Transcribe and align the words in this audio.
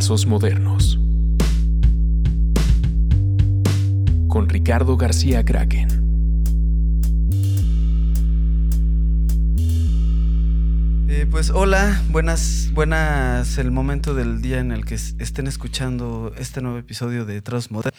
Trazos 0.00 0.24
Modernos. 0.24 0.98
Con 4.28 4.48
Ricardo 4.48 4.96
García 4.96 5.44
Kraken. 5.44 5.88
Eh, 11.06 11.26
pues 11.30 11.50
hola, 11.50 12.00
buenas, 12.08 12.70
buenas 12.72 13.58
el 13.58 13.72
momento 13.72 14.14
del 14.14 14.40
día 14.40 14.58
en 14.58 14.72
el 14.72 14.86
que 14.86 14.94
estén 14.94 15.46
escuchando 15.46 16.32
este 16.38 16.62
nuevo 16.62 16.78
episodio 16.78 17.26
de 17.26 17.42
Trazos. 17.42 17.92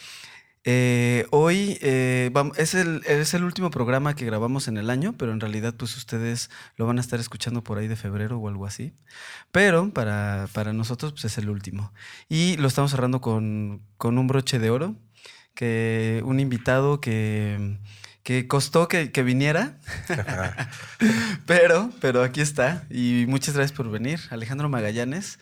Eh, 0.63 1.25
hoy 1.31 1.79
eh, 1.81 2.31
es, 2.57 2.75
el, 2.75 3.01
es 3.07 3.33
el 3.33 3.43
último 3.43 3.71
programa 3.71 4.15
que 4.15 4.25
grabamos 4.25 4.67
en 4.67 4.77
el 4.77 4.91
año, 4.91 5.15
pero 5.17 5.31
en 5.31 5.39
realidad 5.39 5.73
pues 5.75 5.97
ustedes 5.97 6.51
lo 6.75 6.85
van 6.85 6.99
a 6.99 7.01
estar 7.01 7.19
escuchando 7.19 7.63
por 7.63 7.79
ahí 7.79 7.87
de 7.87 7.95
febrero 7.95 8.37
o 8.37 8.47
algo 8.47 8.65
así. 8.65 8.93
Pero 9.51 9.89
para, 9.91 10.47
para 10.53 10.73
nosotros 10.73 11.13
pues 11.13 11.25
es 11.25 11.37
el 11.37 11.49
último. 11.49 11.93
Y 12.29 12.57
lo 12.57 12.67
estamos 12.67 12.91
cerrando 12.91 13.21
con, 13.21 13.81
con 13.97 14.17
un 14.17 14.27
broche 14.27 14.59
de 14.59 14.69
oro, 14.69 14.95
que 15.55 16.21
un 16.25 16.39
invitado 16.39 17.01
que, 17.01 17.77
que 18.23 18.47
costó 18.47 18.87
que, 18.87 19.11
que 19.11 19.23
viniera, 19.23 19.79
pero, 21.45 21.91
pero 22.01 22.23
aquí 22.23 22.41
está. 22.41 22.85
Y 22.89 23.25
muchas 23.27 23.55
gracias 23.55 23.75
por 23.75 23.89
venir, 23.89 24.19
Alejandro 24.29 24.69
Magallanes. 24.69 25.39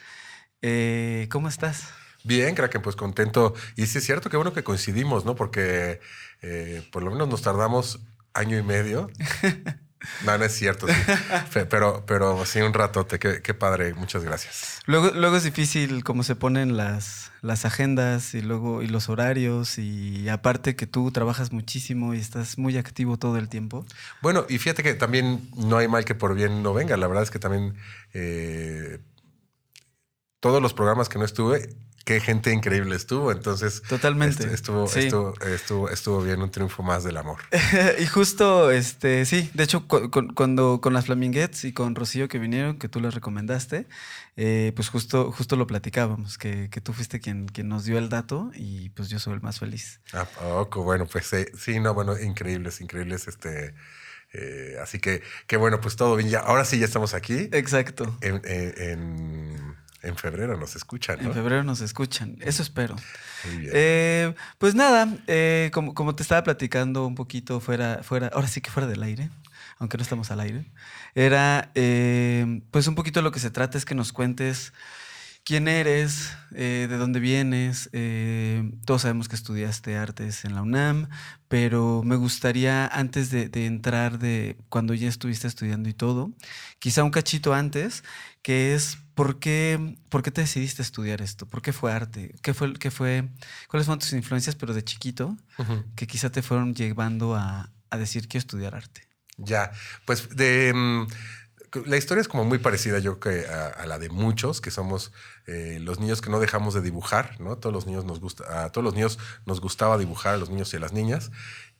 Eh, 0.61 1.27
¿Cómo 1.29 1.47
estás? 1.49 1.89
Bien, 2.23 2.55
Kraken, 2.55 2.81
pues 2.81 2.95
contento. 2.95 3.53
Y 3.75 3.85
sí 3.85 3.99
es 3.99 4.03
cierto, 4.03 4.29
qué 4.29 4.37
bueno 4.37 4.53
que 4.53 4.63
coincidimos, 4.63 5.25
¿no? 5.25 5.35
Porque 5.35 5.99
eh, 6.41 6.87
por 6.91 7.03
lo 7.03 7.11
menos 7.11 7.27
nos 7.27 7.41
tardamos 7.41 7.99
año 8.33 8.57
y 8.57 8.63
medio. 8.63 9.09
No, 10.25 10.37
no 10.37 10.45
es 10.45 10.53
cierto, 10.53 10.87
sí. 10.87 10.93
pero, 11.69 12.05
pero 12.05 12.45
sí, 12.45 12.61
un 12.61 12.73
ratote, 12.73 13.19
qué, 13.19 13.41
qué, 13.41 13.53
padre, 13.53 13.93
muchas 13.93 14.23
gracias. 14.23 14.79
Luego, 14.85 15.11
luego 15.13 15.35
es 15.35 15.43
difícil 15.43 16.05
cómo 16.05 16.23
se 16.23 16.35
ponen 16.35 16.77
las, 16.77 17.31
las 17.41 17.65
agendas 17.65 18.33
y 18.33 18.41
luego 18.41 18.81
y 18.81 18.87
los 18.87 19.09
horarios, 19.09 19.77
y 19.77 20.29
aparte 20.29 20.77
que 20.77 20.87
tú 20.87 21.11
trabajas 21.11 21.51
muchísimo 21.51 22.13
y 22.13 22.19
estás 22.19 22.57
muy 22.57 22.77
activo 22.77 23.17
todo 23.17 23.37
el 23.37 23.49
tiempo. 23.49 23.85
Bueno, 24.21 24.45
y 24.47 24.57
fíjate 24.57 24.83
que 24.83 24.93
también 24.93 25.49
no 25.57 25.77
hay 25.77 25.89
mal 25.89 26.05
que 26.05 26.15
por 26.15 26.33
bien 26.33 26.63
no 26.63 26.73
venga. 26.73 26.95
La 26.95 27.07
verdad 27.07 27.23
es 27.23 27.31
que 27.31 27.39
también 27.39 27.75
eh, 28.13 28.99
todos 30.39 30.61
los 30.61 30.73
programas 30.73 31.09
que 31.09 31.19
no 31.19 31.25
estuve 31.25 31.75
qué 32.05 32.19
gente 32.19 32.51
increíble 32.51 32.95
estuvo. 32.95 33.31
Entonces, 33.31 33.81
totalmente 33.81 34.53
estuvo, 34.53 34.85
estuvo, 34.85 35.33
estuvo, 35.45 35.89
estuvo, 35.89 36.21
bien 36.21 36.41
un 36.41 36.51
triunfo 36.51 36.83
más 36.83 37.03
del 37.03 37.17
amor. 37.17 37.39
y 37.99 38.05
justo, 38.05 38.71
este, 38.71 39.25
sí, 39.25 39.49
de 39.53 39.63
hecho, 39.63 39.85
cuando 39.87 40.81
con 40.81 40.93
las 40.93 41.05
Flaminguettes 41.05 41.65
y 41.65 41.73
con 41.73 41.95
Rocío 41.95 42.27
que 42.27 42.39
vinieron, 42.39 42.77
que 42.77 42.89
tú 42.89 42.99
les 42.99 43.13
recomendaste, 43.13 43.87
eh, 44.37 44.71
pues 44.75 44.89
justo, 44.89 45.31
justo 45.31 45.55
lo 45.55 45.67
platicábamos, 45.67 46.37
que, 46.37 46.69
que, 46.69 46.81
tú 46.81 46.93
fuiste 46.93 47.19
quien, 47.19 47.47
quien 47.47 47.67
nos 47.67 47.85
dio 47.85 47.97
el 47.97 48.09
dato 48.09 48.51
y 48.55 48.89
pues 48.89 49.09
yo 49.09 49.19
soy 49.19 49.33
el 49.33 49.41
más 49.41 49.59
feliz. 49.59 49.99
Ah, 50.13 50.25
poco, 50.25 50.83
bueno, 50.83 51.05
pues 51.05 51.31
sí, 51.57 51.79
no, 51.79 51.93
bueno, 51.93 52.19
increíbles, 52.19 52.81
increíbles, 52.81 53.27
este. 53.27 53.73
Eh, 54.31 54.75
así 54.79 54.99
que, 54.99 55.23
qué 55.47 55.57
bueno, 55.57 55.81
pues 55.81 55.95
todo 55.95 56.15
bien. 56.15 56.29
Ya, 56.29 56.39
ahora 56.41 56.63
sí 56.63 56.77
ya 56.77 56.85
estamos 56.85 57.15
aquí. 57.15 57.49
Exacto. 57.51 58.15
en, 58.21 58.39
en 58.43 58.73
en 58.77 59.78
febrero 60.15 60.57
nos 60.57 60.75
escuchan, 60.75 61.19
¿no? 61.21 61.29
En 61.29 61.33
febrero 61.33 61.63
nos 61.63 61.81
escuchan, 61.81 62.37
eso 62.41 62.63
espero. 62.63 62.95
Muy 63.45 63.57
bien. 63.57 63.71
Eh, 63.73 64.33
pues 64.57 64.75
nada, 64.75 65.13
eh, 65.27 65.71
como, 65.73 65.93
como, 65.93 66.15
te 66.15 66.23
estaba 66.23 66.43
platicando 66.43 67.05
un 67.05 67.15
poquito 67.15 67.59
fuera, 67.59 68.01
fuera, 68.03 68.27
ahora 68.33 68.47
sí 68.47 68.61
que 68.61 68.71
fuera 68.71 68.87
del 68.87 69.03
aire, 69.03 69.29
aunque 69.77 69.97
no 69.97 70.03
estamos 70.03 70.31
al 70.31 70.39
aire, 70.39 70.65
era, 71.15 71.71
eh, 71.75 72.61
pues 72.71 72.87
un 72.87 72.95
poquito 72.95 73.21
lo 73.21 73.31
que 73.31 73.39
se 73.39 73.51
trata 73.51 73.77
es 73.77 73.85
que 73.85 73.95
nos 73.95 74.13
cuentes 74.13 74.73
quién 75.49 75.67
eres, 75.67 76.31
de 76.51 76.87
dónde 76.87 77.19
vienes. 77.19 77.89
todos 78.85 79.01
sabemos 79.01 79.27
que 79.27 79.35
estudiaste 79.35 79.97
artes 79.97 80.45
en 80.45 80.53
la 80.53 80.61
UNAM, 80.61 81.09
pero 81.47 82.03
me 82.03 82.17
gustaría, 82.17 82.85
antes 82.85 83.31
de, 83.31 83.49
de, 83.49 83.65
entrar 83.65 84.19
de 84.19 84.57
cuando 84.69 84.93
ya 84.93 85.09
estuviste 85.09 85.47
estudiando 85.47 85.89
y 85.89 85.95
todo, 85.95 86.31
quizá 86.77 87.03
un 87.03 87.09
cachito 87.09 87.55
antes, 87.55 88.03
que 88.43 88.75
es 88.75 88.99
¿Por 89.15 89.39
qué, 89.39 89.97
¿Por 90.09 90.21
qué 90.21 90.29
te 90.29 90.41
decidiste 90.41 90.83
estudiar 90.83 91.19
esto? 91.23 91.47
¿Por 91.47 91.63
qué 91.63 91.73
fue 91.73 91.91
arte? 91.91 92.35
¿Qué 92.43 92.53
fue, 92.53 92.73
qué 92.75 92.91
fue, 92.91 93.27
¿Cuáles 93.67 93.87
fueron 93.87 93.99
tus 93.99 94.13
influencias, 94.13 94.55
pero 94.55 94.75
de 94.75 94.83
chiquito, 94.83 95.35
que 95.95 96.05
quizá 96.05 96.29
te 96.29 96.43
fueron 96.43 96.75
llevando 96.75 97.35
a, 97.35 97.71
a, 97.89 97.97
decir 97.97 98.27
quiero 98.27 98.43
estudiar 98.43 98.75
arte? 98.75 99.01
Ya, 99.37 99.71
pues 100.05 100.29
de... 100.29 101.07
La 101.85 101.97
historia 101.97 102.21
es 102.21 102.27
como 102.27 102.45
muy 102.45 102.57
parecida, 102.57 102.99
yo 102.99 103.19
que 103.19 103.45
a, 103.45 103.85
la 103.85 103.99
de 103.99 104.09
muchos, 104.09 104.61
que 104.61 104.71
somos 104.71 105.11
eh, 105.45 105.77
los 105.81 105.99
niños 105.99 106.21
que 106.21 106.29
no 106.29 106.39
dejamos 106.39 106.73
de 106.73 106.81
dibujar, 106.81 107.39
¿no? 107.39 107.57
Todos 107.57 107.73
los 107.73 107.85
niños 107.85 108.05
nos 108.05 108.19
gusta, 108.19 108.65
a 108.65 108.71
todos 108.71 108.83
los 108.83 108.93
niños 108.93 109.19
nos 109.45 109.61
gustaba 109.61 109.97
dibujar, 109.97 110.35
a 110.35 110.37
los 110.37 110.49
niños 110.49 110.73
y 110.73 110.77
a 110.77 110.79
las 110.79 110.93
niñas. 110.93 111.31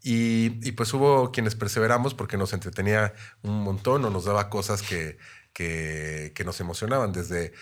Y, 0.02 0.66
y, 0.68 0.72
pues 0.74 0.94
hubo 0.94 1.32
quienes 1.32 1.56
perseveramos 1.56 2.14
porque 2.14 2.38
nos 2.38 2.54
entretenía 2.54 3.14
un 3.42 3.64
montón 3.64 4.06
o 4.06 4.10
nos 4.10 4.26
daba 4.26 4.50
cosas 4.50 4.82
que, 4.82 5.18
que, 5.54 6.32
que, 6.36 6.46
nos 6.46 6.60
emocionaban, 6.62 7.12
desde, 7.12 7.54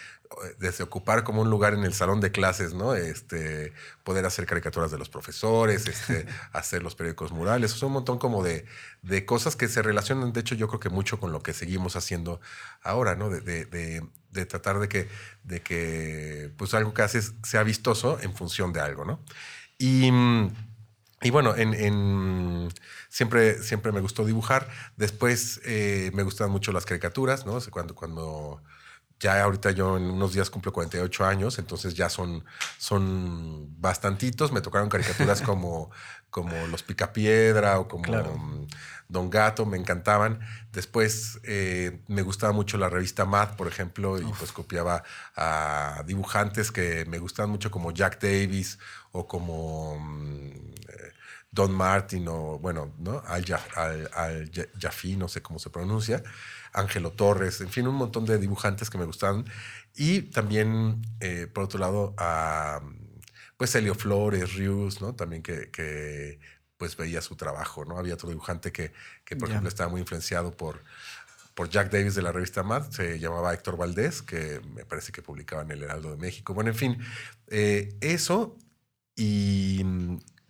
desde 0.60 0.84
ocupar 0.84 1.24
como 1.24 1.42
un 1.42 1.50
lugar 1.50 1.74
en 1.74 1.84
el 1.84 1.94
salón 1.94 2.22
de 2.22 2.32
clases, 2.32 2.74
¿no? 2.74 2.96
Este, 2.96 3.74
poder 4.04 4.26
hacer 4.26 4.46
caricaturas 4.46 4.92
de 4.92 4.98
los 4.98 5.10
profesores, 5.10 5.88
este, 5.88 6.26
hacer 6.54 6.84
los 6.84 6.96
periódicos 6.96 7.32
murales, 7.32 7.74
o 7.74 7.78
sea, 7.78 7.88
un 7.88 7.94
montón 7.94 8.18
como 8.18 8.44
de, 8.44 8.66
de, 9.02 9.26
cosas 9.26 9.56
que 9.56 9.68
se 9.68 9.82
relacionan, 9.82 10.34
de 10.34 10.42
hecho, 10.42 10.56
yo 10.56 10.68
creo 10.68 10.80
que 10.80 10.90
mucho 10.90 11.20
con 11.20 11.32
lo 11.32 11.42
que 11.42 11.54
seguimos 11.54 11.96
haciendo 11.96 12.40
ahora, 12.82 13.16
¿no? 13.16 13.30
De, 13.30 13.42
de, 13.42 14.04
de 14.32 14.46
tratar 14.46 14.80
de 14.80 14.90
que, 14.90 15.08
de 15.44 15.62
que 15.62 16.52
pues 16.58 16.74
algo 16.74 16.94
que 16.94 17.02
haces 17.02 17.34
sea 17.44 17.64
vistoso 17.64 18.20
en 18.22 18.34
función 18.36 18.74
de 18.74 18.82
algo, 18.82 19.06
¿no? 19.06 19.24
Y 19.78 20.12
y 21.22 21.32
bueno, 21.32 21.56
en, 21.56 21.74
en, 21.74 22.70
siempre, 23.10 23.64
siempre 23.64 23.92
me 23.92 24.02
gustó 24.02 24.24
dibujar. 24.24 24.70
Después 24.98 25.60
eh, 25.66 26.12
me 26.14 26.22
gustaban 26.22 26.52
mucho 26.52 26.72
las 26.72 26.86
caricaturas, 26.86 27.46
¿no? 27.46 27.60
Cuando, 27.72 27.96
cuando 27.96 28.62
ya 29.20 29.44
ahorita 29.44 29.72
yo 29.72 29.98
en 29.98 30.04
unos 30.04 30.34
días 30.34 30.50
cumplo 30.50 30.72
48 30.72 31.26
años, 31.26 31.58
entonces 31.58 31.96
ya 31.96 32.10
son, 32.10 32.46
son 32.78 33.80
bastantitos. 33.82 34.52
Me 34.52 34.62
tocaron 34.62 34.90
caricaturas 34.90 35.42
como, 35.44 35.90
como 36.30 36.68
Los 36.68 36.84
Picapiedra 36.84 37.80
o 37.80 37.88
como 37.88 38.68
Don 39.10 39.30
Gato, 39.30 39.66
me 39.66 39.78
encantaban. 39.78 40.40
Después 40.72 41.40
eh, 41.44 42.04
me 42.08 42.22
gustaba 42.22 42.54
mucho 42.54 42.78
la 42.78 42.90
revista 42.90 43.26
Mad, 43.26 43.56
por 43.56 43.68
ejemplo, 43.68 44.20
y 44.20 44.32
pues 44.38 44.52
copiaba 44.52 45.04
a 45.36 46.04
dibujantes 46.06 46.72
que 46.72 47.06
me 47.06 47.18
gustaban 47.18 47.50
mucho 47.50 47.72
como 47.72 47.92
Jack 47.92 48.22
Davis 48.22 48.78
o 49.12 49.28
como 49.28 49.98
mm, 50.00 50.50
eh, 50.90 51.14
Don 51.50 51.72
Martin 51.72 52.28
o, 52.28 52.60
bueno, 52.60 52.94
¿no? 53.00 53.24
Al, 53.26 53.46
al, 53.76 54.10
al 54.14 54.52
Jaffe, 54.80 55.16
no 55.16 55.28
sé 55.28 55.42
cómo 55.42 55.58
se 55.58 55.72
pronuncia, 55.72 56.22
Ángelo 56.74 57.12
Torres, 57.12 57.62
en 57.62 57.70
fin, 57.70 57.88
un 57.88 57.96
montón 57.96 58.26
de 58.26 58.38
dibujantes 58.38 58.90
que 58.90 58.98
me 58.98 59.06
gustaban. 59.06 59.46
Y 59.96 60.24
también, 60.24 61.02
eh, 61.20 61.48
por 61.48 61.64
otro 61.64 61.80
lado, 61.80 62.14
a 62.18 62.82
pues 63.58 63.74
Helio 63.76 63.96
Flores, 63.96 64.54
Rius, 64.54 65.02
¿no? 65.02 65.16
También 65.16 65.42
que, 65.42 65.72
que, 65.72 66.40
pues 66.78 66.96
veía 66.96 67.22
su 67.22 67.36
trabajo, 67.36 67.86
¿no? 67.86 67.98
Había 67.98 68.14
otro 68.14 68.30
dibujante 68.30 68.72
que, 68.72 68.94
que 69.26 69.36
por 69.36 69.50
ejemplo, 69.50 69.68
estaba 69.68 69.90
muy 69.90 70.02
influenciado 70.02 70.56
por, 70.56 70.84
por 71.56 71.70
Jack 71.70 71.92
Davis 71.92 72.14
de 72.14 72.22
la 72.22 72.32
revista 72.32 72.62
Mad, 72.62 72.92
se 72.92 73.20
llamaba 73.20 73.52
Héctor 73.52 73.78
Valdés, 73.78 74.22
que 74.22 74.62
me 74.76 74.86
parece 74.86 75.12
que 75.12 75.24
publicaba 75.24 75.64
en 75.64 75.72
El 75.72 75.82
Heraldo 75.82 76.12
de 76.12 76.18
México. 76.18 76.54
Bueno, 76.54 76.70
en 76.70 76.76
fin, 76.76 77.00
eh, 77.48 77.98
eso 78.00 78.56
y, 79.16 79.84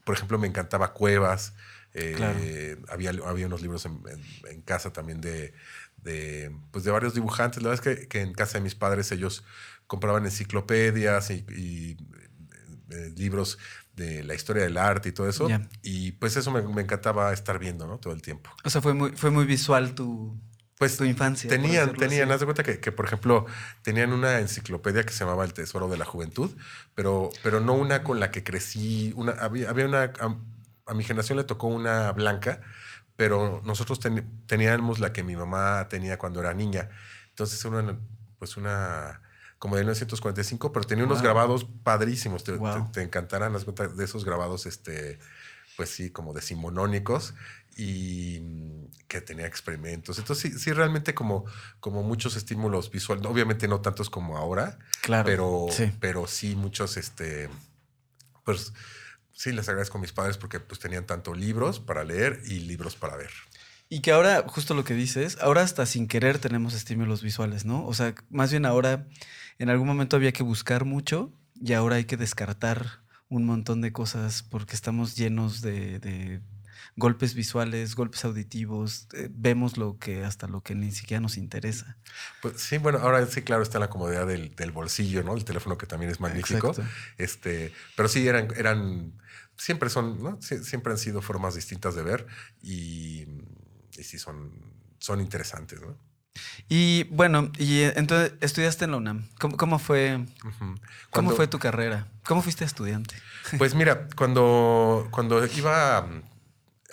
por 0.04 0.16
ejemplo, 0.16 0.38
me 0.38 0.48
encantaba 0.48 0.94
Cuevas. 0.94 1.54
Eh, 1.94 2.78
había, 2.90 3.12
había 3.26 3.48
unos 3.48 3.62
libros 3.62 3.86
en, 3.86 4.02
en, 4.50 4.62
casa 4.62 4.92
también 4.92 5.22
de, 5.22 5.54
de, 6.08 6.56
pues 6.72 6.84
de 6.84 6.92
varios 6.92 7.14
dibujantes. 7.14 7.62
La 7.62 7.70
verdad 7.70 7.88
es 7.88 8.00
que, 8.00 8.08
que, 8.08 8.22
en 8.22 8.34
casa 8.34 8.58
de 8.58 8.64
mis 8.64 8.76
padres 8.76 9.12
ellos 9.12 9.44
compraban 9.86 10.26
enciclopedias 10.26 11.30
y, 11.30 11.46
y 11.56 11.98
eh, 12.90 13.14
libros 13.16 13.60
de 13.94 14.24
la 14.24 14.34
historia 14.34 14.64
del 14.64 14.78
arte 14.78 15.10
y 15.10 15.12
todo 15.12 15.28
eso. 15.28 15.48
Yeah. 15.48 15.68
Y 15.84 16.14
pues 16.14 16.38
eso 16.38 16.52
me, 16.52 16.62
me, 16.62 16.82
encantaba 16.82 17.34
estar 17.34 17.60
viendo, 17.60 17.86
¿no? 17.86 18.00
Todo 18.00 18.14
el 18.14 18.22
tiempo. 18.22 18.50
O 18.64 18.70
sea, 18.70 18.82
fue 18.82 18.94
muy, 18.94 19.12
fue 19.12 19.30
muy 19.32 19.46
visual 19.46 19.94
tu, 19.94 20.40
pues, 20.78 20.98
tu 20.98 21.04
infancia. 21.04 21.50
Tenían, 21.50 21.94
tenían, 21.94 22.32
haz 22.32 22.40
de 22.40 22.46
cuenta 22.46 22.64
que, 22.64 22.80
que, 22.80 22.92
por 22.92 23.06
ejemplo, 23.06 23.46
tenían 23.82 24.14
una 24.14 24.40
enciclopedia 24.40 25.04
que 25.04 25.12
se 25.12 25.20
llamaba 25.20 25.44
El 25.44 25.54
Tesoro 25.54 25.90
de 25.90 25.98
la 25.98 26.06
Juventud, 26.06 26.56
pero, 26.96 27.32
pero 27.44 27.60
no 27.60 27.74
una 27.74 28.04
con 28.04 28.20
la 28.20 28.32
que 28.32 28.44
crecí. 28.44 29.14
Una, 29.16 29.34
había, 29.34 29.70
había 29.70 29.86
una. 29.86 30.04
A, 30.04 30.38
a 30.88 30.94
mi 30.94 31.04
generación 31.04 31.38
le 31.38 31.44
tocó 31.44 31.68
una 31.68 32.12
blanca, 32.14 32.62
pero 33.18 33.62
nosotros 33.66 34.00
ten, 34.00 34.26
teníamos 34.46 35.00
la 35.00 35.12
que 35.12 35.24
mi 35.24 35.36
mamá 35.36 35.90
tenía 35.90 36.18
cuando 36.18 36.40
era 36.40 36.54
niña. 36.54 36.90
Entonces, 37.30 37.66
una, 37.66 37.98
pues 38.40 38.56
una 38.56 39.22
como 39.60 39.76
de 39.76 39.82
1945, 39.82 40.72
pero 40.72 40.86
tenía 40.86 41.04
unos 41.04 41.22
grabados 41.22 41.66
padrísimos. 41.84 42.44
Te, 42.44 42.54
wow. 42.54 42.86
te, 42.86 42.94
te 42.94 43.02
encantarán 43.02 43.52
las 43.52 43.66
cuentas 43.66 43.98
de 43.98 44.06
esos 44.06 44.24
grabados, 44.24 44.68
este, 44.68 45.18
pues 45.76 45.90
sí, 45.90 46.12
como 46.12 46.32
decimonónicos 46.32 47.34
y 47.76 48.40
mm, 48.40 49.08
que 49.08 49.22
tenía 49.22 49.48
experimentos. 49.48 50.20
Entonces, 50.20 50.52
sí, 50.52 50.60
sí 50.60 50.72
realmente 50.74 51.14
como, 51.16 51.46
como 51.80 52.04
muchos 52.04 52.36
estímulos 52.36 52.92
visuales, 52.92 53.26
obviamente 53.26 53.68
no 53.68 53.82
tantos 53.82 54.10
como 54.10 54.38
ahora, 54.38 54.78
Claro, 55.02 55.26
pero, 55.26 55.68
sí. 55.72 55.92
pero 56.00 56.28
sí 56.28 56.56
muchos, 56.56 56.98
este, 56.98 57.50
pues 58.44 58.74
sí 59.38 59.52
les 59.52 59.70
agradezco 59.70 60.00
a 60.00 60.02
mis 60.02 60.14
padres 60.14 60.36
porque 60.36 60.60
pues 60.60 60.80
tenían 60.80 61.06
tanto 61.06 61.36
libros 61.36 61.80
para 61.80 62.04
leer 62.04 62.42
y 62.46 62.60
libros 62.62 62.96
para 62.96 63.16
ver. 63.16 63.30
Y 63.88 64.02
que 64.02 64.12
ahora, 64.12 64.44
justo 64.48 64.74
lo 64.74 64.84
que 64.84 64.96
dices, 64.96 65.38
ahora 65.40 65.62
hasta 65.62 65.86
sin 65.86 66.08
querer 66.08 66.40
tenemos 66.40 66.74
estímulos 66.74 67.22
visuales, 67.22 67.64
¿no? 67.64 67.86
O 67.86 67.94
sea, 67.94 68.16
más 68.30 68.50
bien 68.52 68.66
ahora, 68.66 69.08
en 69.60 69.70
algún 69.70 69.88
momento 69.88 70.16
había 70.16 70.34
que 70.34 70.44
buscar 70.44 70.86
mucho 70.86 71.32
y 71.54 71.74
ahora 71.74 71.98
hay 71.98 72.06
que 72.06 72.18
descartar 72.18 73.00
un 73.30 73.46
montón 73.46 73.82
de 73.82 73.94
cosas 73.94 74.42
porque 74.42 74.76
estamos 74.76 75.16
llenos 75.16 75.62
de, 75.62 76.00
de 76.00 76.42
golpes 76.98 77.34
visuales, 77.36 77.96
golpes 77.96 78.26
auditivos, 78.26 79.08
eh, 79.14 79.30
vemos 79.32 79.78
lo 79.78 79.98
que 80.00 80.26
hasta 80.26 80.48
lo 80.48 80.62
que 80.62 80.76
ni 80.76 80.92
siquiera 80.92 81.22
nos 81.22 81.38
interesa. 81.38 81.98
Pues 82.42 82.60
sí, 82.60 82.78
bueno, 82.80 82.98
ahora 83.00 83.26
sí, 83.28 83.44
claro, 83.44 83.62
está 83.64 83.80
la 83.80 83.90
comodidad 83.90 84.28
del, 84.28 84.56
del 84.56 84.72
bolsillo, 84.72 85.24
¿no? 85.24 85.36
El 85.36 85.46
teléfono 85.46 85.78
que 85.78 85.86
también 85.86 86.12
es 86.12 86.20
magnífico. 86.20 86.70
Exacto. 86.70 86.92
Este, 87.18 87.72
pero 87.96 88.10
sí 88.10 88.28
eran, 88.28 88.48
eran, 88.58 89.14
siempre 89.58 89.90
son, 89.90 90.22
¿no? 90.22 90.40
Sie- 90.40 90.64
siempre 90.64 90.92
han 90.92 90.98
sido 91.00 91.22
formas 91.22 91.54
distintas 91.56 91.96
de 91.96 92.02
ver 92.04 92.26
y, 92.62 93.26
y 93.98 94.04
sí 94.04 94.18
son, 94.18 94.52
son 95.00 95.22
interesantes, 95.22 95.80
¿no? 95.80 95.96
Y 96.70 97.04
bueno, 97.06 97.52
y 97.58 97.80
eh, 97.80 97.94
entonces 97.96 98.34
estudiaste 98.42 98.86
en 98.86 98.92
la 98.92 98.98
UNAM. 98.98 99.28
¿Cómo, 99.40 99.58
cómo 99.58 99.80
fue, 99.80 100.26
cómo 100.60 100.76
Cuando- 101.12 101.36
fue 101.36 101.48
tu 101.48 101.58
carrera? 101.60 102.08
¿Cómo 102.26 102.42
fuiste 102.44 102.64
estudiante? 102.66 103.16
Pues 103.58 103.74
mira, 103.74 104.08
cuando, 104.16 105.08
cuando 105.12 105.44
iba 105.48 106.08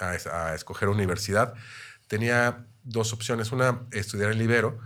a, 0.01 0.11
a- 0.11 0.55
escoger 0.55 0.89
universidad, 0.89 1.55
tenía 2.07 2.67
dos 2.83 3.13
opciones. 3.13 3.53
Una, 3.53 3.83
estudiar 3.93 4.33
en 4.33 4.39
Libero 4.39 4.79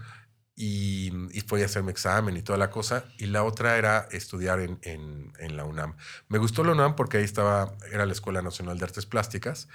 y, 0.54 1.12
y 1.32 1.40
fue 1.42 1.62
a 1.62 1.66
hacer 1.66 1.82
mi 1.82 1.90
examen 1.90 2.36
y 2.36 2.42
toda 2.42 2.58
la 2.58 2.70
cosa. 2.70 3.04
Y 3.18 3.26
la 3.26 3.44
otra 3.44 3.76
era 3.76 4.08
estudiar 4.10 4.60
en, 4.60 4.78
en- 4.82 5.32
en 5.38 5.56
la 5.56 5.64
UNAM. 5.64 5.96
Me 6.28 6.38
gustó 6.38 6.64
la 6.64 6.72
UNAM 6.72 6.96
porque 6.96 7.18
ahí 7.18 7.24
estaba, 7.24 7.74
era 7.92 8.06
la 8.06 8.12
Escuela 8.12 8.42
Nacional 8.42 8.78
de 8.78 8.84
Artes 8.84 9.06
Plásticas. 9.06 9.68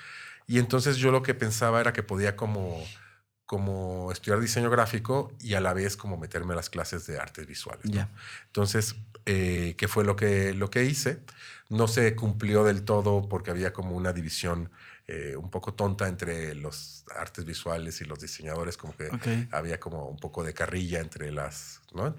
Y 0.47 0.59
entonces 0.59 0.97
yo 0.97 1.12
lo 1.12 1.24
que 1.24 1.33
pensaba 1.33 1.79
era 1.79 1.94
que 1.94 2.03
podía 2.03 2.36
como, 2.36 2.83
como 3.45 4.12
estudiar 4.12 4.41
diseño 4.41 4.69
gráfico 4.69 5.31
y 5.39 5.53
a 5.53 5.62
la 5.62 5.74
vez 5.74 5.95
como 5.95 6.18
meterme 6.18 6.53
a 6.53 6.57
las 6.57 6.69
clases 6.69 7.06
de 7.07 7.18
artes 7.18 7.47
visuales. 7.47 7.86
¿no? 7.86 7.91
Ya. 7.94 8.09
Entonces, 8.47 8.95
eh, 9.25 9.75
¿qué 9.77 9.88
fue 9.88 10.03
lo 10.03 10.18
que, 10.18 10.53
lo 10.53 10.69
que 10.69 10.83
hice? 10.83 11.21
No 11.69 11.88
se 11.88 12.13
cumplió 12.15 12.65
del 12.65 12.83
todo 12.83 13.29
porque 13.29 13.51
había 13.51 13.71
como 13.71 13.95
una 13.95 14.12
división 14.12 14.69
eh, 15.13 15.38
un 15.38 15.51
poco 15.51 15.75
tonta 15.75 16.07
entre 16.07 16.56
los 16.56 17.06
artes 17.15 17.45
visuales 17.45 18.01
y 18.01 18.06
los 18.06 18.19
diseñadores, 18.19 18.77
como 18.77 18.95
que 18.98 19.10
había 19.51 19.80
como 19.80 20.07
un 20.07 20.18
poco 20.18 20.44
de 20.44 20.56
carrilla 20.56 21.01
entre 21.01 21.31
las, 21.31 21.81
¿no? 21.94 22.15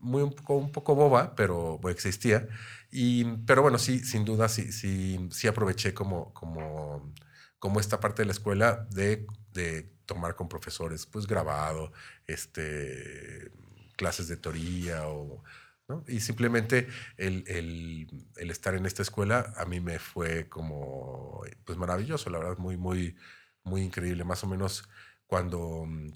Muy 0.00 0.22
un 0.22 0.32
poco, 0.32 0.56
un 0.56 0.72
poco 0.72 0.94
boba, 0.94 1.34
pero 1.36 1.78
existía. 1.90 2.48
Y, 2.90 3.24
pero 3.46 3.60
bueno, 3.60 3.78
sí, 3.78 3.98
sin 3.98 4.24
duda, 4.24 4.48
sí, 4.48 4.72
sí, 4.72 5.28
sí 5.30 5.46
aproveché 5.46 5.92
como, 5.92 6.32
como, 6.32 7.12
como 7.58 7.80
esta 7.80 8.00
parte 8.00 8.22
de 8.22 8.26
la 8.26 8.32
escuela 8.32 8.86
de, 8.90 9.26
de 9.52 9.92
tomar 10.06 10.34
con 10.34 10.48
profesores, 10.48 11.04
pues 11.04 11.26
grabado, 11.26 11.92
este, 12.26 13.52
clases 13.96 14.26
de 14.28 14.38
teoría 14.38 15.06
o... 15.06 15.44
¿no? 15.92 16.04
Y 16.08 16.20
simplemente 16.20 16.88
el, 17.16 17.44
el- 17.46 18.08
el 18.36 18.50
estar 18.50 18.74
en 18.74 18.86
esta 18.86 19.02
escuela 19.02 19.52
a 19.56 19.64
mí 19.66 19.80
me 19.80 19.98
fue 19.98 20.48
como, 20.48 21.42
pues 21.64 21.76
maravilloso, 21.78 22.30
la 22.30 22.38
verdad, 22.38 22.58
muy, 22.58 22.76
muy, 22.76 23.16
muy 23.64 23.82
increíble. 23.82 24.24
Más 24.24 24.42
o 24.44 24.46
menos 24.46 24.88
cuando 25.26 25.84
mm, 25.86 26.12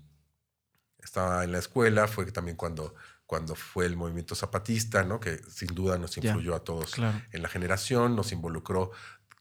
estaba 0.99 1.44
en 1.44 1.52
la 1.52 1.58
escuela 1.58 2.08
fue 2.08 2.31
también 2.32 2.56
cuando, 2.56 2.94
cuando 3.26 3.55
fue 3.55 3.87
el 3.87 3.96
movimiento 3.96 4.34
zapatista, 4.34 5.05
¿no? 5.05 5.20
Que 5.20 5.38
sin 5.49 5.69
duda 5.75 5.99
nos 5.99 6.17
influyó 6.17 6.55
a 6.55 6.64
todos 6.64 6.93
Claro. 6.94 7.20
en 7.32 7.43
la 7.43 7.49
generación, 7.49 8.17
nos 8.17 8.32
involucró 8.32 8.90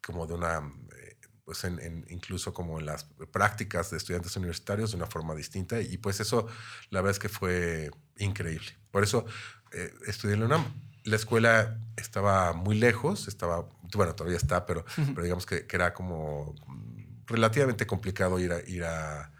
como 0.05 0.27
de 0.27 0.33
una, 0.35 0.57
eh, 0.57 1.17
pues 1.43 1.63
en, 1.63 1.79
en- 1.79 2.05
incluso 2.09 2.53
como 2.53 2.79
en 2.79 2.85
las 2.85 3.05
prácticas 3.31 3.89
de 3.91 3.97
estudiantes 3.97 4.35
universitarios 4.35 4.91
de 4.91 4.97
una 4.97 5.07
forma 5.07 5.33
distinta 5.33 5.79
y 5.81 5.97
pues 5.97 6.19
eso 6.19 6.47
la 6.89 7.01
verdad 7.01 7.11
es 7.11 7.19
que 7.19 7.29
fue 7.29 7.89
increíble. 8.17 8.77
Por 8.91 9.03
eso 9.03 9.25
eh, 9.71 9.93
estudié 10.07 10.33
en 10.35 10.41
la 10.41 10.45
UNAM. 10.47 10.65
La 11.03 11.15
escuela 11.15 11.79
estaba 11.97 12.53
muy 12.53 12.77
lejos, 12.77 13.27
estaba, 13.27 13.69
bueno, 13.93 14.15
todavía 14.15 14.37
está, 14.37 14.65
pero, 14.65 14.85
pero 14.95 15.23
digamos 15.23 15.45
que, 15.45 15.67
que 15.67 15.75
era 15.75 15.93
como 15.93 16.55
mm, 16.67 17.25
relativamente 17.27 17.85
complicado 17.85 18.39
ir, 18.39 18.51
a, 18.51 18.59
ir 18.67 18.83
a, 18.83 19.31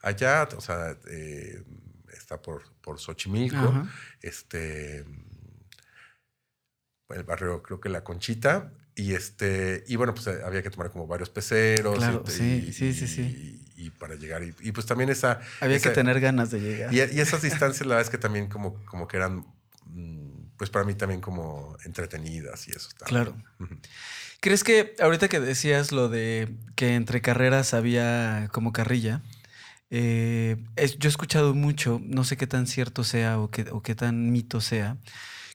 allá, 0.00 0.48
o 0.56 0.60
sea, 0.60 0.96
eh, 1.08 1.62
está 2.12 2.42
por, 2.42 2.62
por 2.80 2.98
Xochimilco, 2.98 3.72
este, 4.20 5.04
el 7.10 7.24
barrio 7.24 7.62
creo 7.62 7.80
que 7.80 7.88
La 7.88 8.02
Conchita, 8.02 8.72
y 8.94 9.14
este, 9.14 9.84
y 9.86 9.96
bueno, 9.96 10.14
pues 10.14 10.26
eh, 10.26 10.40
había 10.44 10.62
que 10.62 10.70
tomar 10.70 10.90
como 10.90 11.06
varios 11.06 11.30
peceros. 11.30 11.96
Claro, 11.96 12.24
y, 12.26 12.30
sí, 12.30 12.64
y- 12.68 12.72
sí, 12.72 12.92
sí, 12.92 13.06
sí. 13.06 13.22
Y, 13.76 13.86
y 13.86 13.90
para 13.90 14.14
llegar, 14.14 14.42
y, 14.42 14.72
pues 14.72 14.86
también 14.86 15.10
esa... 15.10 15.40
Había 15.60 15.80
que 15.80 15.90
tener 15.90 16.20
ganas 16.20 16.50
de 16.50 16.60
llegar. 16.60 16.92
y, 16.92 17.00
esas 17.00 17.42
distancias, 17.42 17.86
la 17.86 17.96
verdad 17.96 18.02
es 18.02 18.10
que 18.10 18.18
también 18.18 18.48
como, 18.48 18.84
como 18.84 19.08
que 19.08 19.16
eran, 19.16 19.38
mm, 19.38 19.52
pues 20.56 20.70
para 20.70 20.84
mí 20.84 20.94
también 20.94 21.20
como 21.20 21.76
entretenidas 21.84 22.68
y 22.68 22.72
eso. 22.72 22.88
Claro. 23.04 23.36
¿Crees 24.40 24.64
que 24.64 24.94
ahorita 25.00 25.28
que 25.28 25.40
decías 25.40 25.92
lo 25.92 26.08
de 26.08 26.54
que 26.74 26.94
entre 26.94 27.20
carreras 27.20 27.74
había 27.74 28.48
como 28.52 28.72
carrilla? 28.72 29.22
eh, 29.94 30.56
es- 30.76 30.98
yo 30.98 31.08
he 31.08 31.10
escuchado 31.10 31.52
mucho, 31.54 32.00
no 32.02 32.24
sé 32.24 32.38
qué 32.38 32.46
tan 32.46 32.66
cierto 32.66 33.04
sea 33.04 33.38
o 33.38 33.50
qué, 33.50 33.66
o 33.70 33.82
qué 33.82 33.94
tan 33.94 34.32
mito 34.32 34.62
sea, 34.62 34.96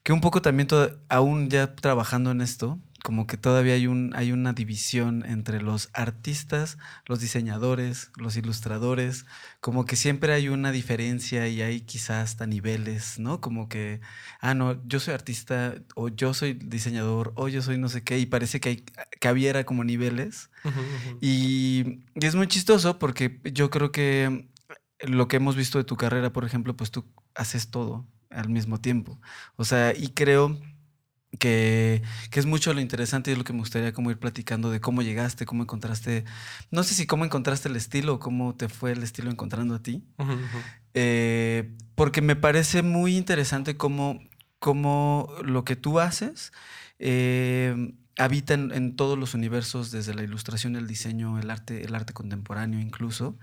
que 0.04 0.12
un 0.12 0.20
poco 0.20 0.40
también, 0.42 0.68
aún 1.08 1.50
ya 1.50 1.74
trabajando 1.74 2.30
en 2.30 2.40
esto, 2.40 2.78
como 3.02 3.26
que 3.26 3.36
todavía 3.36 3.74
hay, 3.74 3.86
un, 3.86 4.12
hay 4.14 4.32
una 4.32 4.52
división 4.52 5.24
entre 5.24 5.62
los 5.62 5.88
artistas, 5.92 6.78
los 7.06 7.20
diseñadores, 7.20 8.10
los 8.16 8.36
ilustradores, 8.36 9.24
como 9.60 9.84
que 9.84 9.96
siempre 9.96 10.32
hay 10.32 10.48
una 10.48 10.72
diferencia 10.72 11.48
y 11.48 11.62
hay 11.62 11.80
quizás 11.82 12.30
hasta 12.30 12.46
niveles, 12.46 13.18
¿no? 13.18 13.40
Como 13.40 13.68
que, 13.68 14.00
ah, 14.40 14.54
no, 14.54 14.84
yo 14.86 15.00
soy 15.00 15.14
artista 15.14 15.74
o 15.94 16.08
yo 16.08 16.34
soy 16.34 16.54
diseñador 16.54 17.32
o 17.36 17.48
yo 17.48 17.62
soy 17.62 17.78
no 17.78 17.88
sé 17.88 18.02
qué 18.02 18.18
y 18.18 18.26
parece 18.26 18.60
que, 18.60 18.68
hay, 18.68 18.84
que 19.20 19.30
hubiera 19.30 19.64
como 19.64 19.84
niveles. 19.84 20.50
Ujú, 20.64 20.80
ujú. 20.80 21.18
Y, 21.20 22.00
y 22.14 22.26
es 22.26 22.34
muy 22.34 22.48
chistoso 22.48 22.98
porque 22.98 23.40
yo 23.44 23.70
creo 23.70 23.92
que 23.92 24.48
lo 25.00 25.28
que 25.28 25.36
hemos 25.36 25.56
visto 25.56 25.78
de 25.78 25.84
tu 25.84 25.96
carrera, 25.96 26.32
por 26.32 26.44
ejemplo, 26.44 26.76
pues 26.76 26.90
tú 26.90 27.04
haces 27.34 27.70
todo 27.70 28.06
al 28.30 28.48
mismo 28.48 28.80
tiempo. 28.80 29.20
O 29.56 29.64
sea, 29.64 29.94
y 29.96 30.08
creo 30.08 30.58
que, 31.38 32.02
que 32.30 32.40
es 32.40 32.46
mucho 32.46 32.72
lo 32.72 32.80
interesante 32.80 33.30
y 33.30 33.32
es 33.32 33.38
lo 33.38 33.44
que 33.44 33.52
me 33.52 33.58
gustaría 33.58 33.92
como 33.92 34.10
ir 34.10 34.18
platicando 34.18 34.70
de 34.70 34.80
cómo 34.80 35.02
llegaste, 35.02 35.44
cómo 35.44 35.62
encontraste, 35.62 36.24
no 36.70 36.82
sé 36.82 36.94
si 36.94 37.06
cómo 37.06 37.24
encontraste 37.24 37.68
el 37.68 37.76
estilo 37.76 38.14
o 38.14 38.18
cómo 38.18 38.54
te 38.54 38.68
fue 38.68 38.92
el 38.92 39.02
estilo 39.02 39.30
encontrando 39.30 39.74
a 39.74 39.82
ti. 39.82 40.04
Eh, 40.94 41.74
porque 41.94 42.22
me 42.22 42.36
parece 42.36 42.82
muy 42.82 43.16
interesante 43.16 43.76
cómo, 43.76 44.20
cómo 44.58 45.32
lo 45.44 45.64
que 45.64 45.76
tú 45.76 46.00
haces 46.00 46.52
eh, 46.98 47.94
habita 48.16 48.54
en, 48.54 48.72
en 48.72 48.96
todos 48.96 49.18
los 49.18 49.34
universos, 49.34 49.90
desde 49.90 50.14
la 50.14 50.22
ilustración, 50.22 50.76
el 50.76 50.86
diseño, 50.86 51.38
el 51.38 51.50
arte, 51.50 51.84
el 51.84 51.94
arte 51.94 52.12
contemporáneo 52.12 52.80
incluso. 52.80 53.38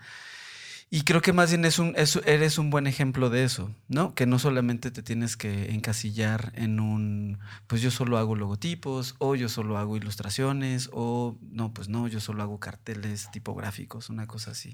Y 0.91 1.01
creo 1.01 1.21
que 1.21 1.33
más 1.33 1.49
bien 1.49 1.65
es 1.65 1.79
un, 1.79 1.93
es- 1.97 2.21
eres 2.25 2.57
un 2.57 2.69
buen 2.69 2.85
ejemplo 2.87 3.29
de 3.29 3.43
eso, 3.43 3.73
¿no? 3.89 4.13
Que 4.15 4.25
no 4.27 4.39
solamente 4.39 4.91
te 4.91 5.01
tienes 5.01 5.35
que 5.35 5.73
encasillar 5.73 6.53
en 6.55 6.79
un, 6.79 7.39
pues 7.67 7.81
yo 7.81 7.91
solo 7.91 8.17
hago 8.17 8.35
logotipos, 8.35 9.15
o 9.17 9.35
yo 9.35 9.49
solo 9.49 9.77
hago 9.77 9.97
ilustraciones, 9.97 10.89
o 10.93 11.37
no, 11.41 11.73
pues 11.73 11.89
no, 11.89 12.07
yo 12.07 12.19
solo 12.21 12.43
hago 12.43 12.59
carteles 12.59 13.29
tipográficos, 13.31 14.09
una 14.09 14.27
cosa 14.27 14.51
así. 14.51 14.71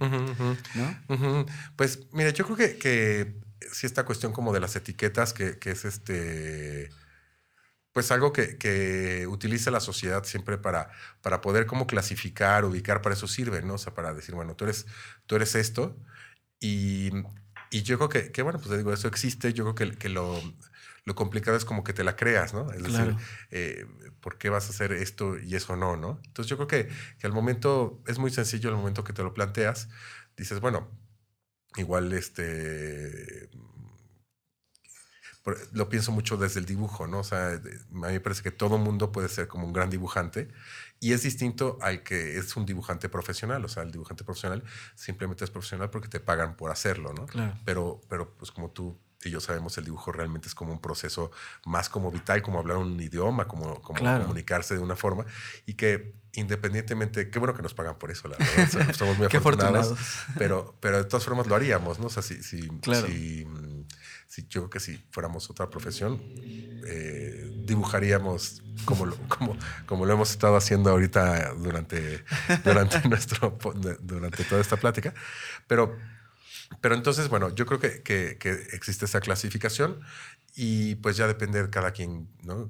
¿no? 0.76 1.46
Pues 1.76 2.00
mira, 2.12 2.30
yo 2.32 2.46
creo 2.46 2.58
que, 2.58 2.78
que 2.78 3.36
sí 3.72 3.88
esta 3.88 4.06
cuestión 4.06 4.34
como 4.34 4.54
de 4.54 4.60
las 4.60 4.76
etiquetas, 4.76 5.34
que, 5.34 5.58
que 5.60 5.72
es 5.72 5.86
este, 5.86 6.90
pues 7.94 8.12
algo 8.12 8.34
que, 8.34 8.58
que 8.58 9.28
utiliza 9.28 9.72
la 9.72 9.80
sociedad 9.82 10.24
siempre 10.24 10.58
para, 10.58 10.92
para 11.22 11.42
poder 11.42 11.66
como 11.66 11.88
clasificar, 11.88 12.66
ubicar, 12.66 13.02
para 13.02 13.16
eso 13.16 13.28
sirve, 13.28 13.62
¿no? 13.62 13.76
O 13.76 13.78
sea, 13.78 13.94
para 13.94 14.14
decir, 14.14 14.36
bueno, 14.36 14.56
tú 14.56 14.66
eres, 14.66 14.86
tú 15.26 15.36
eres 15.36 15.56
esto 15.56 15.98
y, 16.60 17.12
y 17.72 17.84
yo 17.84 17.98
creo 17.98 18.10
que, 18.10 18.32
que, 18.32 18.42
bueno, 18.44 18.60
pues 18.60 18.70
te 18.72 18.78
digo, 18.78 18.94
eso 18.94 19.08
existe, 19.08 19.54
yo 19.54 19.64
creo 19.74 19.76
que, 19.94 19.98
que 19.98 20.10
lo, 20.10 20.42
lo 21.06 21.16
complicado 21.16 21.58
es 21.58 21.66
como 21.66 21.84
que 21.84 21.94
te 21.94 22.04
la 22.04 22.16
creas, 22.16 22.54
¿no? 22.54 22.72
Es 22.72 22.84
Claro. 22.84 23.16
decir, 23.16 23.18
eh, 23.52 23.86
¿por 24.22 24.38
qué 24.38 24.50
vas 24.50 24.68
a 24.68 24.70
hacer 24.72 24.92
esto 24.94 25.38
y 25.40 25.56
eso 25.56 25.76
no, 25.76 25.98
no? 25.98 26.22
Entonces 26.26 26.50
yo 26.50 26.58
creo 26.58 26.68
que, 26.68 26.90
que 27.20 27.28
al 27.28 27.34
momento, 27.34 28.02
es 28.08 28.20
muy 28.20 28.32
sencillo 28.32 28.70
al 28.70 28.76
momento 28.78 29.04
que 29.04 29.14
te 29.14 29.24
lo 29.24 29.34
planteas, 29.34 29.90
dices, 30.38 30.60
bueno, 30.60 30.90
igual 31.78 32.14
este 32.14 33.50
lo 35.72 35.90
pienso 35.90 36.12
mucho 36.12 36.38
desde 36.38 36.60
el 36.60 36.66
dibujo, 36.66 37.08
¿no? 37.08 37.20
O 37.20 37.24
sea, 37.24 37.48
a 37.54 37.60
mí 37.60 37.70
me 37.90 38.20
parece 38.20 38.44
que 38.44 38.52
todo 38.52 38.78
mundo 38.78 39.12
puede 39.12 39.28
ser 39.28 39.48
como 39.48 39.66
un 39.66 39.74
gran 39.74 39.90
dibujante 39.90 40.50
y 41.00 41.14
es 41.14 41.24
distinto 41.24 41.80
al 41.82 42.04
que 42.04 42.38
es 42.38 42.56
un 42.56 42.66
dibujante 42.66 43.10
profesional. 43.10 43.66
O 43.66 43.68
sea, 43.68 43.82
el 43.84 43.92
dibujante 43.92 44.24
profesional 44.24 44.64
simplemente 44.96 45.44
es 45.44 45.50
profesional 45.50 45.90
porque 45.90 46.08
te 46.10 46.20
pagan 46.20 46.56
por 46.56 46.70
hacerlo, 46.70 47.14
¿no? 47.14 47.26
Claro. 47.26 47.56
Pero, 47.66 48.02
pero 48.08 48.36
pues 48.38 48.52
como 48.52 48.70
tú 48.70 49.00
y 49.24 49.30
yo 49.30 49.40
sabemos, 49.40 49.78
el 49.78 49.86
dibujo 49.86 50.12
realmente 50.12 50.48
es 50.48 50.56
como 50.56 50.72
un 50.74 50.82
proceso 50.82 51.32
más 51.66 51.90
como 51.90 52.12
vital, 52.12 52.42
como 52.42 52.58
hablar 52.60 52.78
un 52.78 53.00
idioma, 53.00 53.48
como, 53.48 53.80
como 53.82 54.00
Claro. 54.00 54.24
comunicarse 54.24 54.74
de 54.76 54.80
una 54.80 54.96
forma 54.96 55.26
y 55.66 55.74
que 55.76 56.16
independientemente, 56.34 57.30
qué 57.30 57.40
bueno 57.40 57.54
que 57.54 57.62
nos 57.62 57.74
pagan 57.74 57.98
por 58.00 58.10
eso, 58.10 58.28
la 58.28 58.38
verdad. 58.38 58.94
Somos 58.96 59.18
muy 59.18 59.28
afortunados. 59.32 59.98
pero, 60.38 60.76
pero 60.80 60.98
de 60.98 61.04
todas 61.06 61.24
formas 61.26 61.46
lo 61.48 61.56
haríamos, 61.56 62.00
¿no? 62.00 62.08
O 62.08 62.10
sea, 62.10 62.24
si, 62.24 62.42
si, 62.42 62.68
Claro. 62.80 63.06
si, 63.08 63.46
mm, 63.46 63.86
si- 64.32 64.44
yo 64.50 64.62
creo 64.64 64.70
que 64.72 64.80
si 64.80 64.98
fuéramos 65.12 65.50
otra 65.52 65.70
profesión, 65.70 66.24
eh, 66.88 67.52
dibujaríamos 67.56 68.64
como 68.86 69.06
lo, 69.06 69.18
como, 69.28 69.58
como 69.86 70.06
lo 70.06 70.14
hemos 70.14 70.32
estado 70.32 70.56
haciendo 70.58 70.90
ahorita 70.92 71.54
durante, 71.56 72.24
durante, 72.64 72.98
nuestro, 73.10 73.58
durante 74.02 74.46
toda 74.46 74.62
esta 74.62 74.80
plática. 74.80 75.14
Pero, 75.68 75.98
pero 76.82 76.96
entonces, 76.96 77.30
bueno, 77.30 77.54
yo 77.56 77.66
creo 77.66 77.80
que, 77.80 78.04
que- 78.04 78.38
que 78.40 78.52
existe 78.74 79.06
esa 79.06 79.22
clasificación 79.22 80.02
y 80.56 80.96
pues 80.96 81.18
ya 81.18 81.28
depende 81.28 81.62
de 81.64 81.70
cada 81.70 81.92
quien, 81.92 82.30
¿no? 82.44 82.70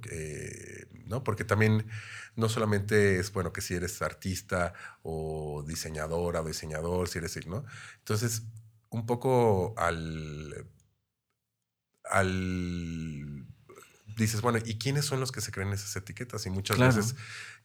¿no? 1.07 1.23
Porque 1.23 1.43
también 1.45 1.87
no 2.35 2.49
solamente 2.49 3.19
es, 3.19 3.31
bueno, 3.33 3.51
que 3.53 3.61
si 3.61 3.75
eres 3.75 4.01
artista 4.01 4.73
o 5.03 5.63
diseñadora 5.67 6.41
o 6.41 6.45
diseñador, 6.47 7.07
si 7.09 7.19
eres, 7.19 7.45
¿no? 7.47 7.65
Entonces, 7.99 8.43
un 8.89 9.05
poco 9.05 9.73
al, 9.77 10.65
al, 12.11 13.45
dices, 14.17 14.41
bueno, 14.41 14.59
¿y 14.63 14.77
quiénes 14.77 15.05
son 15.05 15.19
los 15.19 15.31
que 15.31 15.41
se 15.41 15.51
creen 15.51 15.73
esas 15.73 15.95
etiquetas? 15.95 16.45
Y 16.45 16.49
muchas 16.49 16.77
Claro. 16.77 16.93
veces 16.95 17.15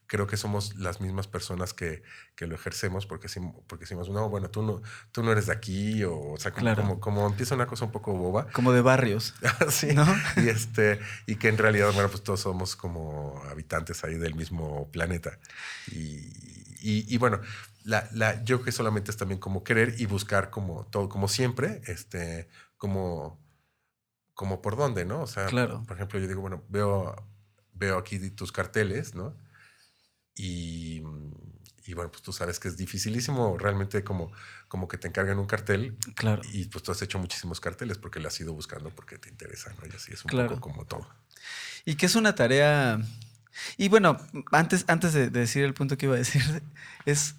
creo 0.09 0.29
que 0.29 0.37
somos 0.37 0.77
las 0.77 1.01
mismas 1.01 1.27
personas 1.27 1.75
que, 1.75 2.03
que 2.37 2.47
lo 2.47 2.55
ejercemos 2.55 3.07
porque, 3.07 3.27
porque 3.67 3.85
decimos, 3.87 4.09
no, 4.09 4.29
bueno, 4.29 4.49
tú 4.51 4.63
no, 4.63 4.81
tú 5.11 5.25
no 5.25 5.33
eres 5.33 5.47
de 5.47 5.53
aquí, 5.53 6.05
o, 6.05 6.17
o 6.17 6.39
sea, 6.39 6.53
como, 6.53 6.63
Claro. 6.63 6.83
como, 6.83 7.01
como 7.01 7.27
empieza 7.27 7.57
una 7.57 7.67
cosa 7.67 7.87
un 7.87 7.91
poco 7.93 8.13
boba. 8.13 8.47
Como 8.53 8.73
de 8.73 8.83
barrios. 8.83 9.35
Sí, 9.69 9.89
¿No? 9.95 10.07
y, 10.37 10.49
este, 10.49 11.01
y 11.27 11.35
que 11.37 11.49
en 11.49 11.59
realidad, 11.59 11.93
bueno, 11.93 12.09
pues 12.09 12.23
todos 12.23 12.39
somos 12.41 12.77
como 12.77 13.43
habitantes 13.51 14.05
ahí 14.05 14.15
del 14.15 14.37
mismo 14.37 14.89
planeta. 14.93 15.39
Y, 15.91 15.97
y- 16.81 17.05
y 17.13 17.19
bueno, 17.19 17.41
la, 17.83 18.09
la, 18.13 18.45
yo 18.45 18.59
creo 18.59 18.65
que 18.67 18.73
solamente 18.73 19.11
es 19.11 19.17
también 19.17 19.41
como 19.41 19.65
querer 19.65 19.97
y 19.99 20.07
buscar 20.07 20.51
como 20.51 20.87
todo, 20.87 21.09
como 21.09 21.27
siempre, 21.27 21.83
este, 21.87 22.49
como, 22.77 23.45
como 24.37 24.61
por 24.63 24.77
dónde, 24.77 25.05
¿no? 25.07 25.23
O 25.23 25.27
sea, 25.27 25.47
Claro. 25.47 25.83
por 25.89 25.97
ejemplo, 25.97 26.21
yo 26.21 26.29
digo, 26.29 26.43
bueno, 26.43 26.63
veo, 26.69 27.17
veo 27.73 27.97
aquí 27.99 28.31
tus 28.31 28.53
carteles, 28.53 29.15
¿no? 29.17 29.35
Y, 30.35 31.03
y 31.87 31.95
bueno, 31.95 32.11
pues 32.11 32.23
tú 32.23 32.33
sabes 32.33 32.61
que 32.61 32.69
es 32.69 32.77
dificilísimo 32.77 33.57
realmente 33.59 34.05
como, 34.05 34.31
como 34.69 34.87
que 34.89 34.99
te 34.99 35.09
encarguen 35.09 35.39
un 35.39 35.47
cartel 35.47 35.97
Claro. 36.15 36.43
y 36.53 36.67
pues 36.67 36.85
tú 36.85 36.93
has 36.93 37.01
hecho 37.01 37.19
muchísimos 37.19 37.61
carteles 37.61 37.97
porque 37.97 38.21
le 38.21 38.29
has 38.29 38.39
ido 38.39 38.53
buscando 38.53 38.91
porque 38.91 39.17
te 39.19 39.31
interesa, 39.31 39.73
¿no? 39.81 39.87
Y 39.91 39.97
así 39.97 40.13
es 40.13 40.23
un 40.25 40.29
Claro. 40.29 40.51
poco 40.51 40.61
como 40.61 40.85
todo. 40.85 41.09
Y 41.87 41.95
que 41.97 42.05
es 42.07 42.15
una 42.15 42.35
tarea. 42.35 43.01
Y 43.79 43.89
bueno, 43.89 44.19
antes, 44.53 44.85
antes 44.89 45.15
de, 45.15 45.31
de 45.31 45.41
decir 45.41 45.65
el 45.65 45.73
punto 45.73 45.97
que 45.97 46.05
iba 46.07 46.15
a 46.15 46.19
decir, 46.19 46.43
es. 47.07 47.37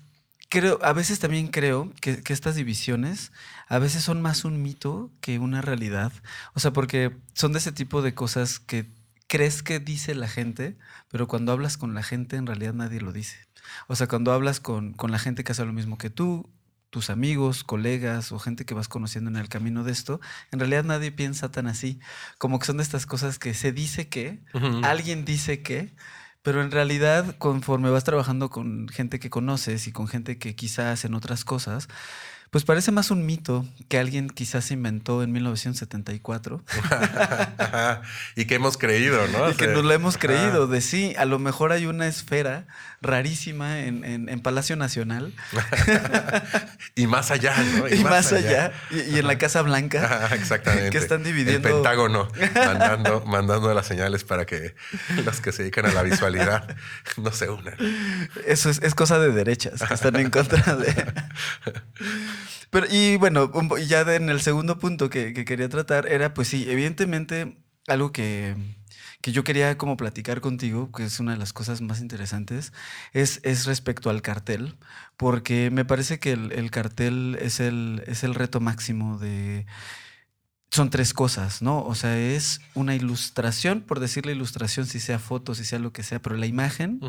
Creo, 0.50 0.80
a 0.82 0.94
veces 0.94 1.20
también 1.20 1.48
creo 1.48 1.92
que, 2.00 2.24
que 2.24 2.34
estas 2.34 2.56
divisiones 2.56 3.32
a 3.68 3.80
veces 3.80 4.04
son 4.04 4.22
más 4.22 4.46
un 4.46 4.62
mito 4.62 5.12
que 5.20 5.40
una 5.40 5.62
realidad. 5.62 6.14
O 6.54 6.60
sea, 6.60 6.72
porque 6.72 7.18
son 7.34 7.54
de 7.54 7.60
ese 7.60 7.72
tipo 7.72 8.02
de 8.02 8.14
cosas 8.14 8.60
que 8.60 8.90
crees 9.28 9.62
que 9.62 9.80
dice 9.80 10.16
la 10.16 10.28
gente, 10.28 10.78
pero 11.10 11.28
cuando 11.28 11.52
hablas 11.52 11.78
con 11.78 11.94
la 11.94 12.04
gente 12.04 12.38
en 12.38 12.48
realidad 12.48 12.74
nadie 12.74 13.02
lo 13.02 13.12
dice. 13.12 13.38
O 13.88 13.96
sea, 13.96 14.08
cuando 14.08 14.32
hablas 14.32 14.60
con, 14.60 14.94
con 14.94 15.12
la 15.12 15.20
gente 15.20 15.44
que 15.44 15.52
hace 15.52 15.66
lo 15.66 15.74
mismo 15.74 15.98
que 15.98 16.10
tú, 16.10 16.50
tus 16.90 17.10
amigos, 17.10 17.64
colegas 17.64 18.32
o 18.32 18.40
gente 18.40 18.66
que 18.66 18.74
vas 18.74 18.88
conociendo 18.88 19.30
en 19.30 19.36
el 19.36 19.50
camino 19.50 19.84
de 19.84 19.92
esto, 19.92 20.22
en 20.52 20.60
realidad 20.60 20.86
nadie 20.86 21.12
piensa 21.12 21.52
tan 21.52 21.68
así. 21.68 22.00
Como 22.38 22.60
que 22.60 22.66
son 22.66 22.78
de 22.78 22.84
estas 22.84 23.06
cosas 23.06 23.40
que 23.40 23.54
se 23.54 23.72
dice 23.72 24.08
que, 24.08 24.40
alguien 24.84 25.26
dice 25.26 25.62
que, 25.62 25.94
pero 26.42 26.62
en 26.62 26.72
realidad 26.72 27.36
conforme 27.38 27.90
vas 27.90 28.04
trabajando 28.04 28.50
con 28.50 28.88
gente 28.90 29.20
que 29.20 29.30
conoces 29.30 29.88
y 29.88 29.92
con 29.92 30.08
gente 30.08 30.38
que 30.38 30.56
quizás 30.56 30.86
hacen 30.88 31.14
otras 31.14 31.46
cosas, 31.46 31.88
pues 32.50 32.64
parece 32.64 32.92
más 32.92 33.12
un 33.12 33.26
mito 33.26 33.66
que 33.90 33.98
alguien 34.00 34.30
quizás 34.30 34.66
se 34.66 34.74
inventó 34.74 35.22
en 35.24 35.32
1974 35.32 36.64
y 38.36 38.46
que 38.46 38.56
hemos 38.56 38.78
creído, 38.78 39.28
¿no? 39.28 39.50
y 39.50 39.54
que 39.56 39.68
nos 39.68 39.84
lo 39.84 39.92
hemos 39.94 40.18
creído 40.18 40.68
de 40.68 40.82
sí, 40.82 41.14
a 41.18 41.26
lo 41.26 41.40
mejor 41.40 41.72
hay 41.72 41.86
una 41.86 42.08
esfera 42.08 42.66
rarísima 43.02 43.80
en, 43.82 44.04
en- 44.04 44.30
en 44.30 44.40
Palacio 44.40 44.76
Nacional 44.76 45.34
Y 46.96 47.06
más 47.08 47.30
allá, 47.32 47.56
¿no? 47.78 47.88
y, 47.88 48.00
más 48.04 48.34
allá, 48.34 48.72
y, 48.90 49.02
y 49.16 49.20
en 49.20 49.28
la 49.28 49.38
Casa 49.38 49.62
Blanca. 49.62 50.30
Exactamente. 50.34 50.90
Que 50.90 50.98
están 50.98 51.24
dividiendo- 51.24 51.68
El 51.68 51.74
Pentágono 51.76 52.28
mandando, 52.56 53.24
mandando 53.26 53.74
las 53.74 53.86
señales 53.86 54.24
para 54.24 54.46
que 54.46 54.74
los 55.26 55.42
que 55.42 55.52
se 55.52 55.64
dedican 55.64 55.86
a 55.86 55.92
la 55.94 56.02
visualidad 56.04 56.76
no 57.18 57.32
se 57.32 57.50
unan. 57.50 57.76
Eso 58.46 58.70
es, 58.70 58.80
es 58.82 58.96
cosa 58.96 59.20
de 59.20 59.32
derechas 59.32 59.82
que 59.88 59.94
están 59.94 60.16
en 60.16 60.30
contra 60.32 60.76
de. 60.76 60.94
Pero, 62.70 62.86
y 62.90 63.18
bueno, 63.18 63.52
y 63.80 63.86
ya 63.88 64.02
en 64.16 64.30
el 64.30 64.42
segundo 64.42 64.78
punto 64.80 65.10
que, 65.10 65.34
que 65.34 65.46
quería 65.46 65.70
tratar 65.70 66.08
era, 66.08 66.34
pues 66.34 66.50
sí, 66.50 66.66
evidentemente, 66.70 67.58
algo 67.88 68.12
que, 68.12 68.56
que 69.22 69.32
yo 69.32 69.44
quería 69.44 69.78
como 69.78 69.98
platicar 69.98 70.42
contigo, 70.42 70.92
que 70.92 71.06
es 71.06 71.20
una 71.20 71.32
de 71.34 71.38
las 71.38 71.54
cosas 71.54 71.82
más 71.82 72.02
interesantes, 72.02 72.74
es, 73.14 73.40
es 73.44 73.66
respecto 73.66 74.10
al 74.10 74.22
cartel, 74.22 74.78
porque 75.18 75.72
me 75.72 75.86
parece 75.86 76.20
que 76.20 76.34
el, 76.34 76.52
el 76.52 76.72
cartel 76.72 77.38
es 77.42 77.60
el, 77.60 78.04
es 78.08 78.24
el 78.24 78.36
reto 78.36 78.60
máximo 78.60 79.18
de. 79.18 79.66
Son 80.70 80.90
tres 80.90 81.14
cosas, 81.14 81.62
¿no? 81.62 81.82
O 81.84 81.96
sea, 81.96 82.18
es 82.20 82.60
una 82.76 82.94
ilustración, 82.94 83.82
por 83.82 84.00
decirle 84.02 84.34
ilustración, 84.34 84.86
si 84.86 85.00
sea 85.00 85.18
foto, 85.18 85.56
si 85.56 85.64
sea 85.64 85.80
lo 85.80 85.94
que 85.94 86.04
sea, 86.04 86.22
pero 86.22 86.36
la 86.36 86.46
imagen, 86.46 87.00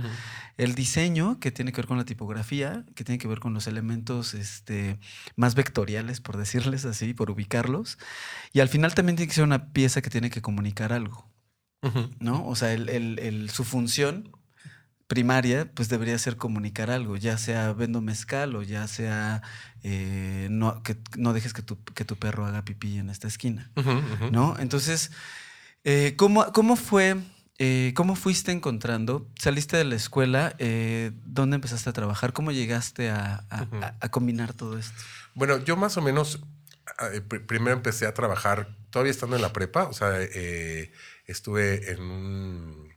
el 0.56 0.74
diseño, 0.76 1.40
que 1.40 1.50
tiene 1.50 1.72
que 1.72 1.78
ver 1.80 1.86
con 1.88 1.98
la 1.98 2.04
tipografía, 2.04 2.84
que 2.94 3.02
tiene 3.04 3.18
que 3.18 3.26
ver 3.28 3.40
con 3.40 3.54
los 3.54 3.66
elementos 3.66 4.34
este, 4.34 4.98
más 5.36 5.54
vectoriales, 5.56 6.20
por 6.20 6.36
decirles 6.36 6.84
así, 6.84 7.14
por 7.14 7.30
ubicarlos. 7.30 7.98
Y 8.52 8.60
al 8.60 8.68
final 8.68 8.94
también 8.94 9.16
tiene 9.16 9.28
que 9.28 9.34
ser 9.34 9.44
una 9.44 9.72
pieza 9.72 10.02
que 10.02 10.10
tiene 10.10 10.30
que 10.30 10.40
comunicar 10.40 10.92
algo. 10.92 11.28
¿no? 12.20 12.46
O 12.46 12.54
sea, 12.56 12.72
el- 12.72 12.88
el- 12.88 13.18
el- 13.18 13.50
su 13.50 13.64
función 13.64 14.30
primaria, 15.08 15.68
pues 15.74 15.88
debería 15.88 16.16
ser 16.18 16.36
comunicar 16.36 16.90
algo, 16.90 17.16
ya 17.16 17.38
sea 17.38 17.72
vendo 17.72 18.00
mezcal 18.00 18.54
o 18.54 18.62
ya 18.62 18.86
sea 18.86 19.42
eh, 19.82 20.46
no, 20.50 20.82
que 20.82 20.96
no 21.16 21.32
dejes 21.32 21.52
que 21.54 21.62
tu, 21.62 21.82
que 21.82 22.04
tu 22.04 22.14
perro 22.16 22.46
haga 22.46 22.62
pipí 22.64 22.98
en 22.98 23.10
esta 23.10 23.26
esquina. 23.26 23.70
¿no? 24.30 24.54
Entonces, 24.60 25.10
eh, 25.84 26.14
¿cómo, 26.16 26.52
cómo 26.52 26.76
fue, 26.76 27.16
eh, 27.58 27.92
cómo 27.96 28.16
fuiste 28.16 28.52
encontrando? 28.52 29.26
Saliste 29.38 29.78
de 29.78 29.84
la 29.84 29.96
escuela, 29.96 30.54
eh, 30.58 31.12
¿dónde 31.24 31.54
empezaste 31.56 31.88
a 31.88 31.92
trabajar? 31.94 32.32
¿Cómo 32.34 32.52
llegaste 32.52 33.08
a, 33.10 33.44
a- 33.48 33.62
Ujú. 33.62 33.76
a- 33.82 33.94
a 33.98 34.08
combinar 34.10 34.52
todo 34.52 34.78
esto? 34.78 34.94
Bueno, 35.34 35.56
yo 35.64 35.76
más 35.76 35.96
o 35.96 36.02
menos 36.02 36.40
eh, 37.14 37.22
pr- 37.26 37.46
primero 37.46 37.74
empecé 37.74 38.06
a 38.06 38.12
trabajar, 38.12 38.76
todavía 38.90 39.10
estando 39.12 39.36
en 39.36 39.42
la 39.42 39.52
prepa, 39.54 39.84
o 39.84 39.92
sea, 39.94 40.10
eh, 40.20 40.92
estuve 41.26 41.92
en 41.92 42.00
un, 42.02 42.87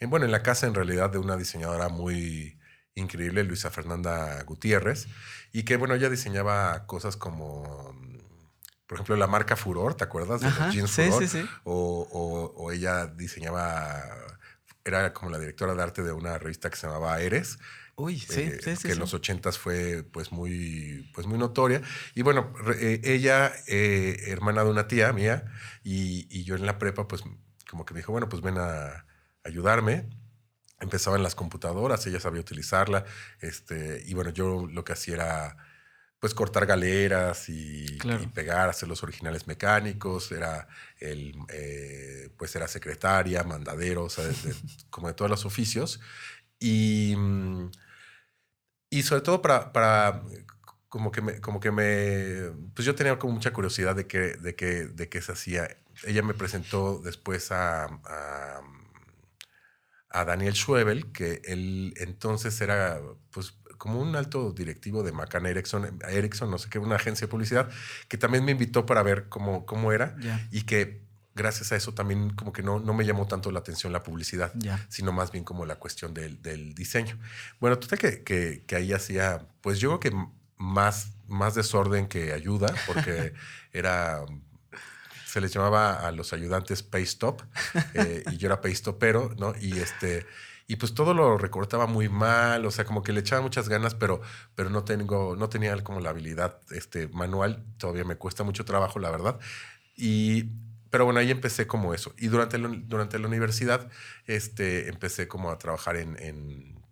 en, 0.00 0.10
bueno, 0.10 0.24
en 0.26 0.32
la 0.32 0.42
casa 0.42 0.66
en 0.66 0.74
realidad 0.74 1.10
de 1.10 1.18
una 1.18 1.36
diseñadora 1.36 1.88
muy 1.88 2.58
increíble, 2.94 3.42
Luisa 3.44 3.70
Fernanda 3.70 4.42
Gutiérrez, 4.44 5.06
y 5.52 5.64
que 5.64 5.76
bueno, 5.76 5.94
ella 5.94 6.08
diseñaba 6.10 6.86
cosas 6.86 7.16
como, 7.16 7.92
mm, 7.92 8.18
por 8.86 8.96
ejemplo, 8.96 9.16
la 9.16 9.26
marca 9.26 9.56
Furor, 9.56 9.94
¿te 9.94 10.04
acuerdas? 10.04 10.40
De 10.42 10.46
Ajá, 10.48 10.66
los 10.66 10.74
jeans 10.74 10.90
sí, 10.90 11.02
Furor. 11.06 11.22
sí, 11.22 11.28
sí. 11.40 11.48
O, 11.64 12.06
o- 12.10 12.62
o 12.64 12.72
ella 12.72 13.06
diseñaba, 13.06 14.02
era 14.84 15.12
como 15.12 15.30
la 15.30 15.38
directora 15.38 15.74
de 15.74 15.82
arte 15.82 16.02
de 16.02 16.12
una 16.12 16.38
revista 16.38 16.70
que 16.70 16.76
se 16.76 16.86
llamaba 16.86 17.20
Eres, 17.20 17.58
Uy, 17.96 18.18
sí, 18.18 18.40
eh, 18.40 18.58
sí, 18.62 18.74
sí. 18.74 18.82
que 18.88 18.92
en 18.92 18.98
los 18.98 19.14
ochentas 19.14 19.56
fue 19.56 20.02
pues 20.02 20.32
muy, 20.32 21.08
pues 21.14 21.28
muy 21.28 21.38
notoria. 21.38 21.80
Y 22.16 22.22
bueno, 22.22 22.52
eh, 22.76 23.00
ella, 23.04 23.52
eh, 23.68 24.16
hermana 24.26 24.64
de 24.64 24.70
una 24.70 24.88
tía 24.88 25.12
mía, 25.12 25.44
y, 25.84 26.26
y 26.28 26.42
yo 26.42 26.56
en 26.56 26.66
la 26.66 26.78
prepa, 26.78 27.06
pues 27.06 27.22
como 27.70 27.84
que 27.84 27.94
me 27.94 28.00
dijo, 28.00 28.10
bueno, 28.10 28.28
pues 28.28 28.42
ven 28.42 28.58
a 28.58 29.06
ayudarme. 29.44 30.08
Empezaba 30.80 31.16
en 31.16 31.22
las 31.22 31.34
computadoras, 31.34 32.06
ella 32.06 32.20
sabía 32.20 32.40
utilizarla, 32.40 33.04
este, 33.40 34.02
y 34.06 34.12
bueno, 34.14 34.30
yo 34.30 34.66
lo 34.66 34.84
que 34.84 34.92
hacía 34.92 35.14
era 35.14 35.56
pues 36.18 36.34
cortar 36.34 36.66
galeras 36.66 37.48
y, 37.48 37.98
Claro. 37.98 38.22
y 38.22 38.26
pegar, 38.26 38.68
hacer 38.70 38.88
los 38.88 39.02
originales 39.02 39.46
mecánicos, 39.46 40.32
era 40.32 40.66
el, 40.98 41.36
eh, 41.50 42.30
pues 42.38 42.56
era 42.56 42.66
secretaria, 42.66 43.44
mandadero, 43.44 44.04
o 44.04 44.10
sea, 44.10 44.24
de- 44.24 44.32
de- 44.32 44.54
como 44.90 45.08
de 45.08 45.14
todos 45.14 45.30
los 45.30 45.44
oficios. 45.44 46.00
Y, 46.58 47.14
y 48.90 49.02
sobre 49.02 49.22
todo 49.22 49.42
para, 49.42 49.72
para 49.72 50.22
como 50.88 51.10
que 51.10 51.20
me, 51.20 51.40
como 51.40 51.60
que 51.60 51.70
me, 51.70 52.52
pues 52.74 52.86
yo 52.86 52.94
tenía 52.94 53.18
como 53.18 53.34
mucha 53.34 53.52
curiosidad 53.52 53.96
de 53.96 54.06
qué, 54.06 54.34
de 54.36 54.54
qué, 54.54 54.86
de 54.86 55.08
qué 55.08 55.20
se 55.20 55.32
hacía. 55.32 55.68
Ella 56.04 56.22
me 56.22 56.34
presentó 56.34 57.00
después 57.00 57.50
a, 57.52 57.84
a, 57.84 58.60
a 60.14 60.24
Daniel 60.24 60.54
Schwebel, 60.54 61.10
que 61.10 61.42
él 61.44 61.92
entonces 61.96 62.60
era, 62.60 63.00
pues, 63.32 63.54
como 63.78 64.00
un 64.00 64.14
alto 64.14 64.52
directivo 64.52 65.02
de 65.02 65.10
McCann 65.10 65.44
Erickson, 65.44 65.98
Erickson, 66.08 66.50
no 66.52 66.58
sé 66.58 66.70
qué, 66.70 66.78
una 66.78 66.94
agencia 66.94 67.26
de 67.26 67.30
publicidad, 67.30 67.68
que 68.06 68.16
también 68.16 68.44
me 68.44 68.52
invitó 68.52 68.86
para 68.86 69.02
ver 69.02 69.28
cómo, 69.28 69.66
cómo 69.66 69.90
era 69.90 70.16
y 70.52 70.62
que 70.62 71.02
gracias 71.34 71.72
a 71.72 71.76
eso 71.76 71.94
también 71.94 72.30
como 72.30 72.52
que 72.52 72.62
no, 72.62 72.78
no 72.78 72.94
me 72.94 73.04
llamó 73.04 73.26
tanto 73.26 73.50
la 73.50 73.58
atención 73.58 73.92
la 73.92 74.04
publicidad, 74.04 74.52
sino 74.88 75.10
más 75.10 75.32
bien 75.32 75.42
como 75.42 75.66
la 75.66 75.76
cuestión 75.80 76.14
del, 76.14 76.40
del 76.40 76.76
diseño. 76.76 77.18
Bueno, 77.58 77.76
tú 77.80 77.88
que, 77.96 78.22
que, 78.22 78.62
que 78.68 78.76
ahí 78.76 78.92
hacía, 78.92 79.48
pues 79.62 79.80
yo 79.80 79.98
creo 79.98 80.12
que 80.12 80.28
más, 80.56 81.10
más 81.26 81.56
desorden 81.56 82.06
que 82.06 82.32
ayuda, 82.32 82.72
porque 82.86 83.34
era, 83.72 84.24
se 85.34 85.40
les 85.40 85.52
llamaba 85.52 85.94
a 86.06 86.12
los 86.12 86.32
ayudantes 86.32 86.84
pay 86.84 87.02
stop, 87.02 87.42
eh, 87.94 88.22
y 88.30 88.36
yo 88.36 88.46
era 88.46 88.60
pay 88.60 88.72
stopero, 88.72 89.34
¿no? 89.36 89.52
Y 89.60 89.78
este... 89.78 90.26
Y 90.66 90.76
pues 90.76 90.94
todo 90.94 91.12
lo 91.12 91.36
recortaba 91.36 91.86
muy 91.86 92.08
mal, 92.08 92.64
o 92.64 92.70
sea, 92.70 92.86
como 92.86 93.02
que 93.02 93.12
le 93.12 93.20
echaba 93.20 93.42
muchas 93.42 93.68
ganas, 93.68 93.94
pero, 93.94 94.22
pero 94.54 94.70
no, 94.70 94.82
tengo, 94.84 95.36
no 95.36 95.50
tenía 95.50 95.76
como 95.84 96.00
la 96.00 96.08
habilidad 96.08 96.58
este, 96.70 97.08
manual. 97.08 97.62
Todavía 97.76 98.04
me 98.04 98.16
cuesta 98.16 98.44
mucho 98.44 98.64
trabajo, 98.64 98.98
la 98.98 99.10
verdad. 99.10 99.38
Y, 99.94 100.52
pero 100.88 101.04
bueno, 101.04 101.20
ahí 101.20 101.30
empecé 101.30 101.66
como 101.66 101.92
eso. 101.92 102.14
Y 102.16 102.28
durante 102.28 102.56
la, 102.56 102.68
durante 102.68 103.18
la 103.18 103.26
universidad 103.26 103.90
este, 104.26 104.88
empecé 104.88 105.28
como 105.28 105.50
a 105.50 105.58
trabajar 105.58 105.96
en, 105.96 106.16
en, 106.18 106.82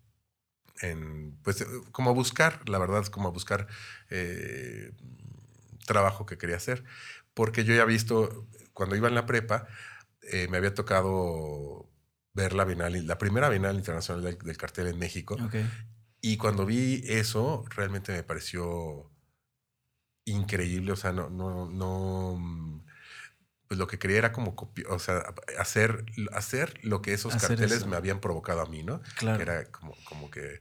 en, 0.83 1.39
pues 1.43 1.65
como 1.93 2.11
a 2.11 2.13
buscar, 2.13 2.69
la 2.69 2.79
verdad, 2.79 3.07
como 3.07 3.29
a 3.29 3.31
buscar 3.31 3.69
eh, 4.11 4.93
trabajo 5.87 6.27
que 6.27 6.37
quería 6.37 6.57
hacer. 6.57 6.85
Porque 7.35 7.65
yo 7.65 7.75
ya 7.75 7.83
he 7.83 7.87
visto, 7.87 8.47
cuando 8.73 8.97
iba 8.97 9.09
en 9.09 9.15
la 9.15 9.27
prepa, 9.27 9.67
eh, 10.23 10.49
me 10.49 10.59
había 10.59 10.75
tocado 10.75 11.89
ver 12.35 12.53
la 12.55 12.65
Bienal, 12.65 13.07
la 13.07 13.19
primera 13.19 13.49
Bienal 13.49 13.77
Internacional 13.77 14.23
del, 14.25 14.39
del 14.39 14.57
Cartel 14.57 14.87
en 14.89 14.99
México. 14.99 15.37
Ok. 15.43 15.57
Y 16.21 16.37
cuando 16.37 16.65
vi 16.67 17.03
eso, 17.07 17.65
realmente 17.71 18.13
me 18.13 18.23
pareció 18.23 19.11
increíble. 20.25 20.93
O 20.93 20.97
sea, 20.97 21.13
no, 21.13 21.29
no, 21.31 21.69
no. 21.69 22.37
mm, 22.39 22.85
Pues 23.69 23.79
lo 23.79 23.87
que 23.87 23.99
quería 23.99 24.19
era 24.19 24.33
como 24.33 24.55
o 24.89 24.99
sea, 24.99 25.23
hacer, 25.59 26.05
hacer 26.33 26.79
lo 26.85 27.03
que 27.03 27.13
esos 27.15 27.35
Hacer 27.35 27.51
carteles 27.51 27.79
eso. 27.79 27.87
me 27.89 27.97
habían 27.97 28.21
provocado 28.21 28.61
a 28.61 28.67
mí, 28.67 28.83
¿no? 28.83 29.01
Claro. 29.17 29.39
Que 29.39 29.43
era 29.43 29.65
como, 29.71 29.95
como 30.05 30.31
que 30.31 30.61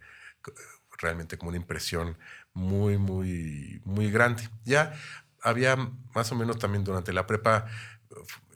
realmente 0.97 1.37
como 1.37 1.49
una 1.49 1.57
impresión 1.57 2.17
muy, 2.53 2.97
muy, 2.97 3.81
muy 3.85 4.09
grande. 4.11 4.47
Ya 4.65 4.93
había 5.41 5.75
más 6.15 6.31
o 6.31 6.35
menos 6.35 6.59
también 6.59 6.83
durante 6.83 7.13
la 7.13 7.27
prepa, 7.27 7.65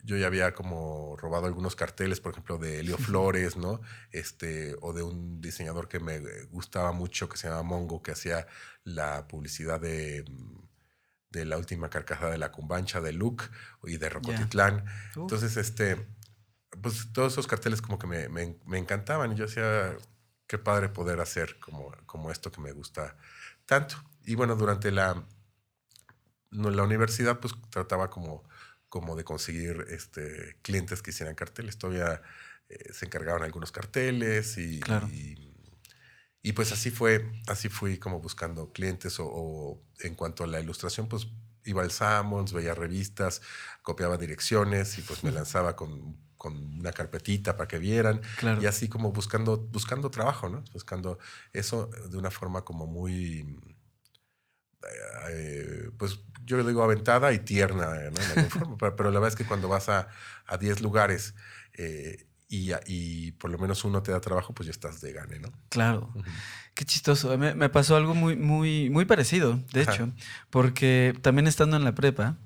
yo 0.04 0.18
ya 0.18 0.27
había 0.27 0.54
como 0.54 1.15
robado 1.18 1.48
algunos 1.48 1.75
carteles, 1.75 2.20
por 2.22 2.34
ejemplo, 2.34 2.58
de 2.58 2.80
Elio 2.80 2.98
Flores, 2.98 3.58
¿no? 3.58 3.82
Este, 4.12 4.75
o 4.82 4.94
de 4.94 5.01
un 5.04 5.42
diseñador 5.42 5.88
que 5.88 6.00
me 6.00 6.20
gustaba 6.46 6.92
mucho, 6.92 7.27
que 7.30 7.38
se 7.38 7.48
llama 7.50 7.63
Mongo, 7.63 8.04
que 8.04 8.12
hacía 8.12 8.48
la 8.84 9.27
publicidad 9.27 9.80
de, 9.80 10.24
de 11.30 11.46
la 11.46 11.58
última 11.58 11.89
carcasa 11.89 12.30
de 12.30 12.38
la 12.38 12.51
cumbancha 12.51 13.01
de 13.01 13.13
Luke 13.13 13.46
y 13.84 13.98
de 13.98 14.10
Rocotitlán. 14.10 14.86
Entonces, 15.22 15.58
este, 15.58 16.08
pues 16.82 17.12
todos 17.13 17.34
esos 17.34 17.48
carteles 17.48 17.82
como 17.82 18.00
que 18.00 18.08
me, 18.08 18.30
me- 18.30 18.60
me 18.65 18.77
encantaban 18.77 19.32
y 19.32 19.36
yo 19.36 19.46
decía, 19.46 19.98
qué 20.48 20.58
padre 20.58 20.89
poder 20.89 21.20
hacer 21.22 21.60
como, 21.60 21.92
como 22.06 22.32
esto 22.32 22.51
que 22.51 22.62
me 22.62 22.72
gusta 22.74 23.18
tanto. 23.65 23.96
Y 24.24 24.36
bueno, 24.36 24.56
durante 24.56 24.92
la, 24.92 25.27
la 26.52 26.84
universidad 26.84 27.40
pues 27.40 27.54
trataba 27.70 28.10
como, 28.10 28.44
como 28.90 29.16
de 29.16 29.24
conseguir 29.24 29.86
este, 29.90 30.58
clientes 30.62 31.02
que 31.02 31.12
hicieran 31.12 31.36
carteles. 31.36 31.78
Todavía 31.78 32.22
eh, 32.70 32.94
se 32.94 33.06
encargaban 33.06 33.44
algunos 33.44 33.72
carteles 33.72 34.58
y, 34.58 34.80
Claro. 34.80 35.08
y, 35.08 35.52
y, 36.42 36.54
pues 36.54 36.72
así 36.72 36.92
fue, 36.92 37.32
así 37.48 37.70
fui 37.70 37.98
como 37.98 38.20
buscando 38.22 38.72
clientes 38.72 39.20
o, 39.20 39.25
o 39.28 39.82
en 40.00 40.16
cuanto 40.16 40.44
a 40.44 40.48
la 40.48 40.60
ilustración 40.60 41.08
pues 41.08 41.28
iba 41.64 41.82
al 41.82 41.92
Sammons, 41.92 42.54
veía 42.54 42.75
revistas, 42.75 43.42
copiaba 43.82 44.18
direcciones 44.18 44.98
y 45.00 45.02
pues 45.02 45.24
me 45.24 45.32
lanzaba 45.32 45.75
con, 45.75 46.16
con 46.38 46.56
una 46.80 46.91
carpetita 46.91 47.56
para 47.58 47.67
que 47.67 47.80
vieran 47.80 48.22
Claro. 48.38 48.62
y 48.62 48.67
así 48.67 48.88
como 48.88 49.12
buscando, 49.12 49.58
buscando 49.58 50.12
trabajo, 50.12 50.48
¿no? 50.48 50.63
Buscando 50.74 51.17
eso 51.54 51.88
de 51.88 52.17
una 52.17 52.30
forma 52.30 52.63
como 52.63 52.86
muy, 52.86 53.58
eh, 55.32 55.89
pues 55.98 56.19
yo 56.45 56.58
le 56.58 56.63
digo 56.63 56.84
aventada 56.84 57.34
y 57.34 57.39
tierna, 57.39 57.86
¿no? 57.88 58.21
Alguna 58.21 58.49
forma. 58.49 58.77
pero, 58.95 59.12
la 59.12 59.19
verdad 59.19 59.29
es 59.29 59.36
que 59.36 59.45
cuando 59.45 59.67
vas 59.67 59.89
a, 59.89 60.08
a 60.45 60.58
10 60.58 60.81
lugares 60.81 61.36
eh, 61.73 62.25
y, 62.47 62.71
a- 62.71 62.79
y 62.86 63.31
por 63.34 63.49
lo 63.49 63.58
menos 63.58 63.84
uno 63.84 64.01
te 64.03 64.12
da 64.12 64.21
trabajo, 64.21 64.53
pues 64.53 64.67
ya 64.67 64.71
estás 64.71 65.01
de 65.01 65.12
gane, 65.13 65.39
¿no? 65.39 65.51
Claro. 65.69 66.13
Qué 66.73 66.86
chistoso. 66.86 67.38
Me, 67.38 67.55
me 67.55 67.69
pasó 67.69 67.95
algo 67.95 68.13
muy, 68.15 68.36
muy, 68.36 68.89
muy 68.89 69.05
parecido, 69.05 69.60
de 69.73 69.81
Ajá. 69.81 69.93
hecho, 69.93 70.12
porque 70.49 71.17
también 71.21 71.47
estando 71.47 71.77
en 71.77 71.84
la 71.84 71.95
prepa 71.95 72.38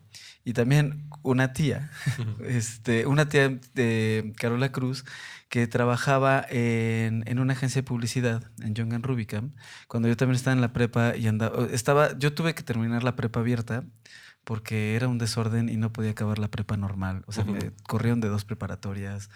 y 0.46 0.54
también 0.54 1.10
una 1.24 1.52
tía, 1.54 1.92
este, 2.46 3.06
una 3.06 3.28
tía 3.28 3.60
de 3.74 4.34
Carola 4.38 4.72
Cruz, 4.72 5.04
que 5.50 5.68
trabajaba 5.68 6.46
en, 6.50 7.24
en 7.28 7.40
una 7.40 7.54
agencia 7.54 7.82
de 7.82 7.86
publicidad 7.88 8.44
en 8.62 8.76
Young 8.76 9.04
Rubicam, 9.04 9.52
cuando 9.88 10.08
yo 10.08 10.16
también 10.16 10.36
estaba 10.36 10.54
en 10.54 10.62
la 10.62 10.74
prepa 10.74 11.18
y 11.18 11.28
andaba, 11.28 11.66
estaba, 11.72 12.18
yo 12.18 12.34
tuve 12.34 12.54
que 12.54 12.64
terminar 12.64 13.04
la 13.04 13.16
prepa 13.16 13.40
abierta 13.40 13.84
porque 14.44 14.96
era 14.96 15.08
un 15.08 15.18
desorden 15.18 15.68
y 15.70 15.78
no 15.78 15.92
podía 15.92 16.12
acabar 16.12 16.40
la 16.40 16.50
prepa 16.50 16.78
normal. 16.78 17.24
O 17.26 17.32
sea, 17.32 17.44
me 17.44 17.58
Ujú. 17.58 17.74
corrieron 17.88 18.22
de 18.22 18.30
dos 18.30 18.46
preparatorias. 18.46 19.30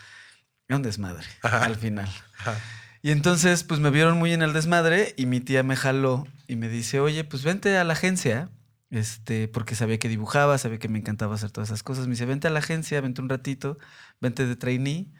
Era 0.67 0.77
un 0.77 0.83
desmadre 0.83 1.27
Ajá. 1.41 1.65
al 1.65 1.75
final. 1.75 2.09
Ajá. 2.39 2.57
Y 3.01 3.11
entonces, 3.11 3.63
pues 3.63 3.79
me 3.81 3.89
vieron 3.89 4.17
muy 4.17 4.31
en 4.31 4.41
el 4.43 4.53
desmadre 4.53 5.13
y 5.17 5.25
mi 5.25 5.41
tía 5.41 5.61
me 5.61 5.75
jaló 5.75 6.25
y 6.47 6.55
me 6.55 6.69
dice, 6.69 6.99
oye, 7.01 7.23
pues 7.25 7.43
vente 7.43 7.77
a 7.77 7.83
la 7.83 7.93
agencia, 7.93 8.49
este, 8.91 9.47
porque 9.49 9.75
sabía 9.75 9.99
que 9.99 10.07
dibujaba, 10.07 10.57
sabía 10.57 10.79
que 10.79 10.87
me 10.87 10.99
encantaba 10.99 11.35
hacer 11.35 11.51
todas 11.51 11.69
esas 11.69 11.83
cosas. 11.83 12.05
Me 12.07 12.11
dice, 12.11 12.25
vente 12.25 12.47
a 12.47 12.51
la 12.51 12.59
agencia, 12.59 13.01
vente 13.01 13.21
un 13.21 13.29
ratito, 13.29 13.77
vente 14.21 14.45
de 14.45 14.55
trainee. 14.55 15.11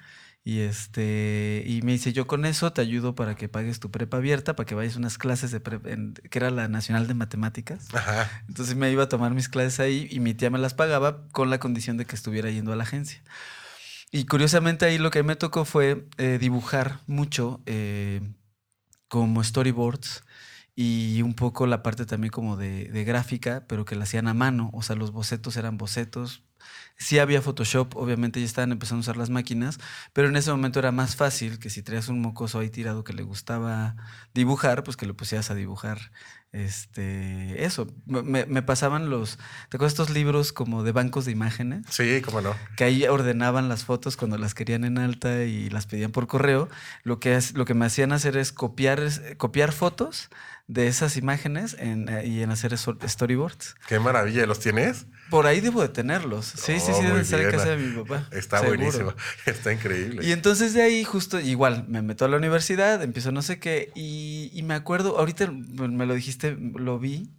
Y 0.46 0.60
este, 0.60 1.64
y 1.66 1.82
me 1.84 1.94
dice, 1.94 2.12
yo 2.12 2.28
con 2.28 2.46
eso 2.46 2.74
te 2.74 2.82
ayudo 2.82 3.16
para 3.16 3.36
que 3.36 3.48
pagues 3.48 3.80
tu 3.80 3.92
prepa 3.92 4.18
abierta, 4.18 4.58
para 4.58 4.66
que 4.68 4.76
vayas 4.76 4.96
a 4.96 5.00
unas 5.00 5.18
clases 5.18 5.52
de 5.52 5.62
prepa, 5.62 5.90
en- 5.92 6.14
que 6.16 6.38
era 6.38 6.50
la 6.52 6.68
Nacional 6.68 7.08
de 7.08 7.14
Matemáticas. 7.14 7.88
Ajá. 7.94 8.30
Entonces 8.50 8.76
me 8.76 8.92
iba 8.92 9.04
a 9.04 9.10
tomar 9.10 9.34
mis 9.34 9.48
clases 9.48 9.80
ahí 9.80 10.08
y 10.12 10.20
mi 10.20 10.34
tía 10.34 10.50
me 10.50 10.60
las 10.60 10.74
pagaba 10.74 11.28
con 11.32 11.50
la 11.50 11.60
condición 11.60 11.96
de 11.96 12.06
que 12.06 12.16
estuviera 12.16 12.50
yendo 12.50 12.74
a 12.74 12.76
la 12.76 12.84
agencia. 12.84 13.22
Y 14.12 14.26
curiosamente 14.26 14.86
ahí 14.86 14.98
lo 14.98 15.12
que 15.12 15.24
me 15.24 15.36
tocó 15.38 15.64
fue 15.64 16.08
eh, 16.18 16.38
dibujar 16.42 17.00
mucho 17.08 17.62
eh, 17.66 18.20
como 19.08 19.44
storyboards 19.44 20.24
y 20.76 21.22
un 21.22 21.36
poco 21.36 21.68
la 21.68 21.84
parte 21.84 22.06
también 22.06 22.32
como 22.32 22.58
de, 22.58 22.86
de 22.90 23.04
gráfica, 23.06 23.64
pero 23.68 23.86
que 23.86 23.96
la 23.96 24.04
hacían 24.04 24.28
a 24.28 24.34
mano. 24.34 24.72
O 24.74 24.82
sea, 24.82 24.96
los 24.96 25.12
bocetos 25.12 25.56
eran 25.56 25.78
bocetos. 25.78 26.44
Sí 26.98 27.20
había 27.20 27.42
Photoshop, 27.42 27.96
obviamente 27.98 28.40
ya 28.40 28.46
estaban 28.46 28.72
empezando 28.72 29.00
a 29.00 29.02
usar 29.02 29.18
las 29.18 29.30
máquinas, 29.30 29.80
pero 30.14 30.30
en 30.30 30.36
ese 30.38 30.52
momento 30.52 30.80
era 30.80 30.92
más 30.92 31.16
fácil 31.16 31.60
que 31.60 31.70
si 31.70 31.82
traías 31.84 32.08
un 32.08 32.22
mocoso 32.22 32.60
ahí 32.60 32.70
tirado 32.70 33.04
que 33.04 33.14
le 33.14 33.24
gustaba 33.24 33.96
dibujar, 34.34 34.84
pues 34.84 34.96
que 34.96 35.06
lo 35.06 35.16
pusieras 35.16 35.50
a 35.52 35.56
dibujar. 35.56 36.12
Este, 36.68 37.66
eso, 37.66 37.88
me, 38.06 38.46
me 38.46 38.62
pasaban 38.62 39.10
los, 39.10 39.38
¿te 39.70 39.78
acuerdas 39.78 39.94
estos 39.94 40.10
libros 40.12 40.54
como 40.54 40.84
de 40.84 40.92
bancos 40.92 41.26
de 41.26 41.32
imágenes? 41.32 41.84
Sí, 41.90 42.22
cómo 42.24 42.42
no. 42.42 42.56
que 42.78 42.84
ahí 42.84 43.04
ordenaban 43.06 43.70
las 43.70 43.84
fotos 43.86 44.18
cuando 44.18 44.38
las 44.38 44.54
querían 44.54 44.84
en 44.86 44.98
alta 44.98 45.44
y 45.44 45.70
las 45.70 45.88
pedían 45.88 46.12
por 46.12 46.28
correo. 46.28 46.70
Lo 47.04 47.20
que, 47.20 47.38
lo 47.56 47.66
que 47.66 47.74
me 47.74 47.86
hacían 47.86 48.12
hacer 48.14 48.38
es 48.38 48.52
copiar, 48.52 49.00
es- 49.02 49.22
copiar 49.38 49.72
fotos 49.72 50.30
de 50.68 50.88
esas 50.88 51.18
imágenes 51.18 51.76
en, 51.78 52.08
eh, 52.10 52.26
y 52.26 52.42
en 52.42 52.50
hacer 52.52 52.76
storyboards. 52.78 53.76
Qué 53.88 54.00
maravilla. 54.00 54.46
¿Los 54.46 54.60
tienes? 54.60 55.06
Por 55.30 55.46
ahí 55.46 55.60
debo 55.62 55.82
de 55.82 55.90
tenerlos. 55.90 56.46
Sí, 56.46 56.80
sí, 56.80 56.92
Oh, 56.92 56.96
sí, 57.00 57.04
deben 57.06 57.22
estar 57.22 57.40
en 57.42 57.52
casa 57.52 57.70
de 57.72 57.78
mi 57.78 58.02
papá. 58.02 58.28
Está 58.32 58.60
seguro. 58.60 58.78
buenísimo. 58.78 59.14
Está 59.46 59.74
increíble. 59.74 60.26
Y 60.26 60.32
entonces 60.32 60.74
de 60.74 60.82
ahí 60.84 61.04
justo 61.04 61.40
igual 61.40 61.86
me 61.88 62.02
meto 62.02 62.26
a 62.26 62.28
la 62.28 62.38
universidad, 62.38 63.02
empiezo 63.04 63.32
no 63.32 63.42
sé 63.42 63.60
qué 63.60 63.92
y, 63.96 64.52
y 64.54 64.64
me 64.64 64.74
acuerdo, 64.74 65.18
ahorita 65.18 65.52
me 65.52 66.06
lo 66.06 66.14
dijiste, 66.14 66.56
lo 66.76 66.98
vi, 67.00 67.30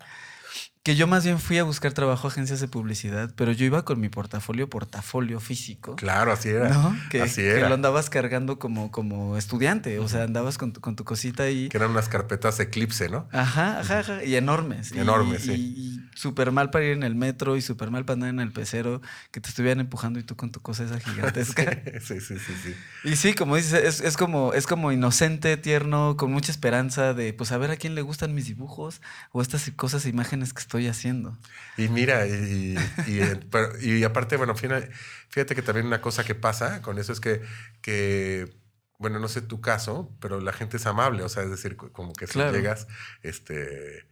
que 0.84 0.96
yo 0.96 1.06
más 1.06 1.24
bien 1.24 1.38
fui 1.40 1.56
a 1.56 1.64
buscar 1.64 1.94
trabajo 1.94 2.28
a 2.28 2.30
agencias 2.30 2.60
de 2.60 2.68
publicidad, 2.68 3.32
pero 3.36 3.52
yo 3.52 3.64
iba 3.64 3.86
con 3.86 3.98
mi 3.98 4.10
portafolio, 4.10 4.68
portafolio 4.68 5.40
físico. 5.40 5.96
Claro, 5.96 6.30
así 6.30 6.50
era. 6.50 6.68
¿no? 6.68 6.94
Que, 7.08 7.22
así 7.22 7.40
que 7.40 7.52
era. 7.52 7.70
lo 7.70 7.74
andabas 7.74 8.10
cargando 8.10 8.58
como, 8.58 8.90
como 8.90 9.38
estudiante, 9.38 9.98
o 9.98 10.08
sea, 10.10 10.24
andabas 10.24 10.58
con 10.58 10.74
tu, 10.74 10.82
con 10.82 10.94
tu 10.94 11.04
cosita 11.04 11.44
ahí. 11.44 11.70
Que 11.70 11.78
eran 11.78 11.92
unas 11.92 12.10
carpetas 12.10 12.60
Eclipse, 12.60 13.08
¿no? 13.08 13.26
Ajá, 13.32 13.80
ajá, 13.80 14.00
ajá, 14.00 14.24
y 14.24 14.36
enormes. 14.36 14.92
Y- 14.92 14.98
Enormes, 14.98 15.44
y, 15.44 15.46
sí. 15.46 15.52
Y, 15.54 16.00
súper 16.14 16.52
mal 16.52 16.68
para 16.68 16.84
ir 16.84 16.92
en 16.92 17.02
el 17.02 17.14
metro 17.14 17.56
y 17.56 17.62
súper 17.62 17.90
mal 17.90 18.04
para 18.04 18.14
andar 18.14 18.28
en 18.28 18.40
el 18.40 18.52
pecero, 18.52 19.00
que 19.30 19.40
te 19.40 19.48
estuvieran 19.48 19.80
empujando 19.80 20.18
y 20.18 20.22
tú 20.22 20.36
con 20.36 20.52
tu 20.52 20.60
cosa 20.60 20.84
esa 20.84 21.00
gigantesca. 21.00 21.62
sí, 22.02 22.20
sí, 22.20 22.38
sí, 22.38 22.52
sí. 22.62 22.74
Y 23.04 23.16
sí, 23.16 23.32
como 23.32 23.56
dices, 23.56 23.72
es, 23.72 24.00
es 24.02 24.18
como, 24.18 24.52
es 24.52 24.66
como 24.66 24.92
inocente, 24.92 25.56
tierno, 25.56 26.18
con 26.18 26.30
mucha 26.30 26.52
esperanza 26.52 27.14
de, 27.14 27.32
pues, 27.32 27.52
a 27.52 27.58
ver 27.58 27.70
a 27.70 27.76
quién 27.76 27.94
le 27.94 28.02
gustan 28.02 28.34
mis 28.34 28.46
dibujos 28.46 29.00
o 29.32 29.40
estas 29.40 29.70
cosas, 29.74 30.04
e 30.04 30.10
imágenes 30.10 30.52
que 30.52 30.60
estoy 30.60 30.73
haciendo. 30.88 31.38
Y 31.76 31.88
mira, 31.88 32.26
y, 32.26 32.76
y, 33.06 33.20
pero- 33.50 33.78
y 33.80 34.04
aparte, 34.04 34.36
bueno, 34.36 34.54
fíjate, 34.54 34.90
fíjate 35.28 35.54
que 35.54 35.62
también 35.62 35.86
una 35.86 36.00
cosa 36.00 36.24
que 36.24 36.34
pasa 36.34 36.82
con 36.82 36.98
eso 36.98 37.12
es 37.12 37.20
que, 37.20 37.42
que, 37.82 38.56
bueno, 38.98 39.18
no 39.18 39.28
sé 39.28 39.40
tu 39.42 39.60
caso, 39.60 40.16
pero 40.20 40.40
la 40.40 40.52
gente 40.52 40.76
es 40.76 40.86
amable, 40.86 41.22
o 41.22 41.28
sea, 41.28 41.42
es 41.42 41.50
decir, 41.50 41.76
co- 41.76 41.92
como 41.92 42.12
que 42.12 42.26
si 42.26 42.34
Claro. 42.34 42.52
llegas, 42.56 42.86
este, 43.22 44.06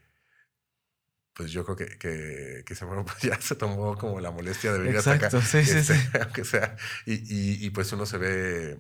pues 1.35 1.51
yo 1.51 1.65
creo 1.65 1.77
que, 1.77 1.99
que, 1.99 2.63
que 2.67 2.75
se, 2.75 2.85
bueno, 2.85 3.05
pues 3.07 3.19
ya 3.23 3.41
se 3.41 3.55
tomó 3.55 3.97
como 3.97 4.21
la 4.21 4.31
molestia 4.31 4.73
de 4.73 4.79
venir 4.81 4.97
Exacto, 4.97 5.27
hasta 5.39 5.39
acá. 5.39 5.47
sí, 5.47 5.65
sí, 5.65 5.79
este, 5.79 5.95
sí. 5.97 6.09
Aunque 6.23 6.45
sea, 6.45 6.77
y, 7.07 7.15
y, 7.15 7.65
y 7.67 7.71
pues 7.71 7.93
uno 7.93 8.07
se 8.07 8.19
ve 8.19 8.79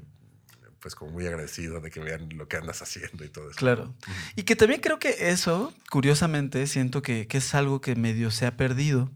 pues 0.82 0.94
como 0.96 1.12
muy 1.12 1.26
agradecido 1.26 1.80
de 1.80 1.90
que 1.90 2.00
vean 2.00 2.28
lo 2.36 2.48
que 2.48 2.56
andas 2.56 2.82
haciendo 2.82 3.24
y 3.24 3.28
todo 3.28 3.48
eso. 3.48 3.56
Claro. 3.56 3.94
Y 4.34 4.42
que 4.42 4.56
también 4.56 4.80
creo 4.80 4.98
que 4.98 5.30
eso, 5.30 5.72
curiosamente, 5.90 6.66
siento 6.66 7.00
que, 7.00 7.28
que 7.28 7.38
es 7.38 7.54
algo 7.54 7.80
que 7.80 7.94
medio 7.94 8.30
se 8.30 8.46
ha 8.46 8.56
perdido. 8.56 9.10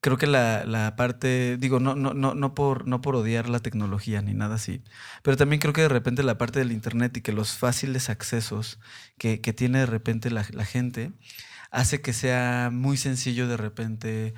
Creo 0.00 0.16
que 0.16 0.26
la, 0.26 0.64
la 0.64 0.96
parte, 0.96 1.56
digo, 1.58 1.78
no, 1.78 1.94
no, 1.94 2.14
no, 2.14 2.34
no, 2.34 2.54
por, 2.54 2.88
no 2.88 3.00
por 3.02 3.16
odiar 3.16 3.48
la 3.48 3.60
tecnología 3.60 4.22
ni 4.22 4.34
nada 4.34 4.56
así, 4.56 4.82
pero 5.22 5.36
también 5.36 5.60
creo 5.60 5.74
que 5.74 5.82
de 5.82 5.90
repente 5.90 6.22
la 6.22 6.38
parte 6.38 6.58
del 6.58 6.72
Internet 6.72 7.16
y 7.18 7.20
que 7.20 7.32
los 7.32 7.52
fáciles 7.52 8.08
accesos 8.08 8.80
que, 9.18 9.40
que 9.42 9.52
tiene 9.52 9.80
de 9.80 9.86
repente 9.86 10.30
la, 10.30 10.46
la 10.52 10.64
gente 10.64 11.12
hace 11.70 12.00
que 12.00 12.14
sea 12.14 12.70
muy 12.72 12.96
sencillo 12.96 13.46
de 13.46 13.58
repente 13.58 14.34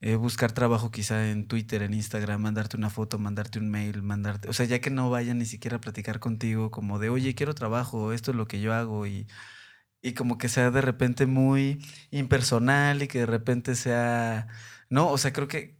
eh, 0.00 0.16
buscar 0.16 0.52
trabajo 0.52 0.90
quizá 0.90 1.30
en 1.30 1.46
Twitter, 1.48 1.82
en 1.82 1.94
Instagram, 1.94 2.40
mandarte 2.42 2.76
una 2.76 2.90
foto, 2.90 3.18
mandarte 3.18 3.58
un 3.58 3.70
mail, 3.70 4.02
mandarte, 4.02 4.48
o 4.48 4.52
sea, 4.52 4.66
ya 4.66 4.80
que 4.80 4.90
no 4.90 5.10
vayan 5.10 5.38
ni 5.38 5.46
siquiera 5.46 5.78
a 5.78 5.80
platicar 5.80 6.20
contigo 6.20 6.70
como 6.70 6.98
de, 6.98 7.08
oye, 7.10 7.34
quiero 7.34 7.54
trabajo, 7.54 8.12
esto 8.12 8.30
es 8.32 8.36
lo 8.36 8.46
que 8.48 8.60
yo 8.60 8.74
hago 8.74 9.06
y, 9.06 9.26
y 10.02 10.14
como 10.14 10.38
que 10.38 10.48
sea 10.48 10.70
de 10.70 10.80
repente 10.82 11.26
muy 11.26 11.84
impersonal 12.10 13.02
y 13.02 13.08
que 13.08 13.20
de 13.20 13.26
repente 13.26 13.74
sea, 13.76 14.48
¿no? 14.90 15.08
O 15.10 15.18
sea, 15.18 15.32
creo 15.32 15.48
que, 15.48 15.78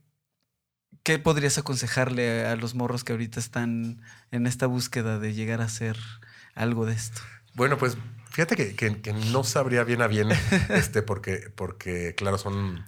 ¿qué 1.02 1.18
podrías 1.18 1.58
aconsejarle 1.58 2.44
a 2.46 2.56
los 2.56 2.74
morros 2.74 3.04
que 3.04 3.12
ahorita 3.12 3.40
están 3.40 4.02
en 4.30 4.46
esta 4.46 4.66
búsqueda 4.66 5.18
de 5.18 5.34
llegar 5.34 5.60
a 5.62 5.68
ser 5.68 5.96
algo 6.54 6.86
de 6.86 6.94
esto? 6.94 7.20
Bueno, 7.54 7.78
pues 7.78 7.96
fíjate 8.30 8.56
que, 8.56 8.74
que- 8.76 9.00
que 9.00 9.12
no 9.12 9.44
sabría 9.44 9.84
bien 9.84 10.02
a 10.02 10.06
bien, 10.08 10.28
este, 10.70 11.02
porque, 11.02 11.50
porque 11.54 12.14
claro, 12.16 12.38
son 12.38 12.84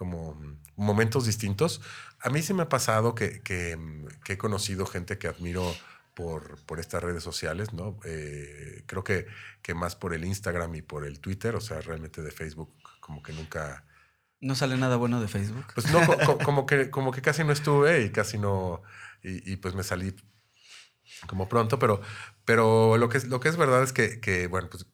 como 0.00 0.40
momentos 0.76 1.26
distintos. 1.26 1.82
A 2.20 2.30
mí 2.30 2.40
sí 2.40 2.54
me 2.54 2.62
ha 2.62 2.68
pasado 2.70 3.14
que, 3.14 3.42
que- 3.42 3.76
que 4.24 4.32
he 4.32 4.38
conocido 4.38 4.86
gente 4.86 5.18
que 5.18 5.28
admiro 5.28 5.62
por, 6.14 6.58
por 6.64 6.80
estas 6.80 7.02
redes 7.02 7.22
sociales, 7.22 7.74
¿no? 7.74 7.98
Eh, 8.06 8.82
creo 8.86 9.04
que, 9.04 9.26
que 9.60 9.74
más 9.74 9.96
por 9.96 10.14
el 10.14 10.24
Instagram 10.24 10.74
y 10.74 10.80
por 10.80 11.04
el 11.04 11.20
Twitter, 11.20 11.54
o 11.54 11.60
sea, 11.60 11.82
realmente 11.82 12.22
de 12.22 12.30
Facebook 12.30 12.72
como 13.00 13.22
que 13.22 13.34
nunca... 13.34 13.84
No 14.40 14.54
sale 14.54 14.78
nada 14.78 14.96
bueno 14.96 15.20
de 15.20 15.28
Facebook. 15.28 15.66
Pues 15.74 15.90
no, 15.92 16.00
co- 16.06 16.16
co- 16.24 16.38
como, 16.38 16.64
que, 16.64 16.88
como 16.88 17.10
que 17.12 17.20
casi 17.20 17.44
no 17.44 17.52
estuve 17.52 18.02
y 18.02 18.10
casi 18.10 18.38
no... 18.38 18.80
Y, 19.22 19.52
y 19.52 19.56
pues 19.56 19.74
me 19.74 19.82
salí 19.82 20.14
como 21.26 21.46
pronto, 21.46 21.78
pero, 21.78 22.00
pero 22.46 22.96
lo, 22.96 23.10
que 23.10 23.18
es, 23.18 23.24
lo 23.28 23.38
que 23.38 23.50
es 23.50 23.56
verdad 23.58 23.82
es 23.82 23.92
que, 23.92 24.18
que, 24.18 24.46
bueno, 24.46 24.68
pues 24.70 24.86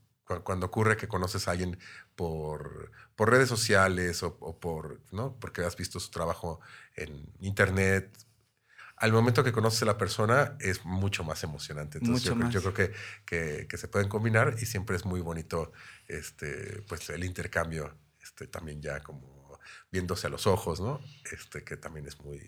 cuando 0.44 0.66
ocurre 0.66 0.96
que 0.96 1.08
conoces 1.08 1.48
a 1.48 1.52
alguien 1.52 1.78
por, 2.16 2.90
por 3.14 3.30
redes 3.30 3.48
sociales 3.48 4.22
o, 4.22 4.36
o 4.40 4.58
por, 4.58 5.00
¿no? 5.12 5.36
Porque 5.40 5.62
has 5.62 5.76
visto 5.76 6.00
su 6.00 6.10
trabajo 6.10 6.60
en 6.96 7.32
internet, 7.40 8.16
al 8.96 9.12
momento 9.12 9.44
que 9.44 9.52
conoces 9.52 9.82
a 9.82 9.86
la 9.86 9.98
persona 9.98 10.56
es 10.60 10.84
mucho 10.84 11.22
más 11.24 11.44
emocionante. 11.44 11.98
Entonces 11.98 12.24
Mucho 12.24 12.34
yo, 12.36 12.48
creo- 12.48 12.62
yo 12.62 12.72
más. 12.72 12.74
creo 12.74 12.92
que, 12.92 12.94
que, 13.26 13.66
que 13.68 13.76
se 13.78 13.88
pueden 13.88 14.08
combinar 14.08 14.56
y 14.60 14.66
siempre 14.66 14.96
es 14.96 15.04
muy 15.04 15.20
bonito 15.20 15.72
este, 16.08 16.82
pues 16.88 17.08
el 17.10 17.24
intercambio, 17.24 17.96
este, 18.22 18.46
también 18.46 18.80
ya 18.82 19.02
como 19.02 19.58
viéndose 19.90 20.26
a 20.28 20.30
los 20.30 20.46
ojos, 20.46 20.80
¿no? 20.80 21.00
Este, 21.30 21.62
que 21.64 21.76
también 21.76 22.06
es 22.06 22.18
muy, 22.20 22.40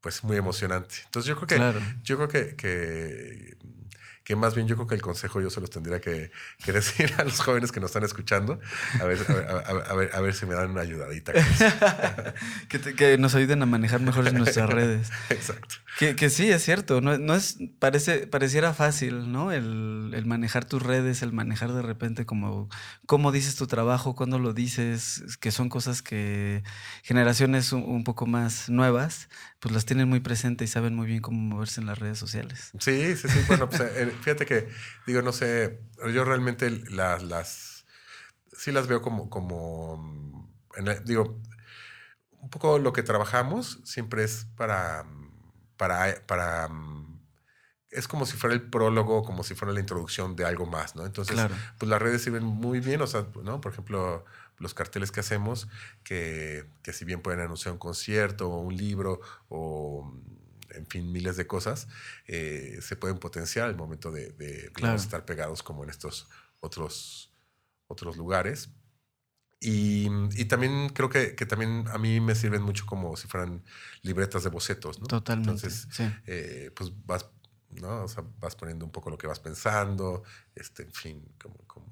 pues 0.00 0.24
muy 0.24 0.36
emocionante. 0.36 0.94
Entonces 1.06 1.28
yo 1.28 1.36
creo 1.36 1.46
que, 1.48 1.56
Claro. 1.56 1.80
yo 2.02 2.16
creo 2.16 2.28
que, 2.28 2.56
que, 2.56 3.56
que 4.24 4.36
más 4.36 4.54
bien 4.54 4.68
yo 4.68 4.76
creo 4.76 4.86
que 4.86 4.94
el 4.94 5.02
consejo 5.02 5.40
yo 5.40 5.50
se 5.50 5.60
los 5.60 5.70
tendría 5.70 6.00
que, 6.00 6.30
que 6.64 6.72
decir 6.80 7.12
a 7.18 7.24
los 7.24 7.40
jóvenes 7.40 7.72
que 7.72 7.80
nos 7.80 7.90
están 7.90 8.04
escuchando, 8.04 8.60
a 9.00 9.04
ver, 9.04 9.18
a 9.28 9.32
ver, 9.32 9.46
a- 9.88 9.94
ver, 9.94 10.10
a 10.14 10.20
ver 10.20 10.34
si 10.34 10.46
me 10.46 10.54
dan 10.54 10.70
una 10.70 10.82
ayudadita. 10.82 11.32
con 11.32 11.42
eso. 11.42 11.64
que, 12.68 12.78
te- 12.78 12.94
que 12.94 13.18
nos 13.18 13.34
ayuden 13.34 13.62
a 13.62 13.66
manejar 13.66 14.00
mejor 14.00 14.32
nuestras 14.32 14.68
redes. 14.70 15.10
Exacto. 15.30 15.76
Que, 15.98 16.14
que 16.16 16.30
sí, 16.30 16.50
es 16.50 16.62
cierto. 16.64 17.00
No, 17.00 17.18
no 17.18 17.34
es, 17.34 17.58
parece, 17.78 18.26
pareciera 18.26 18.72
fácil, 18.74 19.32
¿no? 19.32 19.50
El, 19.52 20.12
el 20.14 20.24
manejar 20.26 20.64
tus 20.64 20.82
redes, 20.82 21.22
el 21.22 21.32
manejar 21.32 21.72
de 21.72 21.82
repente 21.82 22.24
como 22.26 22.68
cómo 23.06 23.32
dices 23.32 23.56
tu 23.56 23.66
trabajo, 23.66 24.14
cuándo 24.14 24.38
lo 24.38 24.52
dices, 24.52 25.22
que 25.40 25.50
son 25.50 25.68
cosas 25.68 26.00
que 26.02 26.62
generaciones 27.02 27.72
un, 27.72 27.82
un 27.82 28.04
poco 28.04 28.26
más 28.26 28.68
nuevas, 28.68 29.28
pues 29.60 29.74
las 29.74 29.84
tienen 29.84 30.08
muy 30.08 30.20
presente 30.20 30.64
y 30.64 30.68
saben 30.68 30.94
muy 30.96 31.06
bien 31.06 31.20
cómo 31.20 31.38
moverse 31.38 31.80
en 31.80 31.86
las 31.86 31.98
redes 31.98 32.18
sociales. 32.18 32.70
Sí, 32.78 33.16
sí, 33.16 33.28
sí. 33.28 33.38
Bueno, 33.46 33.68
pues 33.68 33.80
eh, 33.96 34.10
fíjate 34.22 34.46
que, 34.46 34.68
digo, 35.06 35.22
no 35.22 35.32
sé, 35.32 35.80
yo 36.12 36.24
realmente 36.24 36.70
las, 36.90 37.22
las 37.22 37.86
sí 38.52 38.72
las 38.72 38.86
veo 38.88 39.00
como, 39.02 39.30
como, 39.30 40.50
en 40.76 40.84
la- 40.86 40.94
digo, 41.00 41.40
un 42.32 42.50
poco 42.50 42.78
lo 42.78 42.92
que 42.92 43.02
trabajamos 43.02 43.80
siempre 43.84 44.24
es 44.24 44.46
para, 44.56 45.04
para, 45.76 46.14
para, 46.26 46.68
es 47.90 48.08
como 48.08 48.24
si 48.24 48.36
fuera 48.36 48.54
el 48.54 48.62
prólogo, 48.62 49.22
como 49.24 49.42
si 49.44 49.54
fuera 49.54 49.74
la 49.74 49.80
introducción 49.80 50.36
de 50.36 50.44
algo 50.44 50.64
más, 50.66 50.96
¿no? 50.96 51.04
Entonces, 51.04 51.34
Claro. 51.34 51.54
pues 51.78 51.88
las 51.90 52.00
redes 52.00 52.22
sirven 52.22 52.44
muy 52.44 52.80
bien, 52.80 53.02
o 53.02 53.06
sea, 53.06 53.26
¿no? 53.42 53.60
Por 53.60 53.72
ejemplo, 53.72 54.24
los 54.60 54.74
carteles 54.74 55.10
que 55.10 55.20
hacemos, 55.20 55.68
que, 56.04 56.64
que 56.82 56.92
si 56.92 57.04
bien 57.04 57.22
pueden 57.22 57.40
anunciar 57.40 57.72
un 57.72 57.78
concierto 57.78 58.48
o 58.50 58.60
un 58.60 58.76
libro 58.76 59.20
o, 59.48 60.14
en 60.70 60.86
fin, 60.86 61.10
miles 61.12 61.36
de 61.36 61.46
cosas, 61.46 61.88
eh, 62.28 62.78
se 62.82 62.94
pueden 62.96 63.18
potenciar 63.18 63.66
al 63.66 63.76
momento 63.76 64.12
de, 64.12 64.30
de, 64.32 64.70
Claro. 64.74 64.96
estar 64.96 65.24
pegados 65.24 65.62
como 65.62 65.82
en 65.84 65.90
estos 65.90 66.28
otros, 66.60 67.32
otros 67.88 68.16
lugares. 68.16 68.70
Y, 69.62 70.08
y 70.36 70.46
también 70.46 70.88
creo 70.90 71.10
que, 71.10 71.34
que 71.34 71.44
también 71.44 71.84
a 71.88 71.98
mí 71.98 72.18
me 72.20 72.34
sirven 72.34 72.62
mucho 72.62 72.86
como 72.86 73.16
si 73.16 73.28
fueran 73.28 73.62
libretas 74.02 74.42
de 74.44 74.48
bocetos, 74.50 75.00
¿no? 75.00 75.06
Totalmente. 75.06 75.50
Entonces, 75.50 75.86
sí. 75.90 76.04
eh, 76.26 76.70
pues 76.74 76.92
vas, 77.04 77.26
¿no? 77.70 78.04
O 78.04 78.08
sea, 78.08 78.24
vas 78.38 78.56
poniendo 78.56 78.86
un 78.86 78.90
poco 78.92 79.10
lo 79.10 79.18
que 79.18 79.26
vas 79.26 79.38
pensando, 79.40 80.22
este, 80.54 80.84
en 80.84 80.92
fin, 80.92 81.34
como, 81.42 81.56
como, 81.66 81.89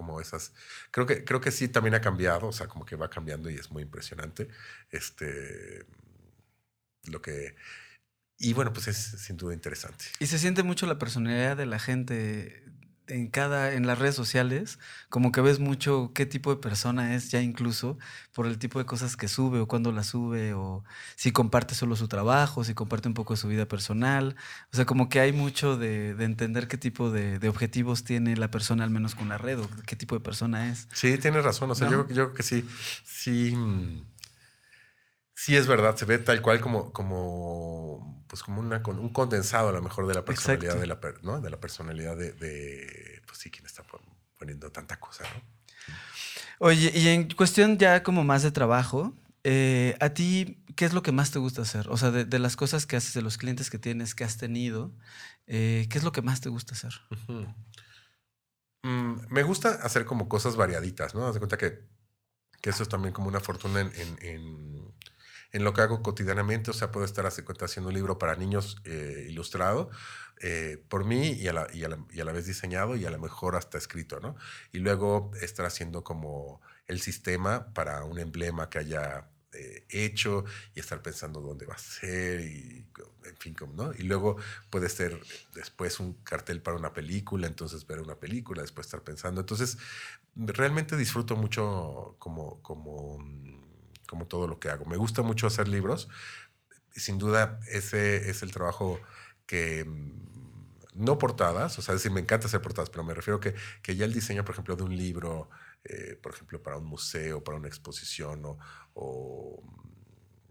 como 0.00 0.18
esas. 0.18 0.54
Creo 0.90 1.04
que, 1.04 1.24
creo 1.24 1.42
que 1.42 1.50
sí 1.50 1.68
también 1.68 1.94
ha 1.94 2.00
cambiado, 2.00 2.46
o 2.46 2.52
sea, 2.52 2.68
como 2.68 2.86
que 2.86 2.96
va 2.96 3.10
cambiando 3.10 3.50
y 3.50 3.56
es 3.56 3.70
muy 3.70 3.82
impresionante. 3.82 4.48
Este, 4.90 5.84
lo 7.04 7.20
que. 7.20 7.54
Y 8.38 8.54
bueno, 8.54 8.72
pues 8.72 8.88
es 8.88 8.96
sin 8.96 9.36
duda 9.36 9.52
interesante. 9.52 10.06
Y 10.18 10.26
se 10.26 10.38
siente 10.38 10.62
mucho 10.62 10.86
la 10.86 10.98
personalidad 10.98 11.58
de 11.58 11.66
la 11.66 11.78
gente 11.78 12.64
en 13.10 13.28
cada, 13.28 13.72
en 13.74 13.86
las 13.86 13.98
redes 13.98 14.14
sociales, 14.14 14.78
como 15.08 15.32
que 15.32 15.40
ves 15.40 15.58
mucho 15.58 16.12
qué 16.14 16.26
tipo 16.26 16.54
de 16.54 16.60
persona 16.60 17.14
es 17.14 17.30
ya 17.30 17.40
incluso 17.40 17.98
por 18.32 18.46
el 18.46 18.58
tipo 18.58 18.78
de 18.78 18.86
cosas 18.86 19.16
que 19.16 19.28
sube 19.28 19.60
o 19.60 19.66
cuándo 19.66 19.92
las 19.92 20.06
sube 20.06 20.54
o 20.54 20.84
si 21.16 21.32
comparte 21.32 21.74
solo 21.74 21.96
su 21.96 22.08
trabajo, 22.08 22.64
si 22.64 22.74
comparte 22.74 23.08
un 23.08 23.14
poco 23.14 23.34
de 23.34 23.38
su 23.38 23.48
vida 23.48 23.66
personal. 23.66 24.36
O 24.72 24.76
sea, 24.76 24.84
como 24.86 25.08
que 25.08 25.20
hay 25.20 25.32
mucho 25.32 25.76
de, 25.76 26.14
de 26.14 26.24
entender 26.24 26.68
qué 26.68 26.78
tipo 26.78 27.10
de, 27.10 27.38
de 27.38 27.48
objetivos 27.48 28.04
tiene 28.04 28.36
la 28.36 28.50
persona, 28.50 28.84
al 28.84 28.90
menos 28.90 29.14
con 29.14 29.28
la 29.28 29.38
red, 29.38 29.60
o 29.60 29.68
qué 29.86 29.96
tipo 29.96 30.14
de 30.14 30.20
persona 30.20 30.70
es. 30.70 30.88
Sí, 30.92 31.18
tienes 31.18 31.44
razón. 31.44 31.70
O 31.70 31.74
sea, 31.74 31.90
¿No? 31.90 31.92
yo, 31.92 32.08
yo 32.08 32.14
creo 32.14 32.34
que 32.34 32.42
sí, 32.42 32.64
sí, 33.04 33.54
mm, 33.56 34.02
sí 35.40 35.56
es 35.56 35.66
verdad. 35.66 35.96
Se 35.96 36.04
ve 36.04 36.18
tal 36.18 36.42
cual 36.42 36.60
como, 36.60 36.92
como, 36.92 38.24
pues 38.28 38.42
como 38.42 38.60
una, 38.60 38.82
con 38.82 38.98
un 38.98 39.08
condensado 39.10 39.70
a 39.70 39.72
lo 39.72 39.80
mejor 39.80 40.06
de 40.06 40.12
la 40.14 40.22
personalidad 40.24 40.72
Exacto. 40.74 40.80
de 40.80 40.86
la, 40.86 41.00
per- 41.00 41.24
¿no? 41.24 41.40
De 41.40 41.48
la 41.48 41.58
personalidad 41.58 42.14
de, 42.14 42.32
de, 42.32 43.22
pues 43.26 43.38
sí, 43.38 43.50
quien 43.50 43.64
está 43.64 43.82
pon- 43.82 44.02
poniendo 44.38 44.70
tanta 44.70 45.00
cosa, 45.00 45.24
¿no? 45.24 45.40
Oye, 46.58 46.92
y 46.94 47.08
en 47.08 47.30
cuestión 47.30 47.78
ya 47.78 48.02
como 48.02 48.22
más 48.22 48.42
de 48.42 48.50
trabajo, 48.50 49.14
eh, 49.44 49.96
¿a 50.00 50.10
ti 50.10 50.62
qué 50.76 50.84
es 50.84 50.92
lo 50.92 51.02
que 51.02 51.10
más 51.10 51.30
te 51.30 51.38
gusta 51.38 51.62
hacer? 51.62 51.88
O 51.88 51.96
sea, 51.96 52.10
de, 52.10 52.26
de 52.26 52.38
las 52.38 52.54
cosas 52.56 52.84
que 52.84 52.96
haces, 52.96 53.14
de 53.14 53.22
los 53.22 53.38
clientes 53.38 53.70
que 53.70 53.78
tienes, 53.78 54.14
que 54.14 54.24
has 54.24 54.36
tenido, 54.36 54.92
eh, 55.46 55.86
¿qué 55.88 55.96
es 55.96 56.04
lo 56.04 56.12
que 56.12 56.20
más 56.20 56.42
te 56.42 56.50
gusta 56.50 56.74
hacer? 56.74 56.92
Mm, 58.82 59.20
me 59.30 59.42
gusta 59.42 59.70
hacer 59.82 60.04
como 60.04 60.28
cosas 60.28 60.56
variaditas, 60.56 61.14
¿no? 61.14 61.26
Haz 61.26 61.32
de 61.34 61.40
cuenta 61.40 61.56
que 61.56 61.88
que 62.60 62.70
eso 62.70 62.82
es 62.82 62.88
también 62.90 63.14
como 63.14 63.28
una 63.28 63.40
fortuna 63.40 63.80
en, 63.80 63.90
en, 63.94 64.18
en, 64.20 64.89
lo 65.52 65.72
que 65.72 65.82
hago 65.82 66.02
cotidianamente. 66.02 66.70
O 66.70 66.74
sea, 66.74 66.90
puedo 66.90 67.04
estar 67.06 67.26
haciendo 67.26 67.88
un 67.88 67.94
libro 67.94 68.18
para 68.18 68.36
niños 68.36 68.80
eh, 68.84 69.26
ilustrado 69.28 69.90
eh, 70.40 70.82
por 70.88 71.04
mí 71.04 71.32
y 71.32 71.48
a, 71.48 71.52
la, 71.52 71.66
y, 71.72 71.84
a 71.84 71.88
la, 71.88 71.98
y 72.10 72.20
a, 72.20 72.24
la, 72.24 72.32
vez 72.32 72.46
diseñado 72.46 72.96
y 72.96 73.04
a 73.04 73.10
lo 73.10 73.18
mejor 73.18 73.56
hasta 73.56 73.78
escrito, 73.78 74.20
¿no? 74.20 74.36
Y 74.72 74.78
luego 74.78 75.30
estar 75.40 75.66
haciendo 75.66 76.02
como 76.02 76.60
el 76.86 77.00
sistema 77.00 77.72
para 77.74 78.04
un 78.04 78.18
emblema 78.18 78.70
que 78.70 78.78
haya 78.78 79.28
eh, 79.52 79.84
hecho 79.88 80.44
y 80.74 80.80
estar 80.80 81.02
pensando 81.02 81.40
dónde 81.40 81.66
va 81.66 81.74
a 81.74 81.78
ser 81.78 82.40
y 82.40 82.86
en 83.24 83.36
fin, 83.36 83.56
¿no? 83.74 83.92
Y 83.92 84.04
luego 84.04 84.36
puede 84.70 84.88
ser 84.88 85.20
después 85.54 85.98
un 85.98 86.14
cartel 86.22 86.62
para 86.62 86.76
una 86.76 86.92
película, 86.92 87.48
entonces 87.48 87.86
ver 87.86 88.00
una 88.00 88.14
película, 88.14 88.62
después 88.62 88.86
estar 88.86 89.02
pensando. 89.02 89.40
Entonces, 89.40 89.76
realmente 90.36 90.96
disfruto 90.96 91.36
mucho 91.36 92.14
como, 92.18 92.62
como, 92.62 93.18
como 94.10 94.26
todo 94.26 94.48
lo 94.48 94.58
que 94.58 94.68
hago. 94.68 94.86
Me 94.86 94.96
gusta 94.96 95.22
mucho 95.22 95.46
hacer 95.46 95.68
libros. 95.68 96.08
Sin 96.90 97.16
duda, 97.16 97.60
ese 97.68 98.28
es 98.28 98.42
el 98.42 98.50
trabajo 98.50 98.98
que 99.46 99.86
no 100.94 101.16
portadas, 101.16 101.78
o 101.78 101.82
sea, 101.82 101.94
decir, 101.94 102.10
me 102.10 102.20
encanta 102.20 102.48
hacer 102.48 102.60
portadas, 102.60 102.90
pero 102.90 103.04
me 103.04 103.14
refiero 103.14 103.38
que, 103.38 103.54
que 103.82 103.94
ya 103.94 104.04
el 104.04 104.12
diseño, 104.12 104.44
por 104.44 104.54
ejemplo, 104.54 104.74
de 104.74 104.82
un 104.82 104.96
libro, 104.96 105.48
eh, 105.84 106.18
por 106.20 106.34
ejemplo, 106.34 106.60
para 106.60 106.76
un 106.76 106.86
museo, 106.86 107.44
para 107.44 107.56
una 107.56 107.68
exposición, 107.68 108.44
o, 108.44 108.58
o 108.94 109.62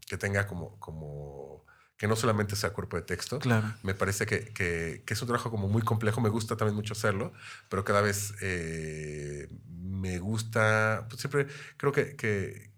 que 0.07 0.17
tenga 0.17 0.47
como, 0.47 0.79
como, 0.79 1.65
que 1.97 2.07
no 2.07 2.15
solamente 2.15 2.55
sea 2.55 2.71
cuerpo 2.71 2.95
de 2.95 3.03
texto, 3.03 3.39
claro. 3.39 3.75
me 3.83 3.93
parece 3.93 4.25
que, 4.25 4.53
que, 4.53 5.03
que, 5.05 5.13
es 5.13 5.21
un 5.21 5.27
trabajo 5.27 5.51
como 5.51 5.67
muy 5.67 5.81
complejo, 5.81 6.21
me 6.21 6.29
gusta 6.29 6.55
también 6.55 6.75
mucho 6.75 6.93
hacerlo, 6.93 7.33
pero 7.67 7.83
cada 7.83 7.99
vez 7.99 8.33
eh, 8.41 9.49
me 9.67 10.19
gusta, 10.19 11.05
pues 11.09 11.19
siempre 11.19 11.47
creo 11.75 11.91
que, 11.91 12.15
que, 12.15 12.69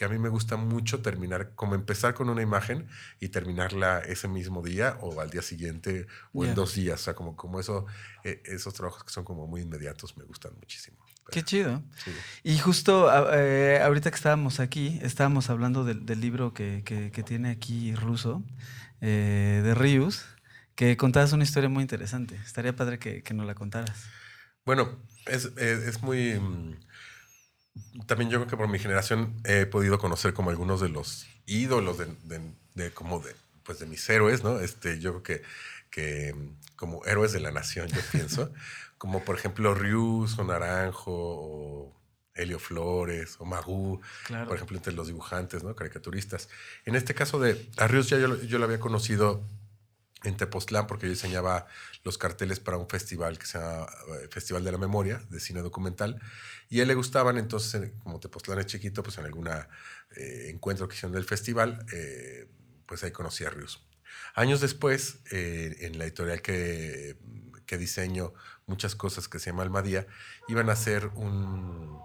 que 0.00 0.06
a 0.06 0.08
mí 0.08 0.18
me 0.18 0.30
gusta 0.30 0.56
mucho 0.56 1.02
terminar, 1.02 1.52
como 1.54 1.74
empezar 1.74 2.14
con 2.14 2.30
una 2.30 2.40
imagen 2.40 2.88
y 3.20 3.28
terminarla 3.28 3.98
ese 3.98 4.28
mismo 4.28 4.62
día 4.62 4.96
o 5.02 5.20
al 5.20 5.28
día 5.28 5.42
siguiente 5.42 6.06
o 6.32 6.40
yeah. 6.40 6.48
en 6.48 6.54
dos 6.54 6.74
días. 6.74 7.02
O 7.02 7.04
sea, 7.04 7.12
como, 7.12 7.36
como 7.36 7.60
eso, 7.60 7.84
eh, 8.24 8.42
esos 8.46 8.72
trabajos 8.72 9.04
que 9.04 9.10
son 9.10 9.24
como 9.24 9.46
muy 9.46 9.60
inmediatos 9.60 10.16
me 10.16 10.24
gustan 10.24 10.54
muchísimo. 10.54 10.96
Pero, 11.04 11.34
Qué 11.34 11.42
chido. 11.42 11.82
Sí. 12.02 12.12
Y 12.44 12.56
justo 12.56 13.10
eh, 13.34 13.78
ahorita 13.82 14.10
que 14.10 14.16
estábamos 14.16 14.58
aquí, 14.58 14.98
estábamos 15.02 15.50
hablando 15.50 15.84
del, 15.84 16.06
del 16.06 16.22
libro 16.22 16.54
que, 16.54 16.80
que, 16.82 17.10
que, 17.12 17.22
tiene 17.22 17.50
aquí 17.50 17.94
ruso, 17.94 18.42
eh, 19.02 19.60
de 19.62 19.74
Rius, 19.74 20.24
que 20.76 20.96
contabas 20.96 21.34
una 21.34 21.44
historia 21.44 21.68
muy 21.68 21.82
interesante. 21.82 22.36
Estaría 22.36 22.74
padre 22.74 22.98
que, 22.98 23.22
que 23.22 23.34
nos 23.34 23.44
la 23.44 23.54
contaras. 23.54 24.06
Bueno, 24.64 24.98
es, 25.26 25.44
es, 25.58 25.58
es 25.58 26.02
muy 26.02 26.40
también 28.06 28.30
yo 28.30 28.38
creo 28.38 28.48
que 28.48 28.56
por 28.56 28.68
mi 28.68 28.78
generación 28.78 29.40
he 29.44 29.66
podido 29.66 29.98
conocer 29.98 30.34
como 30.34 30.50
algunos 30.50 30.80
de 30.80 30.88
los 30.88 31.26
ídolos 31.46 31.98
de, 31.98 32.06
de, 32.24 32.40
de, 32.74 32.90
como 32.92 33.20
de, 33.20 33.34
pues 33.62 33.78
de 33.78 33.86
mis 33.86 34.08
héroes, 34.08 34.42
¿no? 34.42 34.60
Este, 34.60 35.00
yo 35.00 35.20
creo 35.20 35.22
que, 35.22 35.42
que 35.90 36.34
como 36.76 37.04
héroes 37.06 37.32
de 37.32 37.40
la 37.40 37.50
nación, 37.50 37.88
yo 37.88 38.00
pienso, 38.12 38.52
como 38.98 39.24
por 39.24 39.36
ejemplo 39.36 39.74
Rius 39.74 40.38
o 40.38 40.44
Naranjo 40.44 41.12
o 41.12 42.00
Helio 42.34 42.58
Flores 42.58 43.36
o 43.38 43.44
Magú, 43.44 44.00
claro. 44.26 44.46
por 44.46 44.56
ejemplo, 44.56 44.76
entre 44.76 44.92
los 44.92 45.06
dibujantes, 45.06 45.62
¿no? 45.62 45.74
Caricaturistas. 45.74 46.48
En 46.84 46.94
este 46.94 47.14
caso 47.14 47.38
de 47.38 47.68
a 47.76 47.86
Rius 47.86 48.08
ya 48.08 48.18
yo, 48.18 48.40
yo 48.42 48.58
lo 48.58 48.64
había 48.64 48.80
conocido 48.80 49.44
en 50.24 50.36
Tepoztlán 50.36 50.86
porque 50.86 51.06
yo 51.06 51.10
diseñaba 51.10 51.66
los 52.04 52.18
carteles 52.18 52.60
para 52.60 52.76
un 52.76 52.88
festival 52.88 53.38
que 53.38 53.46
se 53.46 53.58
llama 53.58 53.86
eh, 54.20 54.28
Festival 54.30 54.64
de 54.64 54.72
la 54.72 54.78
Memoria 54.78 55.22
de 55.30 55.40
Cine 55.40 55.60
Documental 55.62 56.20
y 56.70 56.78
a 56.78 56.82
él 56.82 56.88
le 56.88 56.94
gustaban, 56.94 57.36
entonces 57.36 57.90
como 58.04 58.20
Tepoztlán 58.20 58.60
es 58.60 58.66
chiquito, 58.66 59.02
pues 59.02 59.18
en 59.18 59.24
algún 59.24 59.48
eh, 59.48 60.50
encuentro 60.50 60.86
que 60.86 60.94
hicieron 60.94 61.12
del 61.12 61.24
festival, 61.24 61.84
eh, 61.92 62.48
pues 62.86 63.02
ahí 63.02 63.10
conocí 63.10 63.44
a 63.44 63.50
Rius. 63.50 63.82
Años 64.34 64.60
después, 64.60 65.18
eh, 65.32 65.76
en 65.80 65.98
la 65.98 66.04
editorial 66.04 66.42
que, 66.42 67.16
que, 67.66 67.76
diseño 67.76 68.32
muchas 68.66 68.94
cosas 68.94 69.26
que 69.28 69.40
se 69.40 69.50
llama 69.50 69.64
Almadía, 69.64 70.06
iban 70.46 70.70
a 70.70 70.74
hacer 70.74 71.06
un, 71.16 71.98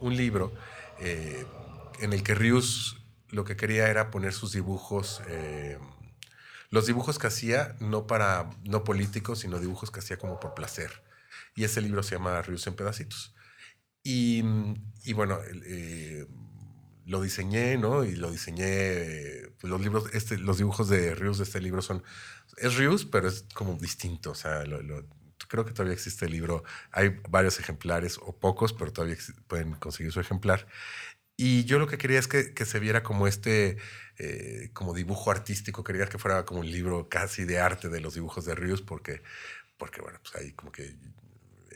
un 0.00 0.16
libro 0.16 0.54
en 1.00 2.12
el 2.12 2.22
que 2.22 2.36
Rius 2.36 3.02
lo 3.30 3.44
que 3.44 3.56
quería 3.56 3.88
era 3.88 4.12
poner 4.12 4.32
sus 4.32 4.52
dibujos 4.52 5.20
los 6.74 6.86
dibujos 6.86 7.20
que 7.20 7.28
hacía 7.28 7.76
no 7.78 8.08
para 8.08 8.50
no 8.64 8.82
políticos, 8.82 9.38
sino 9.38 9.60
dibujos 9.60 9.92
que 9.92 10.00
hacía 10.00 10.16
como 10.16 10.40
por 10.40 10.54
placer. 10.54 11.04
Y 11.54 11.62
ese 11.62 11.80
libro 11.80 12.02
se 12.02 12.16
llama 12.16 12.42
Rius 12.42 12.66
en 12.66 12.74
pedacitos. 12.74 13.32
Y, 14.02 14.42
y 15.04 15.12
bueno, 15.12 15.38
eh, 15.66 16.26
lo 17.06 17.22
diseñé, 17.22 17.78
¿no? 17.78 18.02
Y 18.02 18.16
lo 18.16 18.32
diseñé. 18.32 19.50
Pues 19.60 19.70
los 19.70 19.80
libros, 19.80 20.12
este, 20.14 20.36
los 20.36 20.58
dibujos 20.58 20.88
de 20.88 21.14
Rius 21.14 21.38
de 21.38 21.44
este 21.44 21.60
libro 21.60 21.80
son. 21.80 22.02
Es 22.56 22.74
Rius, 22.74 23.04
pero 23.04 23.28
es 23.28 23.46
como 23.54 23.74
distinto. 23.74 24.32
O 24.32 24.34
sea, 24.34 24.64
lo, 24.64 24.82
lo, 24.82 25.06
creo 25.46 25.64
que 25.64 25.72
todavía 25.72 25.94
existe 25.94 26.24
el 26.24 26.32
libro. 26.32 26.64
Hay 26.90 27.20
varios 27.28 27.60
ejemplares 27.60 28.18
o 28.20 28.36
pocos, 28.36 28.72
pero 28.72 28.92
todavía 28.92 29.16
pueden 29.46 29.74
conseguir 29.74 30.10
su 30.10 30.18
ejemplar. 30.18 30.66
Y 31.36 31.64
yo 31.64 31.78
lo 31.78 31.86
que 31.86 31.98
quería 31.98 32.18
es 32.18 32.28
que, 32.28 32.54
que 32.54 32.64
se 32.64 32.78
viera 32.78 33.02
como 33.02 33.26
este, 33.26 33.76
eh, 34.18 34.70
como 34.72 34.94
dibujo 34.94 35.30
artístico, 35.30 35.82
quería 35.82 36.06
que 36.06 36.18
fuera 36.18 36.44
como 36.44 36.60
un 36.60 36.70
libro 36.70 37.08
casi 37.08 37.44
de 37.44 37.58
arte 37.58 37.88
de 37.88 38.00
los 38.00 38.14
dibujos 38.14 38.44
de 38.44 38.54
Ríos, 38.54 38.82
porque, 38.82 39.22
porque 39.76 40.00
bueno, 40.00 40.18
pues 40.22 40.36
ahí 40.36 40.52
como 40.52 40.70
que 40.70 40.94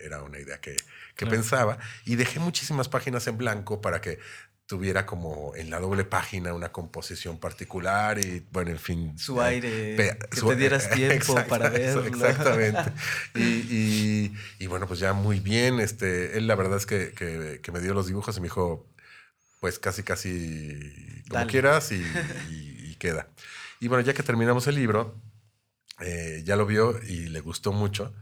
era 0.01 0.23
una 0.23 0.39
idea 0.39 0.61
que, 0.61 0.77
que 0.77 1.25
claro. 1.27 1.33
pensaba. 1.33 1.79
Y 2.05 2.15
dejé 2.15 2.39
muchísimas 2.39 2.89
páginas 2.89 3.27
en 3.27 3.37
blanco 3.37 3.81
para 3.81 4.01
que 4.01 4.21
tuviera 4.69 5.07
como 5.07 5.57
en 5.57 5.71
la 5.71 5.81
doble 5.81 6.05
página 6.05 6.53
una 6.53 6.71
composición 6.71 7.41
particular 7.41 8.19
y 8.19 8.47
bueno, 8.53 8.71
en 8.71 8.79
fin. 8.79 9.19
Su 9.19 9.41
aire, 9.41 9.97
pe, 9.97 10.19
que 10.31 10.37
su, 10.37 10.47
te 10.47 10.57
dieras 10.57 10.91
tiempo 10.95 11.35
para 11.49 11.71
verlo. 11.71 12.05
Exactamente. 12.05 12.93
y, 13.35 13.43
y, 13.43 14.35
y, 14.59 14.67
bueno, 14.67 14.87
pues 14.87 15.01
ya 15.01 15.15
muy 15.15 15.41
bien. 15.41 15.81
Este, 15.81 16.37
él 16.37 16.47
la 16.47 16.55
verdad 16.55 16.77
es 16.77 16.85
que, 16.87 17.13
que, 17.13 17.61
que 17.63 17.73
me 17.73 17.81
dio 17.81 17.95
los 17.95 18.07
dibujos 18.07 18.37
y 18.37 18.41
me 18.41 18.47
dijo, 18.47 18.87
pues 19.61 19.79
casi, 19.79 20.03
casi 20.03 21.23
como 21.29 21.41
Dale. 21.41 21.51
quieras 21.51 21.93
y, 21.93 21.97
y, 22.51 22.91
y, 22.91 22.95
queda. 22.97 23.29
Y 23.81 23.89
bueno, 23.89 24.05
ya 24.05 24.15
que 24.15 24.23
terminamos 24.23 24.67
el 24.67 24.75
libro, 24.75 25.21
eh, 26.01 26.43
ya 26.45 26.57
lo 26.57 26.67
vio 26.67 27.01
y 27.03 27.29
le 27.29 27.41
gustó 27.41 27.73
mucho. 27.73 28.15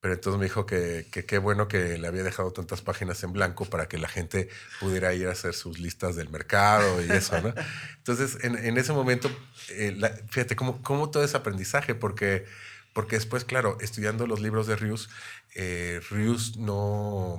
Pero 0.00 0.14
entonces 0.14 0.38
me 0.38 0.44
dijo 0.44 0.66
que 0.66 1.06
qué 1.10 1.38
bueno 1.38 1.66
que 1.68 1.98
le 1.98 2.06
había 2.06 2.22
dejado 2.22 2.52
tantas 2.52 2.80
páginas 2.80 3.24
en 3.24 3.32
blanco 3.32 3.64
para 3.64 3.88
que 3.88 3.98
la 3.98 4.08
gente 4.08 4.48
pudiera 4.78 5.12
ir 5.14 5.26
a 5.26 5.32
hacer 5.32 5.54
sus 5.54 5.80
listas 5.80 6.14
del 6.14 6.28
mercado 6.28 7.02
y 7.04 7.10
eso, 7.10 7.40
¿no? 7.40 7.52
Entonces, 7.96 8.38
en, 8.44 8.56
en 8.56 8.76
ese 8.78 8.92
momento, 8.92 9.28
eh, 9.70 9.94
la, 9.96 10.10
fíjate 10.28 10.54
cómo, 10.54 10.80
cómo 10.82 11.10
todo 11.10 11.24
es 11.24 11.34
aprendizaje, 11.34 11.94
porque, 11.94 12.44
porque 12.92 13.16
después, 13.16 13.44
claro, 13.44 13.78
estudiando 13.80 14.26
los 14.28 14.40
libros 14.40 14.66
de 14.68 14.76
Rius, 14.76 15.08
eh, 15.56 16.00
Rius 16.10 16.56
no 16.58 17.36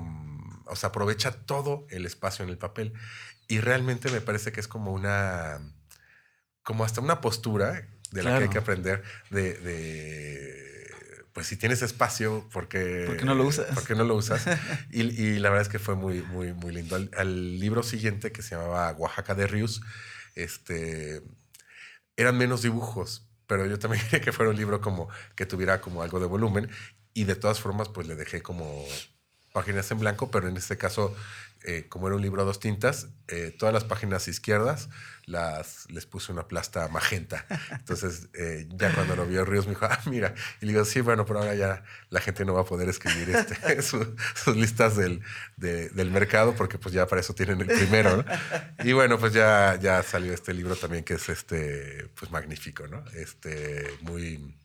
o 0.69 0.75
sea, 0.75 0.89
aprovecha 0.89 1.31
todo 1.31 1.85
el 1.89 2.05
espacio 2.05 2.43
en 2.43 2.49
el 2.49 2.57
papel. 2.57 2.93
Y 3.47 3.59
realmente 3.59 4.11
me 4.11 4.21
parece 4.21 4.51
que 4.51 4.59
es 4.59 4.67
como 4.67 4.91
una, 4.91 5.59
como 6.63 6.83
hasta 6.83 7.01
una 7.01 7.21
postura 7.21 7.87
de 8.11 8.23
la 8.23 8.29
claro. 8.29 8.37
que 8.37 8.43
hay 8.43 8.49
que 8.49 8.57
aprender 8.57 9.03
de, 9.29 9.53
de, 9.53 10.91
pues 11.33 11.47
si 11.47 11.55
tienes 11.55 11.81
espacio, 11.81 12.47
porque... 12.51 13.03
¿Por 13.05 13.17
qué 13.17 13.25
no 13.25 13.35
lo 13.35 13.45
usas? 13.45 13.73
¿Por 13.73 13.85
qué 13.85 13.95
no 13.95 14.03
lo 14.03 14.15
usas? 14.15 14.45
y, 14.91 15.01
y, 15.01 15.39
la 15.39 15.49
verdad 15.49 15.63
es 15.63 15.69
que 15.69 15.79
fue 15.79 15.95
muy, 15.95 16.21
muy, 16.21 16.53
muy 16.53 16.73
lindo. 16.73 16.95
Al, 16.95 17.09
al, 17.17 17.59
libro 17.59 17.83
siguiente, 17.83 18.31
que 18.31 18.41
se 18.41 18.55
llamaba 18.55 18.91
Oaxaca 18.93 19.35
de 19.35 19.47
Ríos, 19.47 19.81
este, 20.35 21.21
eran 22.17 22.37
menos 22.37 22.63
dibujos, 22.63 23.29
pero 23.45 23.65
yo 23.65 23.79
también 23.79 24.03
quería 24.09 24.21
que 24.21 24.31
fuera 24.31 24.51
un 24.51 24.57
libro 24.57 24.81
como 24.81 25.09
que 25.35 25.45
tuviera 25.45 25.81
como 25.81 26.01
algo 26.03 26.19
de 26.19 26.25
volumen 26.25 26.69
y 27.13 27.23
de 27.23 27.35
todas 27.35 27.59
formas 27.59 27.89
pues 27.89 28.07
le 28.07 28.15
dejé 28.15 28.41
como 28.41 28.85
páginas 29.57 29.89
en 29.89 29.97
blanco, 29.97 30.29
pero 30.29 30.47
en 30.47 30.55
este 30.55 30.77
caso, 30.77 31.15
eh, 31.63 31.87
como 31.89 32.05
era 32.05 32.15
un 32.15 32.21
libro 32.21 32.43
a 32.43 32.45
dos 32.45 32.59
tintas, 32.59 33.07
eh, 33.27 33.55
todas 33.57 33.73
las 33.73 33.85
páginas 33.85 34.27
izquierdas 34.27 34.87
las, 35.25 35.89
les 35.89 36.05
puse 36.05 36.31
una 36.31 36.47
plasta 36.47 36.87
magenta. 36.89 37.43
Entonces, 37.71 38.29
eh, 38.35 38.67
ya 38.69 38.93
cuando 38.93 39.15
lo 39.15 39.25
vio 39.25 39.43
Ríos 39.45 39.65
me 39.65 39.71
dijo, 39.71 39.87
ah, 39.89 39.99
mira. 40.05 40.35
Y 40.61 40.67
le 40.67 40.73
digo, 40.73 40.85
sí, 40.85 41.01
bueno, 41.01 41.25
pero 41.25 41.39
ahora 41.39 41.55
ya 41.55 41.83
la 42.11 42.21
gente 42.21 42.45
no 42.45 42.53
va 42.53 42.61
a 42.61 42.65
poder 42.65 42.87
escribir 42.87 43.31
este, 43.31 43.81
su, 43.81 44.15
sus 44.35 44.55
listas 44.55 44.95
del, 44.95 45.23
de, 45.55 45.89
del 45.89 46.11
mercado, 46.11 46.53
porque 46.53 46.77
pues 46.77 46.93
ya 46.93 47.07
para 47.07 47.21
eso 47.21 47.33
tienen 47.33 47.59
el 47.61 47.67
primero, 47.67 48.17
¿no? 48.17 48.25
Y 48.83 48.93
bueno, 48.93 49.17
pues 49.17 49.33
ya, 49.33 49.75
ya 49.81 50.03
salió 50.03 50.35
este 50.35 50.53
libro 50.53 50.75
también 50.75 51.03
que 51.03 51.15
es 51.15 51.29
este, 51.29 52.11
pues 52.13 52.29
magnífico, 52.29 52.87
¿no? 52.87 53.03
Este, 53.15 53.89
muy, 54.01 54.55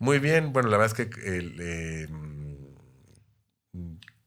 muy 0.00 0.18
bien. 0.18 0.52
Bueno, 0.52 0.68
la 0.68 0.78
verdad 0.78 0.98
es 0.98 1.06
que 1.06 1.36
el, 1.36 1.56
eh, 1.60 2.08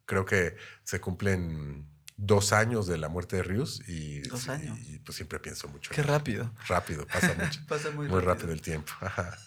creo 0.06 0.26
que 0.26 0.56
se 0.84 1.00
cumplen 1.00 1.88
dos 2.16 2.54
años 2.54 2.88
de 2.88 2.98
la 2.98 3.10
muerte 3.10 3.38
de 3.38 3.44
Rius 3.44 3.82
y, 3.88 4.20
dos 4.22 4.48
años. 4.50 4.78
y, 4.80 4.96
y 4.96 5.00
pues 5.00 5.16
siempre 5.16 5.40
pienso 5.40 5.68
mucho. 5.68 5.92
Qué 5.92 6.04
rápido. 6.04 6.54
Rápido, 6.68 7.06
pasa 7.08 7.34
mucho. 7.40 7.62
pasa 7.68 7.90
muy, 7.92 8.08
muy 8.08 8.20
rápido. 8.20 8.34
rápido. 8.34 8.54
el 8.54 8.62
tiempo. 8.62 8.92
Ajá. 9.02 9.38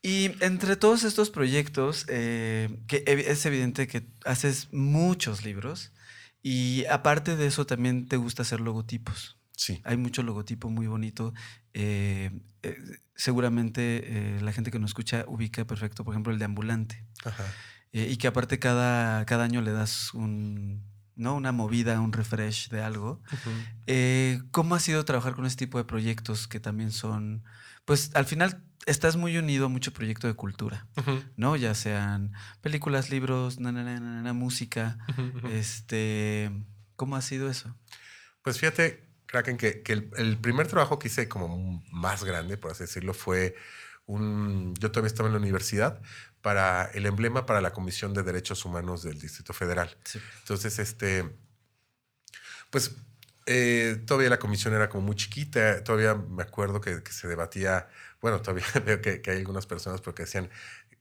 Y 0.00 0.32
entre 0.44 0.76
todos 0.76 1.02
estos 1.02 1.30
proyectos, 1.30 2.06
eh, 2.08 2.68
que 2.86 3.02
es 3.06 3.44
evidente 3.46 3.88
que 3.88 4.06
haces 4.24 4.72
muchos 4.72 5.44
libros 5.44 5.92
Y 6.40 6.84
aparte 6.86 7.36
de 7.36 7.46
eso, 7.48 7.66
también 7.66 8.06
te 8.06 8.16
gusta 8.16 8.42
hacer 8.42 8.60
logotipos. 8.60 9.38
Sí. 9.56 9.80
Hay 9.84 9.96
mucho 9.96 10.22
logotipo 10.22 10.70
muy 10.70 10.86
bonito. 10.86 11.34
Eh, 11.74 12.30
eh, 12.62 12.76
seguramente 13.16 14.38
la 14.40 14.52
gente 14.52 14.70
que 14.70 14.78
nos 14.78 14.90
escucha 14.90 15.24
ubica 15.26 15.66
perfecto, 15.66 16.04
por 16.04 16.14
ejemplo, 16.14 16.32
el 16.32 16.38
de 16.38 16.44
ambulante. 16.44 17.04
Ajá. 17.24 17.44
Eh, 17.92 18.08
y 18.10 18.16
que 18.16 18.26
aparte 18.26 18.58
cada, 18.58 19.24
cada 19.26 19.44
año 19.44 19.62
le 19.62 19.72
das 19.72 20.12
un, 20.14 20.82
¿no? 21.16 21.34
una 21.34 21.52
movida, 21.52 22.00
un 22.00 22.12
refresh 22.12 22.68
de 22.68 22.82
algo. 22.82 23.20
Eh, 23.86 24.40
¿Cómo 24.50 24.74
ha 24.74 24.80
sido 24.80 25.04
trabajar 25.04 25.34
con 25.34 25.46
este 25.46 25.66
tipo 25.66 25.78
de 25.78 25.84
proyectos 25.84 26.48
que 26.48 26.60
también 26.60 26.92
son, 26.92 27.44
pues 27.84 28.10
al 28.14 28.24
final 28.24 28.62
estás 28.86 29.16
muy 29.16 29.36
unido 29.36 29.66
a 29.66 29.68
mucho 29.68 29.92
proyecto 29.92 30.26
de 30.26 30.34
cultura. 30.34 30.86
¿no? 31.36 31.56
Ya 31.56 31.74
sean 31.74 32.32
películas, 32.60 33.10
libros, 33.10 33.58
na, 33.58 34.32
música. 34.32 34.98
Este, 35.50 36.50
¿Cómo 36.96 37.16
ha 37.16 37.22
sido 37.22 37.50
eso? 37.50 37.76
Pues 38.42 38.58
fíjate, 38.58 39.08
Kraken, 39.26 39.56
que, 39.56 39.82
que 39.82 39.92
el, 39.92 40.10
el 40.16 40.38
primer 40.38 40.68
trabajo 40.68 40.98
que 40.98 41.08
hice 41.08 41.28
como 41.28 41.82
más 41.90 42.24
grande, 42.24 42.56
por 42.56 42.70
así 42.70 42.84
decirlo, 42.84 43.12
fue 43.12 43.56
un... 44.06 44.74
Yo 44.78 44.90
todavía 44.90 45.08
estaba 45.08 45.28
en 45.28 45.34
la 45.34 45.40
universidad 45.40 46.00
para 46.48 46.90
el 46.94 47.04
emblema 47.04 47.44
para 47.44 47.60
la 47.60 47.74
Comisión 47.74 48.14
de 48.14 48.22
Derechos 48.22 48.64
Humanos 48.64 49.02
del 49.02 49.20
Distrito 49.20 49.52
Federal. 49.52 49.94
Sí. 50.02 50.18
Entonces, 50.38 50.78
este, 50.78 51.28
pues 52.70 52.92
eh, 53.44 54.02
todavía 54.06 54.30
la 54.30 54.38
comisión 54.38 54.72
era 54.72 54.88
como 54.88 55.04
muy 55.04 55.14
chiquita, 55.14 55.84
todavía 55.84 56.14
me 56.14 56.42
acuerdo 56.42 56.80
que, 56.80 57.02
que 57.02 57.12
se 57.12 57.28
debatía, 57.28 57.86
bueno, 58.22 58.40
todavía 58.40 58.64
veo 58.86 59.02
que, 59.02 59.20
que 59.20 59.30
hay 59.30 59.36
algunas 59.40 59.66
personas 59.66 60.00
porque 60.00 60.22
decían 60.22 60.48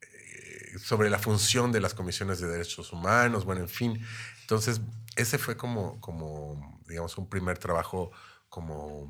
eh, 0.01 0.77
sobre 0.79 1.09
la 1.09 1.17
función 1.17 1.71
de 1.71 1.79
las 1.79 1.93
comisiones 1.93 2.41
de 2.41 2.47
derechos 2.49 2.91
humanos, 2.91 3.45
bueno, 3.45 3.61
en 3.61 3.69
fin. 3.69 4.05
Entonces, 4.41 4.81
ese 5.15 5.37
fue 5.37 5.55
como, 5.55 6.01
como 6.01 6.81
digamos, 6.89 7.17
un 7.17 7.29
primer 7.29 7.57
trabajo 7.57 8.11
como 8.49 9.09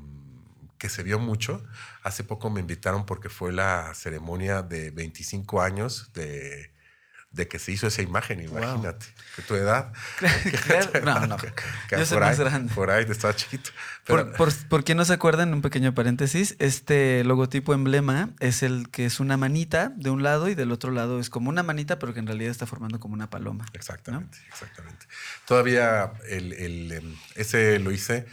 que 0.78 0.88
se 0.88 1.02
vio 1.02 1.18
mucho. 1.18 1.62
Hace 2.02 2.24
poco 2.24 2.50
me 2.50 2.60
invitaron 2.60 3.04
porque 3.04 3.28
fue 3.28 3.52
la 3.52 3.92
ceremonia 3.94 4.62
de 4.62 4.90
25 4.90 5.60
años 5.60 6.10
de, 6.14 6.72
de 7.30 7.46
que 7.46 7.58
se 7.58 7.72
hizo 7.72 7.86
esa 7.86 8.00
imagen, 8.00 8.40
imagínate, 8.40 9.06
de 9.36 9.42
tu 9.42 9.54
edad. 9.54 9.92
Claro, 10.66 11.00
no, 11.04 11.26
no. 11.26 11.36
Que 11.36 11.52
Yo 11.90 12.06
soy 12.06 12.16
por 12.16 12.26
más 12.26 12.38
ahí, 12.38 12.44
grande. 12.44 12.74
Por 12.74 12.90
ahí, 12.90 13.04
estaba 13.08 13.34
chiquito. 13.36 13.70
Pero, 14.04 14.26
Por, 14.32 14.36
por, 14.36 14.68
por 14.68 14.84
quien 14.84 14.96
no 14.96 15.04
se 15.04 15.12
acuerdan, 15.12 15.52
un 15.52 15.60
pequeño 15.60 15.94
paréntesis, 15.94 16.56
este 16.58 17.22
logotipo 17.24 17.74
emblema 17.74 18.30
es 18.40 18.62
el 18.62 18.88
que 18.90 19.04
es 19.04 19.20
una 19.20 19.36
manita 19.36 19.90
de 19.96 20.10
un 20.10 20.22
lado 20.22 20.48
y 20.48 20.54
del 20.54 20.72
otro 20.72 20.90
lado 20.90 21.20
es 21.20 21.28
como 21.28 21.50
una 21.50 21.62
manita, 21.62 21.98
pero 21.98 22.14
que 22.14 22.20
en 22.20 22.26
realidad 22.26 22.50
está 22.50 22.66
formando 22.66 22.98
como 22.98 23.14
una 23.14 23.28
paloma. 23.28 23.66
Exactamente, 23.74 24.38
exactamente. 24.48 25.06
Todavía 25.46 26.12
el, 26.28 26.52
el, 26.54 26.92
em, 26.92 27.16
ese 27.34 27.78
lo 27.78 27.90
hice 27.90 28.26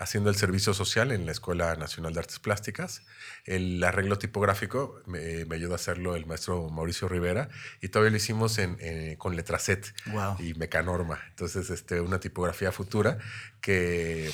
haciendo 0.00 0.30
el 0.30 0.36
servicio 0.36 0.72
social 0.74 1.12
en 1.12 1.26
la 1.26 1.32
Escuela 1.32 1.76
Nacional 1.76 2.14
de 2.14 2.20
Artes 2.20 2.38
Plásticas. 2.38 3.02
El 3.44 3.84
arreglo 3.84 4.18
tipográfico 4.18 5.00
me, 5.06 5.44
me 5.44 5.54
ayudó 5.56 5.74
a 5.74 5.76
hacerlo 5.76 6.16
el 6.16 6.24
maestro 6.26 6.68
Mauricio 6.70 7.06
Rivera 7.08 7.48
y 7.82 7.88
todavía 7.90 8.10
lo 8.10 8.16
hicimos 8.16 8.58
en, 8.58 8.76
eh, 8.80 9.16
con 9.18 9.36
Letracet 9.36 9.94
Wow. 10.06 10.36
y 10.40 10.54
Mecanorma. 10.54 11.20
Entonces, 11.28 11.68
este, 11.70 12.00
una 12.00 12.18
tipografía 12.18 12.72
futura 12.72 13.18
que, 13.60 14.30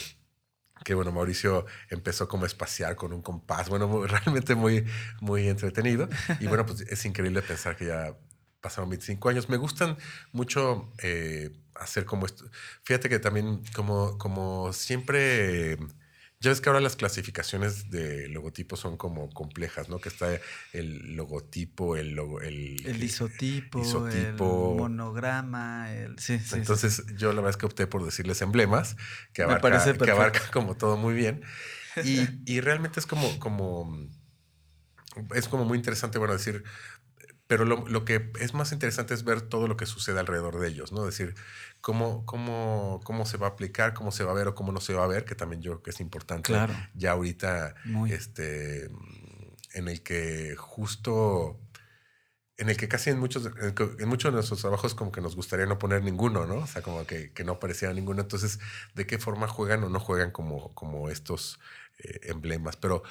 que, 0.85 0.95
bueno, 0.95 1.11
Mauricio 1.11 1.67
empezó 1.91 2.29
como 2.29 2.45
a 2.45 2.47
espaciar 2.47 2.95
con 2.95 3.13
un 3.13 3.21
compás. 3.23 3.69
Bueno, 3.69 3.89
muy- 3.89 4.07
realmente 4.09 4.55
muy, 4.55 4.85
muy 5.21 5.49
entretenido. 5.49 6.09
Y 6.41 6.47
bueno, 6.47 6.65
pues 6.65 6.83
es 6.83 7.05
increíble 7.05 7.43
pensar 7.43 7.77
que 7.77 7.87
ya 7.87 8.17
pasaron 8.61 8.89
25 8.91 9.29
años. 9.29 9.49
Me 9.49 9.57
gustan 9.57 9.97
mucho 10.33 10.93
eh, 10.99 11.51
hacer 11.81 12.05
como 12.05 12.27
esto. 12.27 12.49
Fíjate 12.85 13.09
que 13.09 13.19
también, 13.19 13.63
como, 13.75 14.19
como 14.19 14.73
siempre. 14.73 15.73
eh, 15.75 15.79
ya 16.39 16.51
ves 16.51 16.61
que 16.61 16.69
ahora 16.69 16.81
las 16.81 16.97
clasificaciones 16.97 17.91
de 17.91 18.29
logotipos 18.29 18.79
son 18.81 18.99
como 18.99 19.31
complejas, 19.31 19.89
¿no? 19.89 20.01
Que 20.01 20.11
está 20.11 20.39
el 20.73 21.17
logotipo, 21.17 21.97
el 21.97 22.11
logo, 22.11 22.43
el, 22.43 22.85
El 22.87 23.03
isotipo, 23.03 23.81
isotipo. 23.81 24.73
el 24.73 24.77
monograma, 24.77 25.93
el... 25.95 26.19
Sí, 26.19 26.39
sí, 26.39 26.45
sí. 26.45 26.57
Entonces, 26.57 27.07
yo 27.17 27.31
la 27.31 27.37
verdad 27.37 27.51
es 27.51 27.57
que 27.57 27.67
opté 27.67 27.87
por 27.87 28.05
decirles 28.05 28.43
emblemas, 28.43 28.97
que 29.33 29.43
abarca, 29.43 29.99
que 29.99 30.11
abarca 30.11 30.41
como 30.53 30.77
todo 30.77 30.97
muy 30.99 31.15
bien. 31.15 31.43
Y, 32.05 32.29
y 32.45 32.61
realmente 32.61 33.01
es 33.01 33.07
como, 33.07 33.39
como, 33.41 34.07
es 35.35 35.49
como 35.49 35.65
muy 35.65 35.79
interesante, 35.79 36.19
bueno, 36.19 36.35
decir, 36.35 36.65
pero 37.47 37.65
lo, 37.65 37.87
lo 37.89 38.05
que 38.05 38.33
es 38.41 38.55
más 38.55 38.73
interesante 38.73 39.15
es 39.15 39.25
ver 39.25 39.41
todo 39.43 39.69
lo 39.69 39.77
que 39.77 39.87
sucede 39.87 40.19
alrededor 40.21 40.59
de 40.59 40.69
ellos, 40.69 40.93
¿no? 40.93 41.05
Decir, 41.05 41.35
cómo, 41.81 42.27
cómo, 42.27 43.01
cómo 43.05 43.27
se 43.27 43.37
va 43.37 43.47
a 43.49 43.51
aplicar, 43.51 43.95
cómo 43.95 44.11
se 44.13 44.25
va 44.25 44.33
a 44.33 44.35
ver 44.35 44.49
o 44.49 44.55
cómo 44.55 44.73
no 44.73 44.81
se 44.81 44.95
va 44.95 45.05
a 45.05 45.09
ver, 45.09 45.25
que 45.25 45.35
también 45.35 45.63
yo 45.63 45.73
creo 45.73 45.83
que 45.83 45.91
es 45.91 46.01
importante 46.01 46.49
Claro. 46.49 46.75
ya 46.95 47.13
ahorita, 47.13 47.75
Muy. 47.85 48.13
este, 48.13 48.91
en 49.75 49.89
el 49.89 50.03
que 50.03 50.57
justo 50.57 51.61
en 52.59 52.71
el 52.71 52.77
que 52.77 52.89
casi 52.89 53.11
en 53.11 53.19
muchos, 53.19 53.51
en 53.99 54.09
muchos 54.09 54.31
de 54.31 54.37
nuestros 54.37 54.61
trabajos 54.61 54.95
como 54.95 55.13
que 55.13 55.21
nos 55.21 55.37
gustaría 55.37 55.67
no 55.67 55.79
poner 55.79 56.03
ninguno, 56.03 56.47
¿no? 56.47 56.57
O 56.57 56.67
sea, 56.67 56.81
como 56.81 57.07
que, 57.07 57.33
que 57.33 57.45
no 57.45 57.53
apareciera 57.53 57.93
ninguno. 57.93 58.23
Entonces, 58.23 58.59
¿de 58.95 59.07
qué 59.07 59.19
forma 59.19 59.47
juegan 59.47 59.85
o 59.85 59.91
no 59.91 60.01
juegan 60.01 60.31
como, 60.31 60.73
como 60.75 61.11
estos 61.11 61.61
eh, 61.99 62.21
emblemas? 62.25 62.77
Pero, 62.77 63.03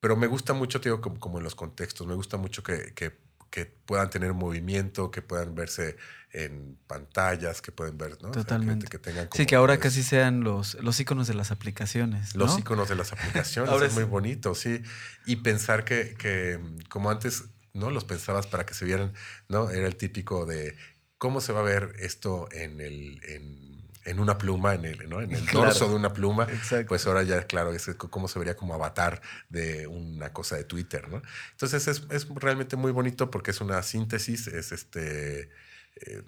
pero 0.00 0.16
me 0.16 0.28
gusta 0.28 0.52
mucho, 0.54 0.80
te 0.80 0.90
digo, 0.90 1.00
como, 1.00 1.18
como 1.18 1.38
en 1.38 1.44
los 1.44 1.56
contextos. 1.56 2.06
Me 2.06 2.14
gusta 2.14 2.36
mucho 2.36 2.62
que, 2.62 2.94
que, 2.94 3.18
que 3.50 3.66
puedan 3.66 4.10
tener 4.10 4.34
movimiento, 4.34 5.10
que 5.10 5.22
puedan 5.22 5.54
verse 5.54 5.96
en 6.32 6.76
pantallas, 6.86 7.62
que 7.62 7.72
pueden 7.72 7.96
ver, 7.96 8.10
¿no? 8.22 8.28
O 8.30 8.34
sea, 8.34 8.42
que- 8.42 8.48
Totalmente. 8.48 8.86
que, 8.88 8.98
tengan 8.98 9.28
Sí, 9.34 9.46
que 9.46 9.54
ahora 9.56 9.74
pues, 9.74 9.84
casi 9.84 10.02
sean 10.02 10.40
los, 10.44 10.74
los 10.74 11.00
iconos 11.00 11.26
de 11.26 11.34
las 11.34 11.50
aplicaciones. 11.50 12.34
los 12.34 12.52
¿no? 12.52 12.58
iconos 12.58 12.88
de 12.88 12.96
las 12.96 13.12
aplicaciones. 13.12 13.70
Ahora 13.72 13.86
es 13.86 13.94
muy 13.94 14.04
bonito, 14.04 14.54
sí. 14.54 14.82
Y 15.24 15.36
pensar 15.36 15.84
que, 15.84 16.14
que, 16.18 16.60
como 16.90 17.10
antes, 17.10 17.44
¿no? 17.72 17.90
Los 17.90 18.04
pensabas 18.04 18.46
para 18.46 18.66
que 18.66 18.74
se 18.74 18.84
vieran, 18.84 19.14
¿no? 19.48 19.70
Era 19.70 19.86
el 19.86 19.96
típico 19.96 20.44
de 20.44 20.76
cómo 21.16 21.40
se 21.40 21.52
va 21.52 21.60
a 21.60 21.64
ver 21.64 21.94
esto 21.98 22.48
en 22.52 22.80
el. 22.80 23.20
En, 23.24 23.67
en 24.08 24.18
una 24.20 24.38
pluma, 24.38 24.74
en 24.74 24.84
el, 24.84 25.08
¿no? 25.08 25.20
en 25.20 25.32
el 25.32 25.44
Claro. 25.44 25.66
dorso 25.66 25.88
de 25.88 25.94
una 25.94 26.12
pluma, 26.12 26.44
Exacto. 26.50 26.88
pues 26.88 27.06
ahora 27.06 27.22
ya, 27.22 27.46
claro, 27.46 27.72
es 27.72 27.86
cómo 27.96 28.26
se 28.28 28.38
vería 28.38 28.56
como 28.56 28.74
avatar 28.74 29.20
de 29.48 29.86
una 29.86 30.32
cosa 30.32 30.56
de 30.56 30.64
Twitter, 30.64 31.08
¿no? 31.08 31.22
Entonces 31.52 31.86
es, 31.88 32.02
es 32.10 32.28
realmente 32.28 32.76
muy 32.76 32.92
bonito 32.92 33.30
porque 33.30 33.50
es 33.52 33.60
una 33.60 33.82
síntesis, 33.82 34.46
es 34.48 34.72
este... 34.72 35.50
eh, 35.96 36.22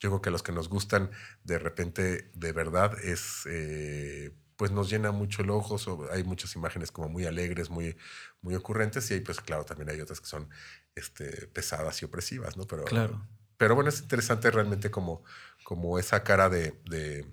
yo 0.00 0.10
creo 0.10 0.20
que 0.22 0.30
los 0.30 0.42
que 0.42 0.52
nos 0.52 0.68
gustan 0.68 1.10
de 1.44 1.58
repente, 1.58 2.30
de 2.34 2.52
verdad, 2.52 2.92
es... 3.02 3.42
eh, 3.46 4.32
pues 4.56 4.70
nos 4.70 4.88
llena 4.88 5.10
mucho 5.10 5.42
el 5.42 5.50
ojo, 5.50 5.78
so- 5.78 6.06
hay 6.12 6.22
muchas 6.22 6.54
imágenes 6.54 6.92
como 6.92 7.08
muy 7.08 7.26
alegres, 7.26 7.70
muy, 7.70 7.96
muy 8.40 8.54
ocurrentes, 8.54 9.10
y 9.10 9.14
ahí 9.14 9.20
pues 9.20 9.40
claro, 9.40 9.64
también 9.64 9.90
hay 9.90 10.00
otras 10.00 10.20
que 10.20 10.26
son 10.26 10.48
este, 10.94 11.48
pesadas 11.48 12.00
y 12.02 12.04
opresivas, 12.04 12.56
¿no? 12.56 12.64
Pero, 12.64 12.84
Claro. 12.84 13.26
Pero 13.56 13.74
bueno, 13.74 13.90
es 13.90 14.00
interesante 14.00 14.50
realmente 14.50 14.90
como, 14.90 15.24
como 15.64 15.98
esa 15.98 16.24
cara 16.24 16.48
de, 16.48 16.80
de, 16.88 17.26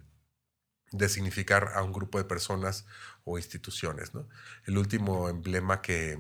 de 0.92 1.10
significar 1.10 1.72
a 1.76 1.84
un 1.84 1.94
grupo 1.94 2.18
de 2.18 2.26
personas 2.26 2.86
o 3.24 3.38
instituciones, 3.38 4.14
¿no? 4.14 4.28
El 4.66 4.78
último 4.78 5.30
emblema 5.30 5.82
que, 5.82 6.18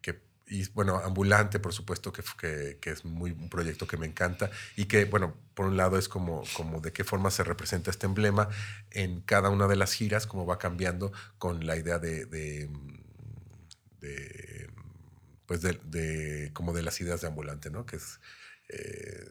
que, 0.00 0.22
bueno, 0.74 0.98
ambulante, 0.98 1.58
por 1.58 1.72
supuesto, 1.72 2.12
que, 2.12 2.22
que, 2.38 2.78
que 2.80 2.90
es 2.90 3.04
muy 3.04 3.32
un 3.32 3.48
proyecto 3.48 3.86
que 3.86 3.96
me 3.96 4.06
encanta 4.06 4.50
y 4.76 4.84
que, 4.86 5.04
bueno, 5.04 5.36
por 5.54 5.66
un 5.66 5.76
lado 5.76 5.98
es 5.98 6.08
como, 6.08 6.44
como 6.56 6.80
de 6.80 6.92
qué 6.92 7.02
forma 7.04 7.30
se 7.30 7.42
representa 7.44 7.90
este 7.90 8.06
emblema 8.06 8.48
en 8.90 9.20
cada 9.22 9.50
una 9.50 9.66
de 9.66 9.76
las 9.76 9.92
giras, 9.92 10.26
cómo 10.26 10.46
va 10.46 10.58
cambiando 10.58 11.12
con 11.38 11.66
la 11.66 11.76
idea 11.76 11.98
de, 11.98 12.26
de, 12.26 12.70
de, 14.00 14.68
pues 15.46 15.62
de, 15.62 15.78
de- 15.84 16.50
como 16.52 16.72
de 16.72 16.82
las 16.82 17.00
ideas 17.00 17.20
de 17.20 17.28
ambulante, 17.28 17.70
¿no? 17.70 17.86
Que 17.86 17.96
es, 17.96 18.20
eh, 18.68 19.28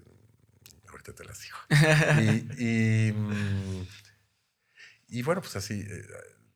ahorita 0.90 1.14
te 1.14 1.26
las 1.26 1.40
digo. 1.42 1.58
y, 2.58 3.08
y, 3.10 3.12
mm, 3.14 3.88
y 5.08 5.22
bueno, 5.24 5.42
pues 5.42 5.56
así, 5.56 5.82
eh, 5.88 6.06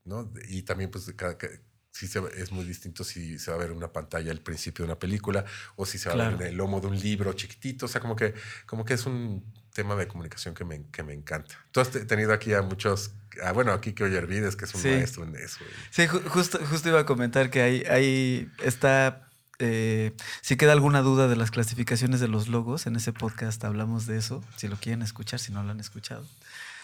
¿no? 0.06 0.32
Y 0.48 0.64
también, 0.64 0.90
pues, 0.92 1.12
cada, 1.16 1.38
ca- 1.38 1.50
sí 1.92 2.08
se 2.08 2.22
es 2.38 2.52
muy 2.52 2.64
distinto 2.66 3.04
si 3.04 3.38
se 3.40 3.52
va 3.52 3.58
a 3.58 3.60
ver 3.60 3.72
en 3.72 3.78
una 3.78 3.92
pantalla 3.92 4.32
al 4.32 4.42
principio 4.42 4.86
de 4.86 4.92
una 4.92 5.00
película 5.00 5.44
o 5.76 5.86
si 5.86 5.98
se 5.98 6.08
va 6.10 6.16
a 6.16 6.30
ver 6.30 6.42
en 6.42 6.48
el 6.48 6.56
lomo 6.56 6.80
de 6.80 6.88
un 6.88 6.98
libro 7.00 7.34
chiquitito. 7.34 7.86
O 7.86 7.90
sea, 7.90 8.00
como 8.00 8.16
que, 8.16 8.34
como 8.66 8.86
que 8.86 8.94
es 8.94 9.06
un 9.06 9.44
tema 9.74 9.96
de 9.96 10.08
comunicación 10.08 10.54
que 10.56 10.64
me, 10.66 10.88
que 10.92 11.04
me 11.04 11.14
encanta. 11.14 11.56
Tú 11.72 11.80
has 11.82 11.92
te- 11.92 12.06
tenido 12.06 12.32
aquí 12.34 12.54
a 12.54 12.62
muchos, 12.62 13.12
ah, 13.44 13.52
bueno, 13.52 13.72
aquí 13.74 13.94
que 13.94 14.04
Ollervides, 14.04 14.56
que 14.56 14.66
es 14.66 14.74
un 14.76 14.82
Sí. 14.82 14.88
maestro 14.90 15.24
en 15.26 15.36
eso. 15.36 15.60
Sí, 15.92 16.04
ju- 16.04 16.24
justo, 16.28 16.60
justo 16.66 16.90
iba 16.90 17.02
a 17.02 17.06
comentar 17.06 17.50
que 17.50 17.62
hay, 17.62 17.84
hay 17.84 18.50
está. 18.64 19.29
Eh, 19.60 20.14
si 20.42 20.56
queda 20.58 20.74
alguna 20.74 21.02
duda 21.02 21.28
de 21.28 21.36
las 21.36 21.52
clasificaciones 21.52 22.20
de 22.20 22.28
los 22.28 22.48
logos, 22.48 22.88
en 22.88 22.96
ese 22.96 23.14
podcast 23.14 23.64
hablamos 23.64 24.06
de 24.08 24.18
eso. 24.18 24.44
Si 24.58 24.68
lo 24.68 24.78
quieren 24.78 25.02
escuchar, 25.02 25.40
si 25.40 25.52
no 25.52 25.64
lo 25.64 25.72
han 25.72 25.80
escuchado. 25.80 26.26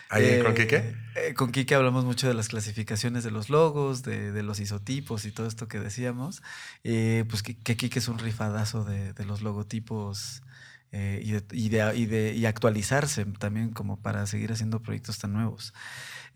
¿Ahí 0.09 0.37
con 0.37 0.53
Eh, 0.53 0.55
Quique? 0.55 0.95
eh, 1.15 1.33
con 1.33 1.51
Quique 1.51 1.73
hablamos 1.75 2.05
mucho 2.05 2.27
de 2.27 2.33
las 2.35 2.47
clasificaciones 2.47 3.23
de 3.23 3.31
los 3.31 3.49
logos, 3.49 4.03
de, 4.03 4.31
de 4.31 4.43
los 4.43 4.59
isotipos 4.59 5.25
y 5.25 5.31
todo 5.31 5.47
esto 5.47 5.67
que 5.67 5.79
decíamos. 5.79 6.43
Eh, 6.83 7.25
pues 7.29 7.41
que, 7.43 7.57
que 7.57 7.75
Quique 7.77 7.99
es 7.99 8.07
un 8.07 8.19
rifadazo 8.19 8.83
de, 8.85 9.13
de 9.13 9.25
los 9.25 9.41
logotipos 9.41 10.43
eh, 10.91 11.21
y, 11.23 11.31
de, 11.31 11.43
y, 11.51 11.69
de, 11.69 11.97
y, 11.97 12.05
de, 12.05 12.33
y, 12.35 12.45
actualizarse 12.45 13.25
también 13.25 13.71
como 13.71 14.01
para 14.01 14.25
seguir 14.27 14.51
haciendo 14.53 14.81
proyectos 14.81 15.17
tan 15.19 15.33
nuevos. 15.33 15.73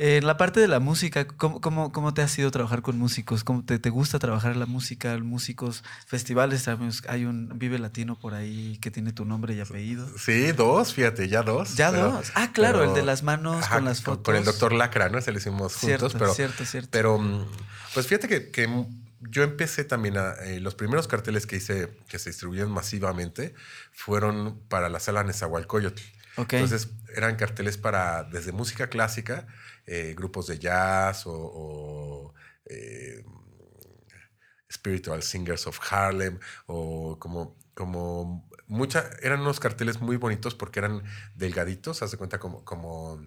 En 0.01 0.25
la 0.25 0.37
parte 0.37 0.61
de 0.61 0.69
la 0.69 0.79
música, 0.79 1.27
¿cómo, 1.27 1.59
cómo, 1.59 1.91
cómo 1.91 2.13
te 2.13 2.21
ha 2.21 2.27
sido 2.29 2.49
trabajar 2.51 2.81
con 2.81 2.97
músicos? 2.97 3.43
¿Cómo 3.43 3.65
te, 3.65 3.79
te, 3.79 3.89
gusta 3.89 4.17
trabajar 4.17 4.55
la 4.55 4.65
música, 4.65 5.17
músicos, 5.17 5.83
festivales? 6.07 6.69
Hay 7.09 7.25
un 7.25 7.59
Vive 7.59 7.79
Latino 7.79 8.17
por 8.17 8.33
ahí 8.33 8.77
que 8.81 8.91
tiene 8.91 9.11
tu 9.11 9.25
nombre 9.25 9.55
y 9.55 9.59
apellido. 9.59 10.07
Sí, 10.17 10.53
dos, 10.53 10.93
fíjate, 10.93 11.27
ya 11.27 11.43
dos. 11.43 11.75
Ya 11.75 11.91
pero, 11.91 12.13
dos. 12.13 12.31
Ah, 12.35 12.53
claro, 12.53 12.79
pero, 12.79 12.91
el 12.91 12.95
de 12.95 13.05
las 13.05 13.23
manos 13.23 13.61
ajá, 13.61 13.75
con 13.75 13.85
las 13.85 14.01
fotos. 14.01 14.23
Con 14.23 14.37
el 14.37 14.45
doctor 14.45 14.71
Lacra, 14.71 15.09
¿no? 15.09 15.17
Ese 15.17 15.33
lo 15.33 15.37
hicimos 15.37 15.75
juntos. 15.75 15.81
Cierto, 15.81 16.17
pero, 16.17 16.33
cierto, 16.33 16.65
cierto. 16.65 16.89
Pero, 16.91 17.17
mm, 17.17 17.45
pues 17.93 18.07
fíjate 18.07 18.29
que, 18.29 18.51
que 18.51 18.69
yo 19.19 19.43
empecé 19.43 19.83
también 19.83 20.15
a. 20.15 20.31
Eh, 20.45 20.61
los 20.61 20.75
primeros 20.75 21.09
carteles 21.09 21.45
que 21.45 21.57
hice 21.57 21.89
que 22.07 22.19
se 22.19 22.29
distribuyeron 22.29 22.71
masivamente 22.71 23.53
fueron 23.91 24.61
para 24.69 24.87
la 24.87 25.01
sala 25.01 25.25
Nezahualcóyotl. 25.25 26.01
Okay. 26.37 26.61
Entonces 26.61 26.89
eran 27.13 27.35
carteles 27.35 27.77
para 27.77 28.23
desde 28.23 28.53
música 28.53 28.87
clásica, 28.87 29.45
eh, 29.91 30.13
grupos 30.15 30.45
de 30.45 30.59
jazz 30.59 31.25
o, 31.25 31.33
o 31.33 32.33
eh, 32.65 33.25
Spiritual 34.71 35.23
Singers 35.23 35.65
of 35.65 35.79
Harlem 35.89 36.37
o 36.67 37.17
como, 37.17 37.57
como 37.73 38.47
mucha, 38.67 39.09
eran 39.23 39.41
unos 39.41 39.59
carteles 39.59 39.99
muy 39.99 40.17
bonitos 40.17 40.53
porque 40.53 40.77
eran 40.77 41.03
delgaditos, 41.33 42.03
haz 42.03 42.11
de 42.11 42.17
cuenta 42.17 42.39
como, 42.39 42.63
como, 42.63 43.19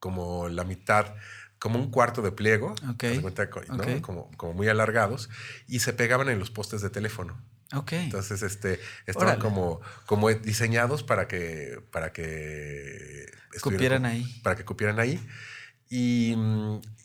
como 0.00 0.48
la 0.48 0.64
mitad 0.64 1.14
como 1.58 1.78
un 1.78 1.90
cuarto 1.90 2.22
de 2.22 2.32
pliego, 2.32 2.74
okay. 2.90 3.18
cuenta, 3.20 3.48
¿no? 3.68 3.74
okay. 3.74 4.00
como, 4.00 4.30
como, 4.36 4.52
muy 4.54 4.68
alargados, 4.68 5.30
y 5.66 5.80
se 5.80 5.92
pegaban 5.92 6.28
en 6.28 6.38
los 6.38 6.50
postes 6.50 6.80
de 6.82 6.90
teléfono. 6.90 7.42
Okay. 7.72 8.04
Entonces, 8.04 8.42
este, 8.42 8.78
estaban 9.06 9.40
como, 9.40 9.80
como 10.06 10.30
diseñados 10.30 11.02
para 11.02 11.26
que, 11.28 11.82
para 11.90 12.12
que 12.12 13.26
cupieran 13.60 14.06
ahí. 14.06 14.40
Para 14.42 14.56
que 14.56 14.64
cupieran 14.64 15.00
ahí. 15.00 15.20
Y, 15.88 16.34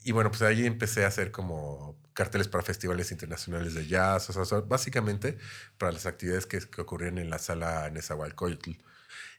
y, 0.04 0.12
bueno, 0.12 0.30
pues 0.32 0.42
ahí 0.42 0.66
empecé 0.66 1.04
a 1.04 1.08
hacer 1.08 1.32
como 1.32 1.98
carteles 2.14 2.48
para 2.48 2.64
festivales 2.64 3.12
internacionales 3.12 3.74
de 3.74 3.88
jazz, 3.88 4.30
o 4.30 4.46
sea, 4.46 4.60
básicamente 4.62 5.38
para 5.78 5.92
las 5.92 6.06
actividades 6.06 6.46
que, 6.46 6.60
que 6.60 6.82
ocurrían 6.82 7.18
en 7.18 7.30
la 7.30 7.40
sala 7.40 7.90
Nezahualcóyotl. 7.90 8.72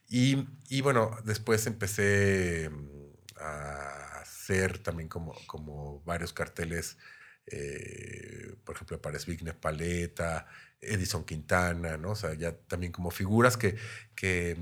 Y, 0.09 0.47
y 0.69 0.81
bueno, 0.83 1.17
después 1.25 1.67
empecé 1.67 2.71
a 3.41 4.21
hacer 4.21 4.79
también 4.79 5.09
como, 5.09 5.35
como 5.47 6.03
varios 6.05 6.33
carteles, 6.33 6.99
eh, 7.47 8.55
por 8.65 8.77
ejemplo, 8.77 9.01
para 9.01 9.19
Zbigniew 9.19 9.55
Paleta, 9.59 10.47
Edison 10.81 11.25
Quintana, 11.25 11.97
¿no? 11.97 12.11
O 12.11 12.17
sea, 12.17 12.35
ya 12.35 12.57
también 12.57 12.93
como 12.93 13.11
figuras 13.11 13.57
que, 13.57 13.77
que, 14.15 14.57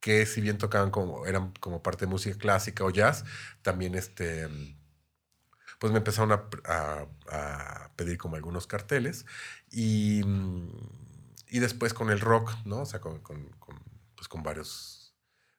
que 0.00 0.26
si 0.26 0.40
bien 0.40 0.58
tocaban 0.58 0.90
como, 0.90 1.26
eran 1.26 1.52
como 1.60 1.82
parte 1.82 2.06
de 2.06 2.10
música 2.10 2.38
clásica 2.38 2.84
o 2.84 2.90
jazz, 2.90 3.24
también 3.62 3.94
este, 3.94 4.48
pues 5.78 5.92
me 5.92 5.98
empezaron 5.98 6.32
a, 6.32 6.44
a, 6.64 7.06
a 7.30 7.92
pedir 7.96 8.18
como 8.18 8.36
algunos 8.36 8.66
carteles 8.66 9.26
y, 9.70 10.22
y, 11.48 11.58
después 11.58 11.94
con 11.94 12.10
el 12.10 12.20
rock, 12.20 12.54
¿no? 12.64 12.82
O 12.82 12.86
sea, 12.86 13.00
con, 13.00 13.20
con, 13.20 13.48
con, 13.58 13.78
pues 14.14 14.28
con 14.28 14.42
varios 14.42 14.98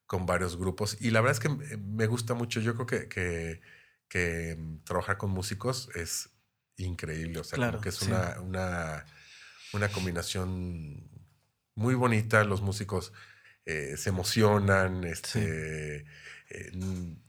con 0.09 0.25
varios 0.25 0.57
grupos. 0.57 0.97
Y 0.99 1.11
la 1.11 1.21
verdad 1.21 1.37
es 1.37 1.39
que 1.39 1.77
me 1.77 2.07
gusta 2.07 2.33
mucho. 2.33 2.59
Yo 2.59 2.73
creo 2.73 2.87
que, 2.87 3.07
que, 3.07 3.61
que 4.07 4.57
trabajar 4.83 5.17
con 5.17 5.29
músicos 5.29 5.89
es 5.93 6.31
increíble. 6.77 7.39
O 7.39 7.43
sea, 7.43 7.57
claro, 7.57 7.73
como 7.73 7.83
que 7.83 7.89
es 7.89 7.97
sí. 7.97 8.07
una, 8.07 8.39
una, 8.41 9.05
una, 9.71 9.89
combinación 9.89 11.07
muy 11.75 11.93
bonita. 11.93 12.43
Los 12.43 12.63
músicos 12.63 13.13
eh, 13.70 13.97
se 13.97 14.09
emocionan. 14.09 15.03
Este, 15.03 15.99
sí. 15.99 16.05
eh, 16.49 16.72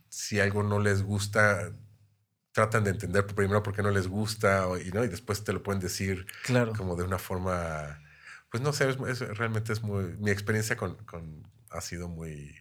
si 0.09 0.41
algo 0.41 0.63
no 0.63 0.79
les 0.81 1.03
gusta, 1.03 1.73
tratan 2.53 2.85
de 2.85 2.91
entender 2.91 3.27
primero 3.27 3.63
por 3.63 3.75
qué 3.75 3.83
no 3.83 3.91
les 3.91 4.09
gusta 4.09 4.67
y, 4.85 4.91
¿no? 4.91 5.05
y 5.05 5.09
después 5.09 5.45
te 5.45 5.53
lo 5.53 5.63
pueden 5.63 5.81
decir 5.81 6.27
claro. 6.45 6.73
como 6.75 6.97
de 6.97 7.05
una 7.05 7.19
forma. 7.19 8.03
Pues 8.51 8.63
no 8.63 8.73
sé, 8.73 8.89
es, 8.91 8.99
es, 9.07 9.39
realmente 9.39 9.73
es 9.73 9.83
muy. 9.83 10.17
Mi 10.19 10.31
experiencia 10.31 10.77
con, 10.77 10.97
con 11.05 11.47
ha 11.71 11.81
sido 11.81 12.09
muy 12.09 12.57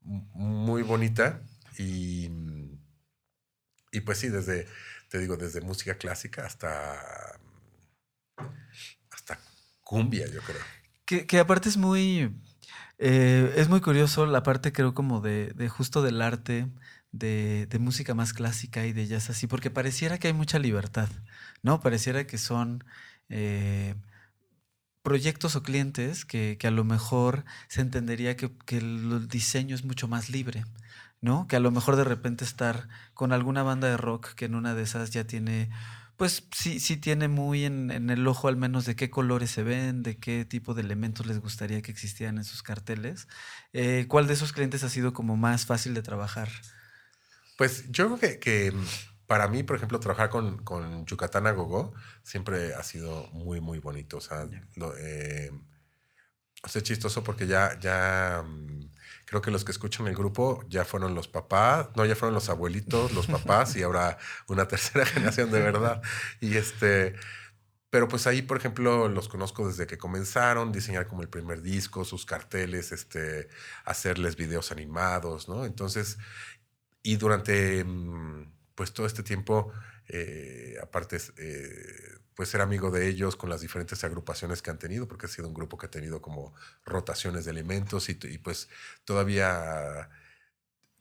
muy 0.00 0.82
bonita 0.82 1.42
y, 1.76 2.30
y 3.92 4.00
pues 4.00 4.18
sí, 4.18 4.28
desde, 4.28 4.66
te 5.08 5.18
digo, 5.18 5.36
desde 5.36 5.60
música 5.60 5.96
clásica 5.96 6.46
hasta, 6.46 7.38
hasta 9.10 9.38
cumbia, 9.82 10.26
yo 10.28 10.40
creo. 10.42 10.60
Que, 11.04 11.26
que 11.26 11.38
aparte 11.38 11.68
es 11.68 11.76
muy, 11.76 12.34
eh, 12.98 13.54
es 13.56 13.68
muy 13.68 13.80
curioso 13.80 14.26
la 14.26 14.42
parte 14.42 14.72
creo 14.72 14.94
como 14.94 15.20
de, 15.20 15.52
de 15.54 15.68
justo 15.68 16.02
del 16.02 16.20
arte, 16.22 16.68
de, 17.12 17.66
de, 17.66 17.78
música 17.78 18.14
más 18.14 18.32
clásica 18.32 18.86
y 18.86 18.92
de 18.92 19.06
jazz 19.06 19.30
así, 19.30 19.46
porque 19.46 19.70
pareciera 19.70 20.18
que 20.18 20.28
hay 20.28 20.34
mucha 20.34 20.58
libertad, 20.58 21.08
¿no? 21.62 21.80
Pareciera 21.80 22.26
que 22.26 22.38
son... 22.38 22.84
Eh, 23.28 23.94
proyectos 25.02 25.56
o 25.56 25.62
clientes 25.62 26.26
que, 26.26 26.58
que, 26.58 26.66
a 26.66 26.70
lo 26.70 26.84
mejor 26.84 27.44
se 27.68 27.80
entendería 27.80 28.36
que, 28.36 28.50
que, 28.66 28.76
el 28.78 29.28
diseño 29.28 29.74
es 29.74 29.84
mucho 29.84 30.06
más 30.06 30.28
libre, 30.28 30.64
¿no? 31.20 31.46
Que 31.48 31.56
a 31.56 31.60
lo 31.60 31.70
mejor 31.70 31.96
de 31.96 32.04
repente 32.04 32.44
estar 32.44 32.88
con 33.14 33.32
alguna 33.32 33.62
banda 33.62 33.88
de 33.88 33.96
rock 33.96 34.34
que 34.34 34.44
en 34.46 34.54
una 34.54 34.74
de 34.74 34.82
esas 34.82 35.10
ya 35.10 35.24
tiene, 35.24 35.70
pues 36.18 36.48
sí, 36.52 36.80
sí 36.80 36.96
tiene 36.96 37.28
muy 37.28 37.64
en, 37.64 37.92
en 37.92 38.10
el 38.10 38.26
ojo 38.26 38.48
al 38.48 38.56
menos 38.56 38.84
de 38.84 38.96
qué 38.96 39.08
colores 39.08 39.52
se 39.52 39.62
ven, 39.62 40.02
de 40.02 40.18
qué 40.18 40.44
tipo 40.44 40.74
de 40.74 40.82
elementos 40.82 41.26
les 41.26 41.38
gustaría 41.38 41.80
que 41.80 41.92
existieran 41.92 42.38
en 42.38 42.44
sus 42.44 42.64
carteles. 42.64 43.28
Eh, 43.72 44.06
¿Cuál 44.08 44.26
de 44.26 44.34
esos 44.34 44.52
clientes 44.52 44.82
ha 44.82 44.88
sido 44.88 45.12
como 45.12 45.36
más 45.36 45.64
fácil 45.64 45.94
de 45.94 46.02
trabajar? 46.02 46.48
Pues 47.56 47.88
yo 47.90 48.06
creo 48.06 48.18
que, 48.18 48.38
que 48.40 48.74
para 49.28 49.46
mí, 49.46 49.62
por 49.62 49.76
ejemplo, 49.76 50.00
trabajar 50.00 50.28
con, 50.28 50.64
con 50.64 51.06
Yucatán 51.06 51.46
a 51.46 51.52
Gogo 51.52 51.94
siempre 52.24 52.74
ha 52.74 52.82
sido 52.82 53.28
muy, 53.30 53.60
muy 53.60 53.78
bonito. 53.78 54.16
O 54.16 54.20
sea, 54.20 54.44
yeah. 54.48 54.68
lo, 54.74 54.96
eh, 54.98 55.52
o 56.64 56.68
sea, 56.68 56.80
es 56.80 56.84
chistoso 56.84 57.22
porque 57.22 57.46
ya, 57.46 57.78
ya 57.78 58.42
um, 58.44 58.90
creo 59.28 59.42
que 59.42 59.50
los 59.50 59.64
que 59.64 59.72
escuchan 59.72 60.06
el 60.06 60.14
grupo 60.14 60.64
ya 60.68 60.86
fueron 60.86 61.14
los 61.14 61.28
papás, 61.28 61.88
no, 61.96 62.06
ya 62.06 62.16
fueron 62.16 62.34
los 62.34 62.48
abuelitos, 62.48 63.12
los 63.12 63.26
papás 63.26 63.76
y 63.76 63.82
ahora 63.82 64.16
una 64.46 64.66
tercera 64.66 65.04
generación 65.06 65.50
de 65.50 65.60
verdad. 65.60 66.02
Y 66.40 66.56
este, 66.56 67.14
pero 67.90 68.08
pues 68.08 68.26
ahí, 68.26 68.40
por 68.40 68.56
ejemplo, 68.56 69.08
los 69.08 69.28
conozco 69.28 69.68
desde 69.68 69.86
que 69.86 69.98
comenzaron, 69.98 70.72
diseñar 70.72 71.06
como 71.06 71.20
el 71.20 71.28
primer 71.28 71.60
disco, 71.60 72.06
sus 72.06 72.24
carteles, 72.24 72.90
este, 72.90 73.48
hacerles 73.84 74.36
videos 74.36 74.72
animados, 74.72 75.46
¿no? 75.46 75.66
Entonces, 75.66 76.16
y 77.02 77.16
durante 77.16 77.84
pues 78.74 78.92
todo 78.94 79.06
este 79.06 79.22
tiempo, 79.22 79.72
eh, 80.08 80.76
aparte, 80.82 81.18
eh, 81.36 82.18
pues 82.34 82.48
ser 82.48 82.60
amigo 82.60 82.90
de 82.90 83.08
ellos 83.08 83.36
con 83.36 83.50
las 83.50 83.60
diferentes 83.60 84.04
agrupaciones 84.04 84.62
que 84.62 84.70
han 84.70 84.78
tenido, 84.78 85.08
porque 85.08 85.26
ha 85.26 85.28
sido 85.28 85.48
un 85.48 85.54
grupo 85.54 85.76
que 85.76 85.86
ha 85.86 85.90
tenido 85.90 86.22
como 86.22 86.54
rotaciones 86.84 87.44
de 87.44 87.50
elementos 87.50 88.08
y, 88.08 88.18
y 88.22 88.38
pues 88.38 88.68
todavía, 89.04 90.08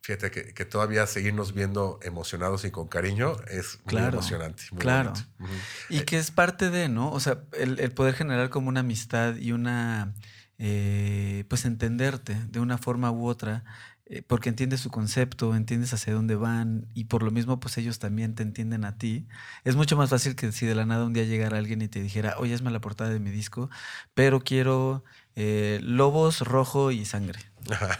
fíjate 0.01 0.31
que, 0.31 0.53
que, 0.53 0.65
todavía 0.65 1.07
seguirnos 1.07 1.53
viendo 1.53 1.99
emocionados 2.01 2.65
y 2.65 2.71
con 2.71 2.87
cariño 2.87 3.37
es 3.47 3.77
muy 3.85 3.91
claro, 3.91 4.17
emocionante. 4.17 4.63
Muy 4.71 4.81
claro. 4.81 5.13
Uh 5.39 5.45
-huh. 5.45 5.59
Y 5.89 5.97
eh, 5.99 6.05
que 6.05 6.17
es 6.17 6.31
parte 6.31 6.69
de, 6.69 6.89
¿no? 6.89 7.11
O 7.11 7.19
sea, 7.19 7.43
el, 7.53 7.79
el 7.79 7.91
poder 7.91 8.15
generar 8.15 8.49
como 8.49 8.67
una 8.69 8.79
amistad 8.81 9.35
y 9.35 9.51
una, 9.51 10.15
eh, 10.57 11.45
pues 11.49 11.65
entenderte 11.65 12.35
de 12.49 12.59
una 12.59 12.79
forma 12.79 13.11
u 13.11 13.27
otra 13.27 13.63
eh, 14.09 14.23
porque 14.25 14.47
entiendes 14.47 14.79
su 14.79 14.89
concepto, 14.89 15.53
entiendes 15.53 15.93
hacia 15.93 16.13
dónde 16.13 16.35
van 16.35 16.87
y 16.93 17.05
por 17.05 17.23
lo 17.23 17.31
mismo 17.31 17.59
pues 17.59 17.77
ellos 17.77 17.99
también 17.99 18.35
te 18.35 18.43
entienden 18.43 18.85
a 18.85 18.97
ti. 18.97 19.27
Es 19.65 19.75
mucho 19.75 19.97
más 19.97 20.09
fácil 20.09 20.35
que 20.35 20.53
si 20.53 20.65
de 20.65 20.75
la 20.75 20.85
nada 20.85 21.05
un 21.05 21.11
día 21.11 21.25
llegara 21.25 21.57
alguien 21.57 21.81
y 21.81 21.89
te 21.89 22.01
dijera, 22.01 22.35
oye, 22.37 22.53
esme 22.53 22.71
la 22.71 22.79
portada 22.79 23.09
de 23.09 23.19
mi 23.19 23.31
disco, 23.31 23.69
pero 24.13 24.39
quiero 24.39 25.03
eh, 25.35 25.79
lobos, 25.83 26.39
rojo 26.39 26.91
y 26.91 27.03
sangre. 27.03 27.39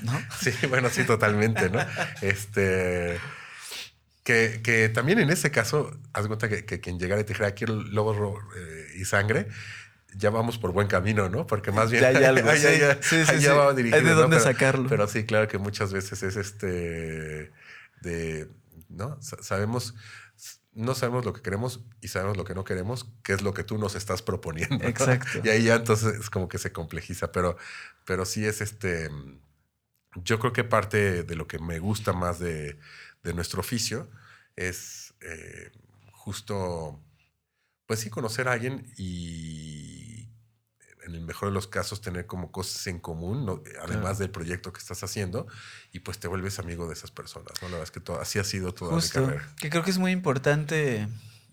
¿no? 0.03 0.20
sí, 0.39 0.51
bueno, 0.70 0.89
sí, 0.89 1.03
totalmente, 1.03 1.70
¿no? 1.70 1.80
este... 2.22 3.20
Que, 4.24 4.60
que, 4.62 4.89
también 4.89 5.20
en 5.20 5.30
ese 5.30 5.51
caso, 5.51 5.97
haz 6.12 6.28
cuenta 6.28 6.49
que, 6.49 6.66
que, 6.66 6.82
quien 6.82 6.99
llegara 6.99 7.22
y 7.22 7.24
te 7.24 7.32
dijera, 7.32 7.51
quiero 7.51 7.76
lobos 7.76 8.18
eh, 8.58 8.88
y 8.99 9.05
sangre, 9.05 9.47
ya 10.16 10.30
vamos 10.30 10.58
por 10.58 10.72
buen 10.72 10.88
camino, 10.88 11.30
¿no? 11.30 11.45
Porque 11.45 11.72
más 11.72 11.91
bien 11.91 12.01
ya 12.01 12.10
hay 12.10 12.24
algo, 12.24 12.51
sí. 12.55 12.80
ya, 12.80 13.01
sí, 13.01 13.26
sí, 13.26 13.39
ya 13.39 13.53
va 13.53 13.74
dirigido, 13.74 14.01
de 14.03 14.14
dónde 14.14 14.39
sacarlo. 14.39 14.89
Pero 14.89 15.08
sí, 15.08 15.26
claro 15.26 15.47
que 15.47 15.58
muchas 15.58 15.93
veces 15.93 16.24
es 16.24 16.36
este 16.36 17.51
de, 18.01 18.49
¿no? 18.89 19.20
Sabemos, 19.22 19.95
no 20.74 20.95
sabemos 20.95 21.26
lo 21.26 21.34
que 21.34 21.41
queremos 21.41 21.84
y 22.01 22.08
sabemos 22.08 22.38
lo 22.38 22.45
que 22.45 22.55
no 22.55 22.64
queremos, 22.64 23.08
que 23.24 23.34
es 23.34 23.41
lo 23.41 23.53
que 23.53 23.64
tú 23.64 23.78
nos 23.78 23.95
estás 23.95 24.22
proponiendo. 24.22 24.78
¿no? 24.78 24.88
Exacto. 24.88 25.39
Y 25.43 25.49
ahí 25.49 25.64
ya 25.64 25.76
entonces 25.76 26.16
es 26.20 26.30
como 26.30 26.47
que 26.47 26.58
se 26.58 26.72
complejiza, 26.72 27.32
pero, 27.32 27.58
pero 28.05 28.26
sí 28.26 28.45
es 28.45 28.62
este, 28.62 29.10
yo 30.24 30.39
creo 30.39 30.53
que 30.53 30.64
parte 30.64 31.24
de 31.24 31.36
lo 31.36 31.47
que 31.47 31.60
me 31.60 31.80
gusta 31.80 32.14
más 32.14 32.39
de, 32.39 32.78
de 33.24 33.34
nuestro 33.34 33.60
oficio 33.60 34.10
es 34.55 35.14
eh, 35.22 35.72
justo, 36.12 36.99
pues 37.88 38.02
sí, 38.02 38.10
conocer 38.10 38.48
a 38.48 38.52
alguien 38.52 38.86
y 38.98 40.30
en 41.08 41.16
el 41.16 41.22
mejor 41.22 41.50
de 41.50 41.54
los 41.54 41.68
casos, 41.68 42.02
tener 42.02 42.28
como 42.28 42.52
cosas 42.52 42.86
en 42.88 43.00
común, 43.00 43.64
además 43.82 44.20
del 44.20 44.30
proyecto 44.30 44.74
que 44.74 44.80
estás 44.80 45.04
haciendo, 45.04 45.48
y 45.94 46.00
pues 46.00 46.20
te 46.20 46.28
vuelves 46.28 46.60
amigo 46.60 46.88
de 46.88 46.94
esas 46.94 47.12
personas. 47.12 47.54
¿no? 47.62 47.70
La 47.70 47.76
verdad 47.76 47.84
es 47.84 47.92
que 47.92 48.02
todo, 48.02 48.20
así 48.20 48.40
ha 48.40 48.44
sido 48.44 48.74
toda 48.74 48.94
Justo, 48.94 49.22
mi 49.22 49.28
carrera. 49.28 49.56
Que 49.58 49.70
creo 49.70 49.84
que 49.84 49.92
es 49.92 49.98
muy 49.98 50.12
importante. 50.12 51.08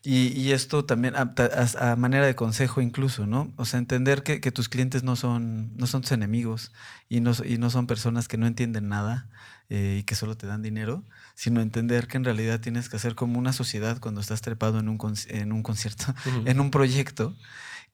Y, 0.07 0.53
esto 0.53 0.85
también 0.85 1.15
a, 1.17 1.97
manera 1.97 2.27
de 2.27 2.35
consejo 2.35 2.83
incluso, 2.83 3.27
¿no? 3.27 3.55
O 3.57 3.65
sea, 3.65 3.79
entender 3.79 4.23
que, 4.23 4.39
tus 4.53 4.69
clientes 4.69 5.03
no 5.03 5.17
son, 5.17 5.75
no 5.79 5.87
son 5.87 6.03
tus 6.03 6.13
enemigos 6.13 6.73
y 7.09 7.21
no, 7.21 7.33
y 7.43 7.57
no 7.57 7.71
son 7.71 7.87
personas 7.87 8.29
que 8.29 8.37
no 8.37 8.47
entienden 8.47 8.91
nada 8.91 9.31
eh, 9.71 10.01
y 10.01 10.03
que 10.03 10.15
solo 10.15 10.37
te 10.37 10.47
dan 10.47 10.61
dinero, 10.61 11.05
sino 11.35 11.63
entender 11.63 12.07
que 12.07 12.19
en 12.19 12.25
realidad 12.25 12.61
tienes 12.61 12.91
que 12.91 12.97
hacer 12.97 13.15
como 13.15 13.39
una 13.39 13.55
sociedad 13.55 13.99
cuando 13.99 14.21
estás 14.21 14.43
trepado 14.43 14.79
en 14.79 14.91
un, 14.91 14.99
en 15.29 15.53
un 15.53 15.63
concierto, 15.63 16.15
en 16.45 16.61
un 16.61 16.71
proyecto, 16.71 17.35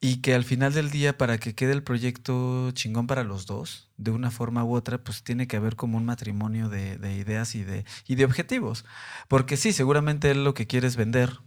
y 0.00 0.16
que 0.16 0.34
al 0.34 0.42
final 0.42 0.72
del 0.72 0.90
día, 0.90 1.16
para 1.16 1.38
que 1.38 1.54
quede 1.54 1.72
el 1.72 1.84
proyecto 1.84 2.72
chingón 2.72 3.06
para 3.06 3.22
los 3.22 3.46
dos, 3.46 3.88
de 3.98 4.10
una 4.10 4.32
forma 4.32 4.64
u 4.64 4.74
otra, 4.74 4.98
pues 4.98 5.22
tiene 5.22 5.46
que 5.46 5.58
haber 5.58 5.76
como 5.76 5.96
un 5.96 6.06
matrimonio 6.06 6.68
de, 6.68 6.98
de 6.98 7.14
ideas 7.14 7.54
y 7.54 7.62
de, 7.62 7.84
y 8.08 8.16
de 8.16 8.24
objetivos. 8.24 8.84
Porque 9.28 9.56
sí, 9.56 9.72
seguramente 9.72 10.32
él 10.32 10.42
lo 10.42 10.54
que 10.54 10.66
quiere 10.66 10.88
es 10.88 10.96
vender 10.96 11.38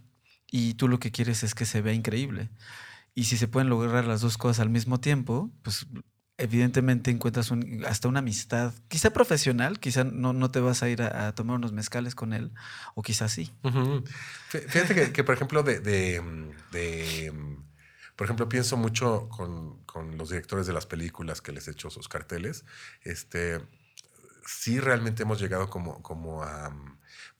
y 0.56 0.74
tú 0.74 0.86
lo 0.86 1.00
que 1.00 1.10
quieres 1.10 1.42
es 1.42 1.52
que 1.52 1.66
se 1.66 1.82
vea 1.82 1.94
increíble. 1.94 2.48
Y 3.12 3.24
si 3.24 3.36
se 3.36 3.48
pueden 3.48 3.68
lograr 3.68 4.04
las 4.04 4.20
dos 4.20 4.38
cosas 4.38 4.60
al 4.60 4.70
mismo 4.70 5.00
tiempo, 5.00 5.50
pues 5.62 5.88
evidentemente 6.38 7.10
encuentras 7.10 7.50
hasta 7.84 8.06
una 8.06 8.20
amistad, 8.20 8.72
quizá 8.86 9.10
profesional, 9.12 9.80
quizá 9.80 10.04
no, 10.04 10.32
no 10.32 10.52
te 10.52 10.60
vas 10.60 10.84
a 10.84 10.88
ir 10.88 11.02
a, 11.02 11.34
tomar 11.34 11.56
unos 11.56 11.72
mezcales 11.72 12.14
con 12.14 12.32
él, 12.32 12.52
o 12.94 13.02
quizá 13.02 13.28
sí. 13.28 13.52
Fíjate 14.48 15.12
que, 15.12 15.24
por 15.24 15.34
ejemplo, 15.34 15.64
de, 15.64 16.22
por 18.14 18.24
ejemplo, 18.24 18.48
pienso 18.48 18.76
mucho 18.76 19.28
con, 19.30 19.82
con, 19.86 20.16
los 20.16 20.28
directores 20.28 20.68
de 20.68 20.72
las 20.72 20.86
películas 20.86 21.40
que 21.40 21.50
les 21.50 21.66
he 21.66 21.72
hecho 21.72 21.90
sus 21.90 22.08
carteles. 22.08 22.64
Este, 23.02 23.60
sí 24.46 24.78
realmente 24.78 25.24
hemos 25.24 25.40
llegado 25.40 25.68
como, 25.68 26.00
como 26.00 26.44
a 26.44 26.72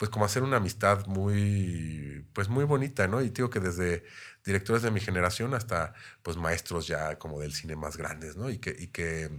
pues 0.05 0.11
como 0.11 0.27
hacer 0.27 0.43
una 0.43 0.59
amistad 0.59 1.07
muy, 1.07 2.27
pues 2.35 2.51
muy 2.51 2.65
bonita, 2.65 3.09
¿no? 3.09 3.23
Y 3.23 3.31
digo 3.31 3.49
que 3.49 3.59
desde 3.59 4.05
directores 4.45 4.83
de 4.83 4.91
mi 4.91 5.01
generación 5.01 5.55
hasta 5.55 5.95
pues 6.23 6.37
maestros 6.37 6.87
ya 6.87 7.19
como 7.19 7.41
del 7.41 7.55
cine 7.55 7.75
más 7.75 7.97
grandes, 7.97 8.37
¿no? 8.37 8.51
Y 8.51 8.59
que, 8.59 8.77
y 8.79 8.89
que, 8.89 9.31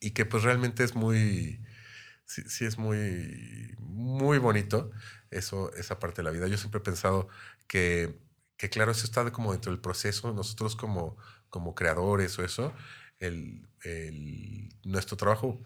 y 0.00 0.10
que 0.10 0.26
pues 0.26 0.42
realmente 0.42 0.84
es 0.84 0.94
muy, 0.94 1.64
sí, 2.26 2.66
es 2.66 2.76
muy, 2.76 3.74
muy 3.78 4.36
bonito 4.36 4.90
eso, 5.30 5.72
esa 5.76 5.98
parte 5.98 6.18
de 6.18 6.24
la 6.24 6.30
vida. 6.30 6.46
Yo 6.46 6.58
siempre 6.58 6.80
he 6.80 6.84
pensado 6.84 7.28
que, 7.66 8.20
que 8.58 8.68
claro, 8.68 8.92
eso 8.92 9.06
está 9.06 9.32
como 9.32 9.52
dentro 9.52 9.72
del 9.72 9.80
proceso, 9.80 10.34
nosotros 10.34 10.76
como, 10.76 11.16
como 11.48 11.74
creadores 11.74 12.38
o 12.38 12.44
eso, 12.44 12.74
el, 13.18 13.66
el, 13.82 14.68
nuestro 14.84 15.16
trabajo 15.16 15.62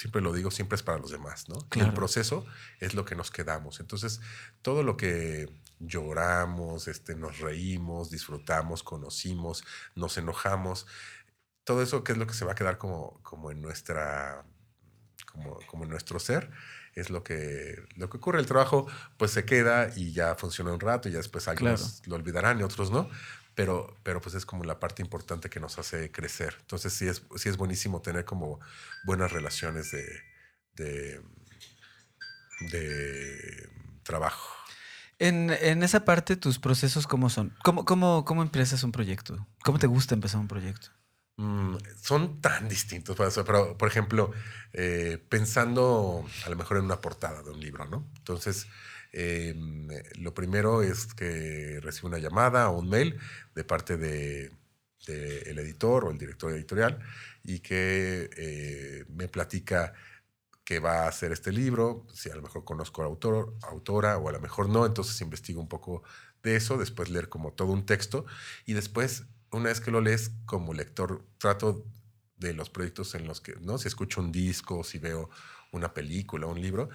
siempre 0.00 0.22
lo 0.22 0.32
digo, 0.32 0.50
siempre 0.50 0.76
es 0.76 0.82
para 0.82 0.96
los 0.98 1.10
demás, 1.10 1.50
¿no? 1.50 1.58
el 1.76 1.92
proceso 1.92 2.46
es 2.78 2.94
lo 2.94 3.04
que 3.04 3.14
nos 3.14 3.30
quedamos. 3.30 3.80
Entonces, 3.80 4.22
todo 4.62 4.82
lo 4.82 4.96
que 4.96 5.46
lloramos, 5.78 6.88
este, 6.88 7.14
nos 7.14 7.38
reímos, 7.38 8.10
disfrutamos, 8.10 8.82
conocimos, 8.82 9.62
nos 9.94 10.16
enojamos, 10.16 10.86
todo 11.64 11.82
eso 11.82 12.02
que 12.02 12.12
es 12.12 12.18
lo 12.18 12.26
que 12.26 12.32
se 12.32 12.46
va 12.46 12.52
a 12.52 12.54
quedar 12.54 12.78
como, 12.78 13.20
como 13.22 13.50
en 13.50 13.60
nuestra, 13.60 14.42
como, 15.30 15.58
como 15.66 15.84
en 15.84 15.90
nuestro 15.90 16.18
ser, 16.18 16.50
es 16.94 17.10
lo 17.10 17.22
que, 17.22 17.84
lo 17.96 18.08
que 18.08 18.16
ocurre. 18.16 18.40
El 18.40 18.46
trabajo 18.46 18.86
pues 19.18 19.32
se 19.32 19.44
queda 19.44 19.90
y 19.94 20.12
ya 20.12 20.34
funciona 20.34 20.72
un 20.72 20.80
rato 20.80 21.10
y 21.10 21.12
ya 21.12 21.18
después 21.18 21.46
algunos 21.46 22.00
lo 22.06 22.16
olvidarán 22.16 22.58
y 22.58 22.62
otros 22.62 22.90
no, 22.90 23.10
pero, 23.60 23.94
pero 24.02 24.22
pues 24.22 24.34
es 24.34 24.46
como 24.46 24.64
la 24.64 24.80
parte 24.80 25.02
importante 25.02 25.50
que 25.50 25.60
nos 25.60 25.78
hace 25.78 26.10
crecer. 26.10 26.56
Entonces 26.60 26.94
sí 26.94 27.06
es, 27.06 27.22
sí 27.36 27.50
es 27.50 27.58
buenísimo 27.58 28.00
tener 28.00 28.24
como 28.24 28.58
buenas 29.04 29.32
relaciones 29.32 29.90
de, 29.90 30.06
de, 30.76 31.20
de 32.70 33.68
trabajo. 34.02 34.48
En, 35.18 35.50
en, 35.50 35.82
esa 35.82 36.06
parte, 36.06 36.36
tus 36.36 36.58
procesos, 36.58 37.06
¿cómo 37.06 37.28
son? 37.28 37.54
¿Cómo, 37.62 37.84
cómo, 37.84 38.24
cómo 38.24 38.40
empiezas 38.40 38.82
un 38.82 38.92
proyecto? 38.92 39.46
¿Cómo 39.62 39.78
te 39.78 39.86
gusta 39.86 40.14
empezar 40.14 40.40
un 40.40 40.48
proyecto? 40.48 40.88
Mm, 41.36 41.76
son 42.00 42.40
tan 42.40 42.66
distintos. 42.66 43.14
Pero, 43.44 43.76
por 43.76 43.88
ejemplo, 43.88 44.30
eh, 44.72 45.22
pensando 45.28 46.24
a 46.46 46.48
lo 46.48 46.56
mejor 46.56 46.78
en 46.78 46.84
una 46.84 47.02
portada 47.02 47.42
de 47.42 47.50
un 47.50 47.60
libro, 47.60 47.84
¿no? 47.84 48.10
Entonces, 48.16 48.68
Em, 49.12 49.88
lo 50.18 50.34
primero 50.34 50.82
es 50.82 51.06
que 51.14 51.80
recibo 51.82 52.08
una 52.08 52.18
llamada 52.18 52.70
o 52.70 52.78
un 52.78 52.88
mail 52.88 53.18
de 53.54 53.64
parte 53.64 53.96
del 53.96 54.52
de, 55.06 55.50
editor 55.50 56.04
o 56.04 56.10
el 56.10 56.18
director 56.18 56.52
editorial 56.52 57.00
y 57.42 57.60
que 57.60 58.30
eh, 58.36 59.04
me 59.08 59.28
platica 59.28 59.92
que 60.64 60.78
va 60.78 61.04
a 61.04 61.08
hacer 61.08 61.32
este 61.32 61.50
libro, 61.50 62.06
si 62.12 62.30
a 62.30 62.36
lo 62.36 62.42
mejor 62.42 62.64
conozco 62.64 63.02
al 63.02 63.08
autor, 63.08 63.56
autora 63.62 64.18
o 64.18 64.28
a 64.28 64.32
lo 64.32 64.40
mejor 64.40 64.68
no, 64.68 64.86
entonces 64.86 65.20
investigo 65.20 65.60
un 65.60 65.68
poco 65.68 66.04
de 66.44 66.54
eso, 66.54 66.78
después 66.78 67.10
leer 67.10 67.28
como 67.28 67.52
todo 67.52 67.72
un 67.72 67.84
texto 67.84 68.24
y 68.66 68.74
después, 68.74 69.24
una 69.50 69.64
vez 69.64 69.80
que 69.80 69.90
lo 69.90 70.00
lees 70.00 70.30
como 70.46 70.72
lector, 70.72 71.26
trato 71.38 71.84
de 72.36 72.54
los 72.54 72.70
proyectos 72.70 73.14
en 73.16 73.26
los 73.26 73.40
que, 73.40 73.56
¿no? 73.56 73.78
Si 73.78 73.88
escucho 73.88 74.20
un 74.20 74.30
disco, 74.30 74.84
si 74.84 74.98
veo 74.98 75.28
una 75.72 75.92
película, 75.92 76.46
un 76.46 76.60
libro, 76.60 76.88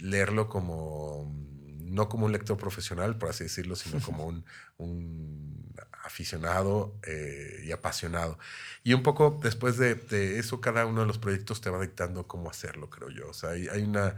leerlo 0.00 0.48
como, 0.48 1.32
no 1.80 2.08
como 2.08 2.26
un 2.26 2.32
lector 2.32 2.56
profesional, 2.56 3.18
por 3.18 3.30
así 3.30 3.44
decirlo, 3.44 3.76
sino 3.76 4.00
como 4.00 4.26
un, 4.26 4.44
aficionado 6.04 6.98
eh, 7.06 7.62
y 7.64 7.72
apasionado. 7.72 8.38
Y 8.82 8.92
un 8.92 9.02
poco 9.02 9.40
después 9.42 9.78
de, 9.78 10.38
eso, 10.38 10.60
cada 10.60 10.86
uno 10.86 11.00
de 11.00 11.06
los 11.06 11.18
proyectos 11.18 11.60
te 11.60 11.70
va 11.70 11.80
dictando 11.80 12.26
cómo 12.26 12.50
hacerlo, 12.50 12.90
creo 12.90 13.10
yo. 13.10 13.28
O 13.30 13.34
sea, 13.34 13.50
hay, 13.50 13.82
una, 13.82 14.16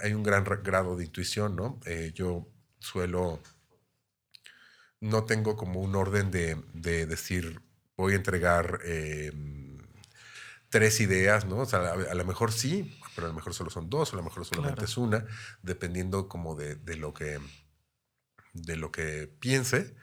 hay 0.00 0.12
un 0.12 0.22
gran 0.22 0.44
grado 0.44 0.96
de 0.96 1.04
intuición, 1.04 1.56
¿no? 1.56 1.78
Eh, 1.86 2.12
yo 2.14 2.48
suelo, 2.78 3.40
no 5.00 5.24
tengo 5.24 5.56
como 5.56 5.80
un 5.80 5.94
orden 5.94 6.30
de, 6.30 7.06
decir, 7.06 7.60
voy 7.96 8.14
a 8.14 8.16
entregar... 8.16 8.80
Eh, 8.84 9.32
tres 10.70 11.00
ideas, 11.00 11.44
¿no? 11.44 11.58
O 11.58 11.66
sea, 11.66 11.92
a, 11.92 12.14
lo 12.14 12.24
mejor 12.24 12.52
sí, 12.52 12.98
pero 13.14 13.26
a 13.26 13.30
lo 13.30 13.34
mejor 13.34 13.52
solo 13.54 13.70
son 13.70 13.90
dos, 13.90 14.12
o 14.12 14.16
a 14.16 14.18
lo 14.18 14.22
mejor 14.22 14.46
solamente 14.46 14.84
es 14.84 14.96
una, 14.96 15.26
dependiendo 15.62 16.28
como 16.28 16.54
de, 16.54 16.78
lo 16.96 17.12
que 17.12 17.38
de 18.54 18.76
lo 18.76 18.90
que 18.90 19.28
piense. 19.40 19.94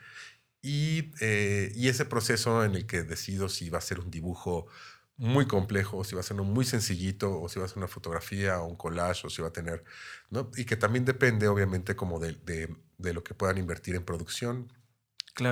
Eh, 0.62 1.72
y, 1.74 1.88
ese 1.88 2.04
proceso 2.04 2.64
en 2.64 2.74
el 2.74 2.86
que 2.86 3.02
decido 3.02 3.48
si 3.48 3.70
va 3.70 3.78
a 3.78 3.80
ser 3.80 4.00
un 4.00 4.10
dibujo 4.10 4.66
muy 5.16 5.46
complejo, 5.46 5.96
o 5.98 6.04
si 6.04 6.14
va 6.14 6.20
a 6.20 6.24
ser 6.24 6.34
uno 6.34 6.44
muy 6.44 6.64
sencillito, 6.64 7.40
o 7.40 7.48
si 7.48 7.58
va 7.58 7.64
a 7.64 7.68
ser 7.68 7.78
una 7.78 7.88
fotografía 7.88 8.60
o 8.60 8.66
un 8.66 8.76
collage, 8.76 9.26
o 9.26 9.30
si 9.30 9.40
va 9.40 9.48
a 9.48 9.52
tener, 9.52 9.84
¿no? 10.30 10.50
Y 10.56 10.64
que 10.64 10.76
también 10.76 11.04
depende, 11.04 11.48
obviamente, 11.48 11.96
como 11.96 12.20
de, 12.20 12.34
de 12.98 13.14
lo 13.14 13.24
que 13.24 13.34
puedan 13.34 13.58
invertir 13.58 13.96
en 13.96 14.04
producción, 14.04 14.70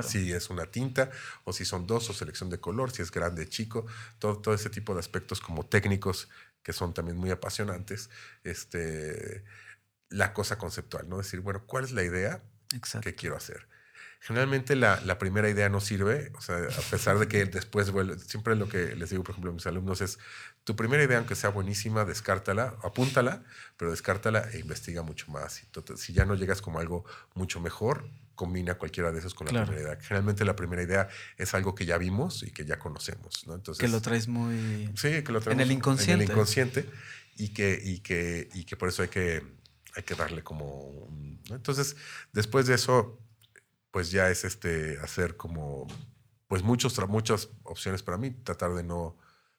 si 0.03 0.32
es 0.32 0.51
una 0.51 0.66
tinta 0.66 1.11
o 1.45 1.53
si 1.53 1.64
son 1.64 1.87
dos 1.87 2.09
o 2.11 2.12
selección 2.12 2.51
de 2.51 2.61
color, 2.61 2.91
si 2.91 3.03
es 3.03 3.11
grande, 3.11 3.49
chico, 3.49 3.87
todo, 4.18 4.39
todo 4.39 4.55
ese 4.55 4.70
tipo 4.70 4.95
de 4.95 5.01
aspectos 5.01 5.41
como 5.41 5.66
técnicos 5.66 6.28
que 6.62 6.72
son 6.72 6.93
también 6.93 7.16
muy 7.16 7.30
apasionantes. 7.30 8.11
Este, 8.43 9.45
la 10.09 10.32
cosa 10.32 10.59
conceptual, 10.59 11.09
¿no? 11.09 11.18
Decir, 11.18 11.41
bueno, 11.41 11.64
¿cuál 11.66 11.84
es 11.84 11.93
la 11.93 12.03
idea 12.03 12.43
que 13.03 13.14
quiero 13.14 13.37
hacer? 13.37 13.68
Generalmente 14.20 14.74
la, 14.74 15.01
la, 15.03 15.18
primera 15.18 15.49
idea 15.49 15.68
no 15.68 15.80
sirve, 15.80 16.32
o 16.37 16.41
sea, 16.41 16.57
a 16.57 16.91
pesar 16.91 17.18
de 17.18 17.28
que 17.28 17.45
después 17.45 17.91
vuelve, 17.91 18.18
siempre 18.18 18.57
lo 18.57 18.68
que 18.68 18.97
les 18.97 19.11
digo, 19.11 19.22
por 19.22 19.32
ejemplo, 19.32 19.51
a 19.51 19.55
mis 19.55 19.66
alumnos 19.66 20.01
es, 20.01 20.18
tu 20.64 20.74
primera 20.74 21.05
idea, 21.05 21.18
aunque 21.18 21.37
sea 21.37 21.51
buenísima, 21.51 22.05
descártala, 22.05 22.76
apúntala, 22.82 23.45
pero 23.76 23.93
descártala 23.93 24.49
e 24.53 24.59
investiga 24.59 25.03
mucho 25.03 25.30
más. 25.30 25.62
Entonces, 25.62 26.01
si 26.01 26.12
ya 26.12 26.24
no 26.24 26.34
llegas 26.34 26.62
como 26.62 26.80
algo 26.80 27.05
mucho 27.34 27.61
mejor, 27.61 28.09
combina 28.37 28.74
cualquiera 28.74 29.11
de 29.11 29.18
esos 29.18 29.34
con 29.34 29.49
la 29.49 29.64
primera 29.64 29.82
idea. 29.82 29.99
Generalmente 30.01 30.45
la 30.45 30.55
primera 30.55 30.82
idea 30.82 31.09
es 31.37 31.55
algo 31.55 31.74
que 31.74 31.84
ya 31.84 31.99
vimos 31.99 32.45
y 32.45 32.53
que 32.53 32.64
ya 32.64 32.78
conocemos, 32.78 33.45
¿no? 33.47 33.55
Entonces, 33.55 33.80
que 33.80 33.89
lo 33.89 34.01
traes 34.01 34.28
muy... 34.28 34.93
Sí, 34.95 35.24
que 35.24 35.32
lo 35.32 35.41
traemos 35.41 35.62
en 35.62 35.68
el 35.68 35.72
inconsciente. 35.72 36.24
En 36.24 36.30
el 36.30 36.30
inconsciente 36.30 36.89
y 37.37 37.49
que, 37.49 37.80
y 37.82 37.99
que, 37.99 38.49
y 38.55 38.64
que 38.64 38.76
por 38.76 38.89
eso 38.89 39.03
hay 39.03 39.09
que, 39.09 39.43
hay 39.97 40.03
que 40.05 40.14
darle 40.14 40.45
como... 40.45 41.09
Entonces, 41.51 41.97
después 42.32 42.66
de 42.66 42.74
eso, 42.74 43.18
pues 43.91 44.11
ya 44.11 44.30
es 44.30 44.45
este, 44.45 44.99
hacer 45.01 45.37
como, 45.37 45.87
pues 46.47 46.62
muchos, 46.62 46.97
muchas 47.09 47.49
opciones 47.64 48.03
para 48.03 48.18
mí, 48.18 48.30
tratar 48.30 48.74
de 48.74 48.84
no 48.84 49.16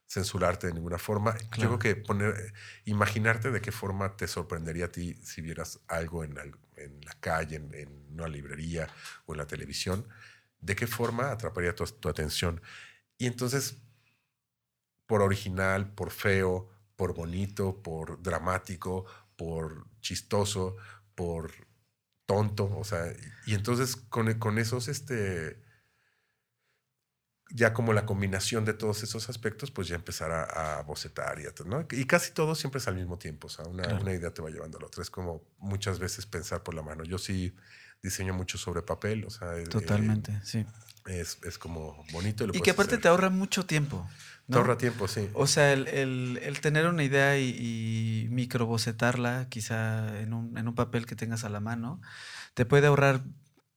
censurarte 0.08 0.68
de 0.68 0.74
ninguna 0.74 0.98
forma. 0.98 1.36
Yo 1.58 1.68
creo 1.68 1.80
que 1.80 1.96
poner, 1.96 2.54
imaginarte 2.86 3.52
de 3.52 3.62
qué 3.62 3.72
forma 3.72 4.16
te 4.16 4.28
sorprendería 4.28 4.86
a 4.86 4.92
ti 4.92 5.16
si 5.22 5.42
vieras 5.42 5.80
algo 5.88 6.24
en, 6.24 6.38
en 6.78 7.02
la 7.02 7.14
calle, 7.20 7.58
en, 7.58 8.08
una 8.14 8.28
librería 8.28 8.88
o 9.26 9.34
en 9.34 9.38
la 9.38 9.46
televisión, 9.46 10.08
de 10.60 10.76
qué 10.76 10.88
forma 10.88 11.32
atraparía 11.32 11.76
tu, 11.76 11.86
tu 11.86 12.10
atención. 12.10 12.62
Y 13.18 13.28
entonces, 13.28 13.78
por 15.06 15.22
original, 15.22 15.94
por 15.94 16.10
feo, 16.10 16.70
por 16.96 17.14
bonito, 17.14 17.82
por 17.84 18.22
dramático, 18.24 19.06
por 19.36 19.88
chistoso, 20.02 20.78
por 21.16 21.52
tonto, 22.26 22.76
o 22.78 22.84
sea, 22.84 23.14
y 23.46 23.54
entonces 23.54 23.96
con, 23.96 24.34
con 24.40 24.58
esos, 24.58 24.88
este, 24.88 25.62
ya 27.50 27.74
como 27.74 27.94
la 27.94 28.06
combinación 28.06 28.66
de 28.66 28.74
todos 28.74 29.04
esos 29.04 29.30
aspectos, 29.30 29.72
pues 29.72 29.88
ya 29.88 29.96
empezar 29.96 30.32
a, 30.32 30.82
bocetar 30.84 31.40
y, 31.40 31.46
¿no? 31.68 31.86
y 31.92 32.06
casi 32.06 32.32
todo 32.32 32.56
siempre 32.56 32.80
es 32.80 32.88
al 32.88 32.96
mismo 32.96 33.18
tiempo, 33.18 33.48
o 33.48 33.50
sea, 33.50 33.66
una, 33.66 33.88
una, 34.00 34.14
idea 34.14 34.34
te 34.34 34.42
va 34.42 34.50
llevando 34.50 34.78
a 34.78 34.82
la 34.82 34.88
otra. 34.88 35.02
Es 35.02 35.10
como 35.10 35.44
muchas 35.60 36.00
veces 36.00 36.26
pensar 36.26 36.64
por 36.64 36.74
la 36.74 36.82
mano. 36.82 37.04
Yo 37.04 37.18
sí 37.18 37.56
diseño 38.04 38.34
mucho 38.34 38.58
sobre 38.58 38.82
papel, 38.82 39.26
o 39.26 39.30
sea... 39.30 39.64
Totalmente, 39.66 40.40
sí. 40.44 40.66
Es, 41.06 41.40
es, 41.44 41.58
como 41.58 42.04
bonito. 42.12 42.46
Y, 42.54 42.62
que 42.62 42.72
aparte 42.72 42.98
te 42.98 43.08
ahorra 43.08 43.30
mucho 43.30 43.66
tiempo. 43.66 44.08
Te 44.50 44.58
ahorra 44.58 44.78
tiempo, 44.78 45.08
sí. 45.08 45.30
O 45.34 45.48
sea, 45.48 45.72
el, 45.72 45.88
el, 45.88 46.40
el 46.44 46.60
tener 46.60 46.86
una 46.86 47.04
idea 47.04 47.38
y, 47.38 47.50
y 47.50 48.28
microbocetarla, 48.30 49.48
quizá 49.50 50.20
en 50.20 50.34
un, 50.34 50.58
en 50.58 50.68
un 50.68 50.76
papel 50.76 51.06
que 51.06 51.16
tengas 51.16 51.46
a 51.46 51.50
la 51.50 51.62
mano, 51.62 52.02
te 52.54 52.66
puede 52.66 52.88
ahorrar 52.88 53.22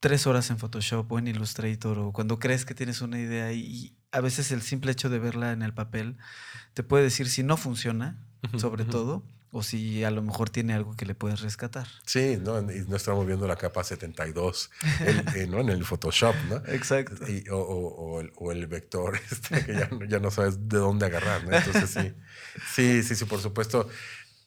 tres 0.00 0.26
horas 0.26 0.50
en 0.50 0.58
Photoshop 0.58 1.10
o 1.12 1.18
en 1.18 1.28
Illustrator 1.28 1.98
o 1.98 2.12
cuando 2.12 2.38
crees 2.38 2.64
que 2.64 2.74
tienes 2.74 3.02
una 3.02 3.18
idea 3.20 3.52
y, 3.52 3.94
a 4.12 4.20
veces 4.20 4.50
el 4.50 4.62
simple 4.62 4.90
hecho 4.90 5.08
de 5.08 5.20
verla 5.20 5.52
en 5.52 5.62
el 5.62 5.72
papel 5.72 6.16
te 6.74 6.82
puede 6.82 7.04
decir 7.04 7.28
si 7.28 7.44
no 7.44 7.56
funciona, 7.56 8.18
sobre 8.58 8.84
todo, 8.84 9.22
o 9.52 9.62
si 9.62 10.02
a 10.02 10.10
lo 10.10 10.20
mejor 10.20 10.50
tiene 10.50 10.74
algo 10.74 10.96
que 10.96 11.06
le 11.06 11.14
puedes 11.14 11.40
rescatar. 11.40 11.86
Sí, 12.06 12.36
¿no? 12.40 12.60
y 12.60 12.84
no 12.88 12.96
estamos 12.96 13.24
viendo 13.24 13.46
la 13.46 13.54
capa 13.54 13.84
72 13.84 14.70
eh, 15.36 15.46
¿no? 15.48 15.60
en 15.60 15.68
el 15.68 15.84
Photoshop, 15.84 16.34
¿no? 16.48 16.56
Exacto. 16.66 17.14
o, 17.52 17.56
o, 17.56 18.20
el, 18.20 18.32
o, 18.34 18.50
el, 18.50 18.66
vector, 18.66 19.16
este, 19.30 19.64
que 19.64 19.74
ya, 19.74 19.90
ya, 20.08 20.18
no 20.18 20.32
sabes 20.32 20.68
de 20.68 20.78
dónde 20.78 21.06
agarrar, 21.06 21.44
¿no? 21.44 21.56
Entonces 21.56 21.90
sí, 21.90 22.12
sí, 22.74 23.02
sí, 23.04 23.14
sí, 23.14 23.24
por 23.26 23.40
supuesto 23.40 23.88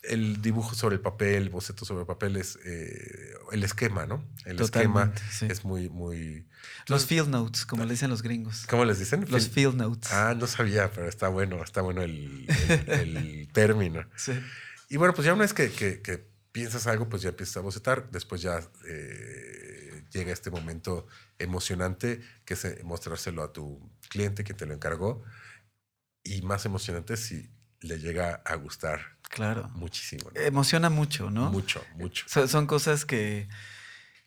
el 0.03 0.41
dibujo 0.41 0.75
sobre 0.75 0.95
el 0.95 1.01
papel, 1.01 1.43
el 1.43 1.49
boceto 1.49 1.85
sobre 1.85 2.01
el 2.01 2.07
papel 2.07 2.35
es 2.35 2.59
eh, 2.65 3.33
el 3.51 3.63
esquema, 3.63 4.05
¿no? 4.05 4.23
El 4.45 4.59
esquema 4.59 5.13
es 5.41 5.63
muy, 5.63 5.89
muy. 5.89 6.45
Los 6.87 7.05
field 7.05 7.29
notes, 7.29 7.65
como 7.65 7.85
le 7.85 7.91
dicen 7.91 8.09
los 8.09 8.21
gringos. 8.21 8.65
¿Cómo 8.69 8.85
les 8.85 8.99
dicen? 8.99 9.25
Los 9.29 9.49
field 9.49 9.75
notes. 9.75 10.11
Ah, 10.11 10.35
no 10.37 10.47
sabía, 10.47 10.91
pero 10.91 11.07
está 11.07 11.29
bueno, 11.29 11.63
está 11.63 11.81
bueno 11.81 12.01
el, 12.01 12.45
el, 12.87 13.49
término. 13.53 14.05
Sí. 14.15 14.33
Y 14.89 14.97
bueno, 14.97 15.13
pues 15.13 15.25
ya 15.25 15.33
una 15.33 15.43
vez 15.43 15.53
que, 15.53 15.71
que, 15.71 16.33
piensas 16.51 16.85
algo, 16.85 17.09
pues 17.09 17.21
ya 17.21 17.29
empiezas 17.29 17.57
a 17.57 17.61
bocetar. 17.61 18.11
Después 18.11 18.41
ya 18.41 18.61
eh, 18.85 20.03
llega 20.11 20.31
este 20.31 20.51
momento 20.51 21.07
emocionante 21.39 22.21
que 22.45 22.53
es 22.53 22.65
eh, 22.65 22.81
mostrárselo 22.83 23.41
a 23.41 23.51
tu 23.51 23.89
cliente 24.09 24.43
que 24.43 24.53
te 24.53 24.65
lo 24.65 24.73
encargó. 24.73 25.23
Y 26.23 26.41
más 26.43 26.65
emocionante 26.65 27.17
si 27.17 27.49
le 27.81 27.99
llega 27.99 28.35
a 28.45 28.55
gustar 28.55 29.17
Claro. 29.33 29.67
Muchísimo. 29.73 30.29
Emociona 30.35 30.91
mucho, 30.91 31.31
¿no? 31.31 31.49
Mucho, 31.51 31.83
mucho. 31.95 32.25
son 32.47 32.67
cosas 32.67 33.03
que, 33.03 33.47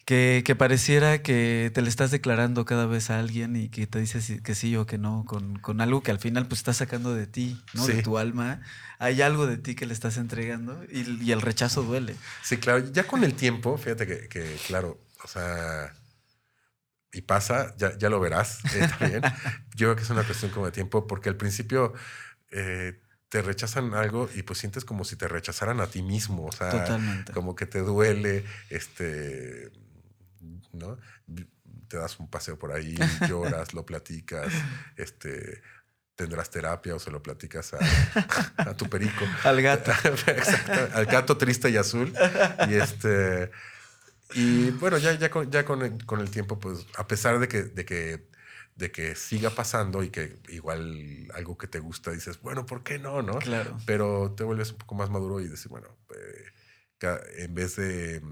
que, 0.04 0.42
que, 0.44 0.56
pareciera 0.56 1.22
que 1.22 1.70
te 1.72 1.80
le 1.80 1.88
estás 1.88 2.10
declarando 2.10 2.64
cada 2.64 2.86
vez 2.86 3.08
a 3.10 3.20
alguien 3.20 3.54
y 3.54 3.68
que 3.68 3.86
te 3.86 4.00
dices 4.00 4.42
que 4.42 4.54
sí 4.56 4.76
o 4.76 4.84
que 4.84 4.98
no, 4.98 5.24
con, 5.24 5.60
con 5.60 5.80
algo 5.80 6.02
que 6.02 6.10
al 6.10 6.18
final 6.18 6.48
pues 6.48 6.58
estás 6.58 6.78
sacando 6.78 7.14
de 7.14 7.28
ti, 7.28 7.62
¿no? 7.72 7.86
De 7.86 8.02
tu 8.02 8.18
alma. 8.18 8.60
Hay 8.98 9.22
algo 9.22 9.46
de 9.46 9.58
ti 9.58 9.76
que 9.76 9.86
le 9.86 9.94
estás 9.94 10.16
entregando 10.16 10.82
y, 10.90 11.24
y, 11.24 11.30
el 11.30 11.40
rechazo 11.40 11.84
duele. 11.84 12.16
Sí, 12.42 12.56
claro. 12.56 12.84
Ya 12.90 13.06
con 13.06 13.22
el 13.22 13.34
tiempo, 13.34 13.78
fíjate 13.78 14.08
que, 14.08 14.28
que 14.28 14.56
claro, 14.66 15.00
o 15.22 15.28
sea, 15.28 15.92
y 17.12 17.22
pasa, 17.22 17.76
ya, 17.76 17.96
ya 17.96 18.10
lo 18.10 18.18
verás 18.18 18.58
eh, 18.74 18.88
también. 18.98 19.22
Yo 19.76 19.86
creo 19.86 19.96
que 19.96 20.02
es 20.02 20.10
una 20.10 20.24
cuestión 20.24 20.50
como 20.50 20.66
de 20.66 20.72
tiempo, 20.72 21.06
porque 21.06 21.28
al 21.28 21.36
principio... 21.36 21.94
Eh, 22.50 23.00
te 23.28 23.42
rechazan 23.42 23.94
algo 23.94 24.28
y 24.34 24.42
pues 24.42 24.58
sientes 24.58 24.84
como 24.84 25.04
si 25.04 25.16
te 25.16 25.28
rechazaran 25.28 25.80
a 25.80 25.88
ti 25.88 26.02
mismo, 26.02 26.46
o 26.46 26.52
sea, 26.52 26.98
como 27.34 27.56
que 27.56 27.66
te 27.66 27.80
duele, 27.80 28.44
este, 28.70 29.72
¿no? 30.72 30.98
Te 31.88 31.96
das 31.96 32.18
un 32.18 32.30
paseo 32.30 32.58
por 32.58 32.72
ahí, 32.72 32.96
lloras, 33.28 33.74
lo 33.74 33.84
platicas, 33.84 34.52
este, 34.96 35.62
tendrás 36.14 36.50
terapia 36.50 36.94
o 36.94 36.98
se 36.98 37.10
lo 37.10 37.22
platicas 37.22 37.74
a, 37.74 38.74
tu 38.74 38.88
perico. 38.88 39.24
al 39.44 39.60
gato. 39.60 39.90
Exacto, 40.26 40.96
al 40.96 41.06
gato 41.06 41.36
triste 41.36 41.68
y 41.70 41.76
azul. 41.76 42.12
Y 42.68 42.74
este, 42.74 43.50
y 44.34 44.70
bueno, 44.70 44.98
ya, 44.98 45.14
ya, 45.14 45.30
con, 45.30 45.50
ya 45.50 45.64
con, 45.64 45.82
el, 45.82 46.04
con 46.06 46.20
el 46.20 46.30
tiempo, 46.30 46.58
pues, 46.58 46.86
a 46.96 47.06
pesar 47.06 47.38
de 47.40 47.48
que, 47.48 47.62
de 47.62 47.84
que 47.84 48.28
de 48.76 48.92
que 48.92 49.14
siga 49.14 49.50
pasando 49.50 50.02
y 50.02 50.10
que 50.10 50.38
igual 50.50 51.28
algo 51.34 51.56
que 51.56 51.66
te 51.66 51.80
gusta 51.80 52.12
dices, 52.12 52.40
bueno, 52.42 52.66
¿por 52.66 52.82
qué 52.82 52.98
no? 52.98 53.22
¿no? 53.22 53.38
Claro. 53.38 53.76
Pero 53.86 54.34
te 54.36 54.44
vuelves 54.44 54.70
un 54.70 54.78
poco 54.78 54.94
más 54.94 55.10
maduro 55.10 55.40
y 55.40 55.48
dices, 55.48 55.68
bueno, 55.68 55.88
eh, 56.14 57.16
en 57.38 57.54
vez 57.54 57.76
de, 57.76 58.22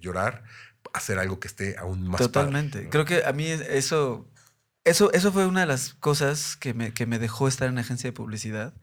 llorar, 0.00 0.44
hacer 0.92 1.18
algo 1.18 1.40
que 1.40 1.48
esté 1.48 1.76
aún 1.76 2.06
más 2.06 2.20
Totalmente. 2.20 2.88
Creo 2.88 3.04
que 3.04 3.24
a 3.24 3.32
mí 3.32 3.46
eso, 3.46 4.28
eso, 4.84 5.12
eso 5.12 5.32
fue 5.32 5.46
una 5.46 5.60
de 5.60 5.66
las 5.66 5.94
cosas 5.94 6.56
que 6.56 6.72
me, 6.72 6.94
que 6.94 7.06
me 7.06 7.18
dejó 7.18 7.48
estar 7.48 7.68
en 7.68 7.78
agencia 7.78 8.08
de 8.08 8.14
publicidad 8.14 8.74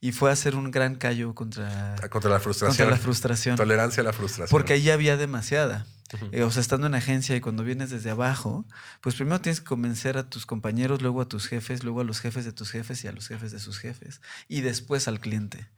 y 0.00 0.12
fue 0.12 0.30
hacer 0.30 0.54
un 0.54 0.70
gran 0.70 0.94
callo 0.94 1.34
contra, 1.34 1.96
ah, 1.96 2.08
contra 2.08 2.30
la 2.30 2.40
frustración. 2.40 2.76
Contra 2.76 2.96
la 2.96 3.02
frustración. 3.02 3.56
Tolerancia 3.56 4.00
a 4.02 4.04
la 4.04 4.12
frustración. 4.12 4.50
Porque 4.50 4.74
ahí 4.74 4.90
había 4.90 5.16
demasiada. 5.16 5.86
Eh, 6.32 6.42
o 6.42 6.50
sea, 6.50 6.62
estando 6.62 6.86
en 6.86 6.94
agencia 6.94 7.36
y 7.36 7.40
cuando 7.40 7.64
vienes 7.64 7.90
desde 7.90 8.10
abajo, 8.10 8.64
pues 9.02 9.14
primero 9.14 9.40
tienes 9.40 9.60
que 9.60 9.66
convencer 9.66 10.16
a 10.16 10.30
tus 10.30 10.46
compañeros, 10.46 11.02
luego 11.02 11.20
a 11.20 11.28
tus 11.28 11.46
jefes, 11.46 11.84
luego 11.84 12.00
a 12.00 12.04
los 12.04 12.20
jefes 12.20 12.46
de 12.46 12.52
tus 12.52 12.70
jefes 12.70 13.04
y 13.04 13.08
a 13.08 13.12
los 13.12 13.28
jefes 13.28 13.52
de 13.52 13.58
sus 13.58 13.78
jefes. 13.78 14.22
Y 14.48 14.62
después 14.62 15.06
al 15.06 15.20
cliente, 15.20 15.68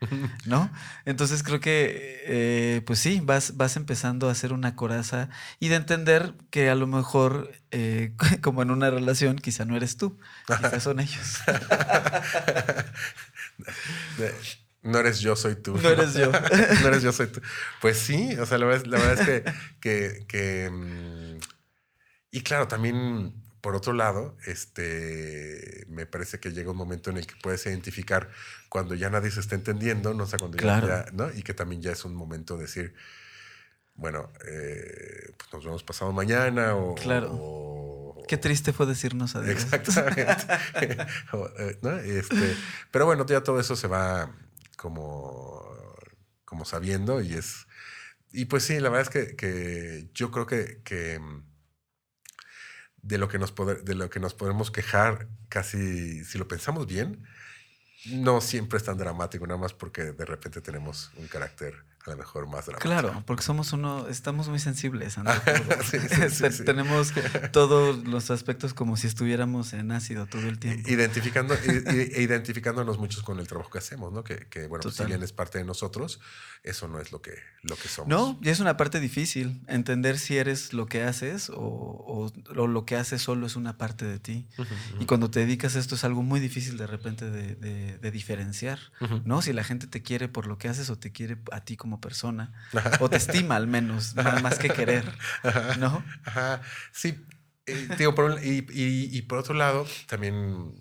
¿no? 0.46 0.70
Entonces 1.04 1.42
creo 1.42 1.58
que, 1.60 2.22
eh, 2.26 2.82
pues 2.86 3.00
sí, 3.00 3.20
vas, 3.24 3.56
vas 3.56 3.76
empezando 3.76 4.28
a 4.28 4.32
hacer 4.32 4.52
una 4.52 4.76
coraza 4.76 5.30
y 5.58 5.68
de 5.68 5.76
entender 5.76 6.34
que 6.50 6.70
a 6.70 6.76
lo 6.76 6.86
mejor, 6.86 7.50
eh, 7.72 8.14
como 8.40 8.62
en 8.62 8.70
una 8.70 8.90
relación, 8.90 9.36
quizá 9.36 9.64
no 9.64 9.76
eres 9.76 9.96
tú, 9.96 10.16
quizá 10.46 10.78
son 10.78 11.00
ellos. 11.00 11.38
No 14.82 14.98
eres 14.98 15.20
yo, 15.20 15.36
soy 15.36 15.56
tú. 15.56 15.76
No 15.76 15.88
eres 15.90 16.14
yo. 16.14 16.32
no 16.82 16.88
eres 16.88 17.02
yo, 17.02 17.12
soy 17.12 17.26
tú. 17.26 17.40
Pues 17.80 17.98
sí, 17.98 18.34
o 18.38 18.46
sea, 18.46 18.58
la 18.58 18.66
verdad, 18.66 19.28
es 19.28 19.54
que, 19.80 20.24
que, 20.26 20.70
mm, 20.70 21.38
Y 22.30 22.42
claro, 22.42 22.66
también, 22.66 23.34
por 23.60 23.74
otro 23.74 23.92
lado, 23.92 24.36
este, 24.46 25.84
me 25.88 26.06
parece 26.06 26.40
que 26.40 26.52
llega 26.52 26.70
un 26.70 26.78
momento 26.78 27.10
en 27.10 27.18
el 27.18 27.26
que 27.26 27.34
puedes 27.42 27.66
identificar 27.66 28.30
cuando 28.68 28.94
ya 28.94 29.10
nadie 29.10 29.30
se 29.30 29.40
está 29.40 29.54
entendiendo, 29.54 30.14
¿no? 30.14 30.24
O 30.24 30.26
sea, 30.26 30.38
cuando 30.38 30.56
ya, 30.56 31.06
¿no? 31.12 31.30
Y 31.32 31.42
que 31.42 31.52
también 31.52 31.82
ya 31.82 31.92
es 31.92 32.04
un 32.06 32.14
momento 32.14 32.56
de 32.56 32.62
decir, 32.62 32.94
bueno, 33.94 34.30
eh, 34.48 35.32
pues 35.36 35.52
nos 35.52 35.64
vemos 35.64 35.84
pasado 35.84 36.10
mañana 36.12 36.74
o... 36.74 36.94
Claro. 36.94 37.99
Qué 38.28 38.36
triste 38.36 38.72
fue 38.72 38.86
decirnos 38.86 39.36
adiós. 39.36 39.62
Exactamente. 39.62 40.26
Este, 42.04 42.56
pero 42.90 43.06
bueno, 43.06 43.26
ya 43.26 43.42
todo 43.42 43.60
eso 43.60 43.76
se 43.76 43.86
va 43.86 44.30
como, 44.76 45.64
como 46.44 46.64
sabiendo 46.64 47.20
y 47.20 47.34
es... 47.34 47.66
Y 48.32 48.44
pues 48.44 48.62
sí, 48.62 48.78
la 48.78 48.90
verdad 48.90 49.12
es 49.14 49.34
que, 49.34 50.08
yo 50.14 50.30
creo 50.30 50.46
que, 50.46 51.18
mm, 51.18 51.42
de, 53.02 53.18
lo 53.18 53.28
que 53.28 53.38
nos 53.38 53.54
de 53.84 53.94
lo 53.94 54.08
que 54.08 54.20
nos 54.20 54.34
podemos 54.34 54.70
quejar, 54.70 55.28
casi 55.48 56.24
si 56.24 56.38
lo 56.38 56.46
pensamos 56.46 56.86
bien, 56.86 57.24
no 58.06 58.40
siempre 58.40 58.78
es 58.78 58.84
tan 58.84 58.98
dramático, 58.98 59.46
nada 59.46 59.60
más 59.60 59.74
porque 59.74 60.12
de 60.12 60.24
repente 60.24 60.60
tenemos 60.60 61.10
un 61.16 61.26
carácter 61.26 61.89
a 62.06 62.10
lo 62.10 62.16
mejor 62.16 62.46
más 62.46 62.66
dramático. 62.66 62.88
Claro, 62.88 63.22
porque 63.26 63.42
somos 63.42 63.72
uno, 63.72 64.08
estamos 64.08 64.48
muy 64.48 64.58
sensibles. 64.58 65.16
Tenemos 66.64 67.12
todos 67.52 68.04
los 68.08 68.30
aspectos 68.30 68.72
como 68.72 68.96
si 68.96 69.06
estuviéramos 69.06 69.74
en 69.74 69.92
ácido 69.92 70.26
todo 70.26 70.48
el 70.48 70.58
tiempo. 70.58 70.88
Identificando, 70.88 71.54
e 71.54 72.22
identificándonos 72.22 72.98
muchos 72.98 73.22
con 73.22 73.38
el 73.38 73.46
trabajo 73.46 73.70
que 73.70 73.78
hacemos, 73.78 74.12
¿no? 74.12 74.24
Que, 74.24 74.46
que 74.48 74.66
bueno, 74.66 74.90
si 74.90 75.04
bien 75.04 75.22
es 75.22 75.32
parte 75.32 75.58
de 75.58 75.64
nosotros, 75.64 76.20
eso 76.62 76.88
no 76.88 77.00
es 77.00 77.12
lo 77.12 77.20
que, 77.20 77.34
lo 77.62 77.76
que 77.76 77.88
somos. 77.88 78.08
No, 78.08 78.38
y 78.42 78.48
es 78.48 78.60
una 78.60 78.76
parte 78.76 78.98
difícil, 79.00 79.60
entender 79.66 80.18
si 80.18 80.38
eres 80.38 80.72
lo 80.72 80.86
que 80.86 81.02
haces 81.02 81.50
o, 81.50 81.54
o, 81.56 82.66
lo 82.66 82.84
que 82.86 82.96
haces 82.96 83.20
solo 83.20 83.46
es 83.46 83.56
una 83.56 83.76
parte 83.76 84.06
de 84.06 84.18
ti. 84.18 84.46
Y 84.98 85.04
cuando 85.04 85.30
te 85.30 85.40
dedicas 85.40 85.76
a 85.76 85.78
esto 85.78 85.94
es 85.94 86.04
algo 86.04 86.22
muy 86.22 86.40
difícil 86.40 86.76
de 86.76 86.86
repente 86.86 87.30
de, 87.30 87.56
de, 87.98 88.10
diferenciar, 88.10 88.78
¿no? 89.24 89.42
Si 89.42 89.52
la 89.52 89.64
gente 89.64 89.86
te 89.86 90.02
quiere 90.02 90.28
por 90.28 90.46
lo 90.46 90.58
que 90.58 90.68
haces 90.68 90.88
o 90.90 90.98
te 90.98 91.12
quiere 91.12 91.38
a 91.52 91.60
ti 91.60 91.76
como 91.76 91.89
como 91.90 92.00
persona. 92.00 92.52
o 93.00 93.10
te 93.10 93.16
estima 93.16 93.56
al 93.56 93.66
menos, 93.66 94.14
más, 94.14 94.58
que 94.60 94.70
querer. 94.70 95.04
¿No? 95.78 96.04
Ajá. 96.24 96.62
Sí. 96.92 97.24
Eh, 97.66 97.88
digo, 97.98 98.14
por, 98.14 98.38
y, 98.44 98.64
y, 98.70 99.22
por 99.22 99.38
otro 99.38 99.54
lado, 99.54 99.86
también, 100.06 100.72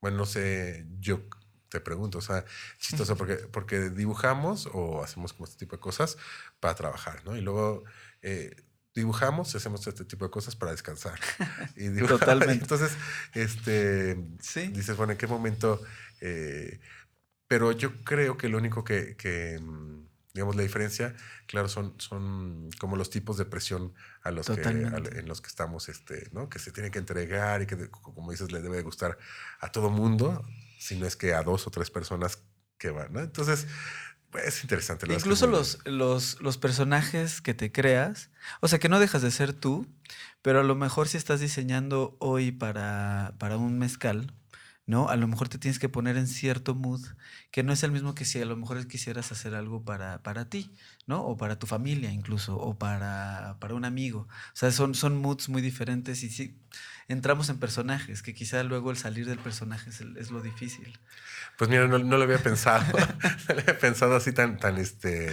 bueno, 0.00 0.18
no 0.18 0.26
sé, 0.26 0.86
yo 1.00 1.22
te 1.68 1.80
pregunto, 1.80 2.18
o 2.18 2.20
sea, 2.20 2.44
chistoso, 2.78 3.16
porque, 3.16 3.34
porque 3.34 3.90
dibujamos 3.90 4.68
o 4.72 5.02
hacemos 5.02 5.32
como 5.32 5.46
este 5.46 5.58
tipo 5.58 5.74
de 5.74 5.80
cosas 5.80 6.16
para 6.60 6.76
trabajar, 6.76 7.24
¿no? 7.24 7.36
Y 7.36 7.40
luego 7.40 7.82
eh, 8.22 8.54
dibujamos 8.94 9.52
y 9.54 9.56
hacemos 9.56 9.84
este 9.86 10.04
tipo 10.04 10.24
de 10.24 10.30
cosas 10.30 10.54
para 10.54 10.70
descansar. 10.70 11.18
Y 11.76 11.90
Totalmente. 12.06 12.52
Entonces, 12.62 12.92
este, 13.34 14.14
dices, 14.70 14.96
bueno, 14.96 15.12
¿en 15.12 15.18
qué 15.18 15.26
momento? 15.26 15.80
Eh, 16.20 16.78
pero 17.48 17.72
yo 17.72 17.92
creo 18.04 18.36
que 18.36 18.48
lo 18.48 18.58
único 18.58 18.84
que, 18.84 19.16
que, 19.16 19.58
mm, 19.60 19.93
Digamos, 20.34 20.56
la 20.56 20.62
diferencia, 20.62 21.14
claro, 21.46 21.68
son, 21.68 21.94
son 21.98 22.68
como 22.80 22.96
los 22.96 23.08
tipos 23.08 23.36
de 23.36 23.44
presión 23.44 23.94
a 24.22 24.32
los 24.32 24.48
que, 24.48 24.60
en 24.62 25.28
los 25.28 25.40
que 25.40 25.46
estamos, 25.46 25.88
este, 25.88 26.28
¿no? 26.32 26.48
Que 26.48 26.58
se 26.58 26.72
tienen 26.72 26.90
que 26.90 26.98
entregar 26.98 27.62
y 27.62 27.66
que, 27.66 27.88
como 27.88 28.32
dices, 28.32 28.50
le 28.50 28.60
debe 28.60 28.82
gustar 28.82 29.16
a 29.60 29.70
todo 29.70 29.90
mundo, 29.90 30.44
si 30.80 30.98
no 30.98 31.06
es 31.06 31.14
que 31.14 31.34
a 31.34 31.44
dos 31.44 31.68
o 31.68 31.70
tres 31.70 31.90
personas 31.90 32.40
que 32.78 32.90
van, 32.90 33.12
¿no? 33.12 33.20
Entonces, 33.20 33.68
pues, 34.34 34.46
es 34.46 34.62
interesante. 34.64 35.06
Incluso 35.12 35.46
los, 35.46 35.78
los, 35.84 36.40
los, 36.40 36.58
personajes 36.58 37.40
que 37.40 37.54
te 37.54 37.70
creas, 37.70 38.30
o 38.60 38.66
sea, 38.66 38.80
que 38.80 38.88
no 38.88 38.98
dejas 38.98 39.22
de 39.22 39.30
ser 39.30 39.52
tú, 39.52 39.86
pero 40.42 40.58
a 40.58 40.64
lo 40.64 40.74
mejor 40.74 41.06
si 41.06 41.16
estás 41.16 41.38
diseñando 41.38 42.16
hoy 42.18 42.50
para, 42.50 43.36
para 43.38 43.56
un 43.56 43.78
mezcal, 43.78 44.34
¿no? 44.86 45.08
A 45.08 45.16
lo 45.16 45.26
mejor 45.26 45.48
te 45.48 45.58
tienes 45.58 45.78
que 45.78 45.88
poner 45.88 46.16
en 46.16 46.26
cierto 46.26 46.74
mood 46.74 47.00
que 47.50 47.62
no 47.62 47.72
es 47.72 47.82
el 47.82 47.92
mismo 47.92 48.14
que 48.14 48.24
si 48.24 48.40
a 48.40 48.44
lo 48.44 48.56
mejor 48.56 48.86
quisieras 48.86 49.32
hacer 49.32 49.54
algo 49.54 49.82
para, 49.84 50.22
para 50.22 50.48
ti, 50.50 50.70
¿no? 51.06 51.22
O 51.22 51.36
para 51.36 51.58
tu 51.58 51.66
familia 51.66 52.10
incluso, 52.10 52.56
o 52.56 52.78
para, 52.78 53.56
para 53.60 53.74
un 53.74 53.84
amigo. 53.84 54.28
O 54.28 54.56
sea, 54.56 54.70
son, 54.70 54.94
son 54.94 55.16
moods 55.16 55.48
muy 55.48 55.62
diferentes 55.62 56.22
y 56.22 56.30
sí, 56.30 56.58
entramos 57.08 57.48
en 57.48 57.58
personajes, 57.58 58.22
que 58.22 58.34
quizá 58.34 58.62
luego 58.62 58.90
el 58.90 58.96
salir 58.96 59.26
del 59.26 59.38
personaje 59.38 59.90
es, 59.90 60.30
lo 60.30 60.42
difícil. 60.42 60.98
Pues 61.56 61.70
mira, 61.70 61.86
no, 61.86 61.98
lo 61.98 62.22
había 62.22 62.38
pensado, 62.38 62.84
no 63.48 63.54
lo 63.54 63.60
había 63.60 63.78
pensado 63.78 64.16
así 64.16 64.32
tan, 64.32 64.58
tan, 64.58 64.76
este, 64.76 65.32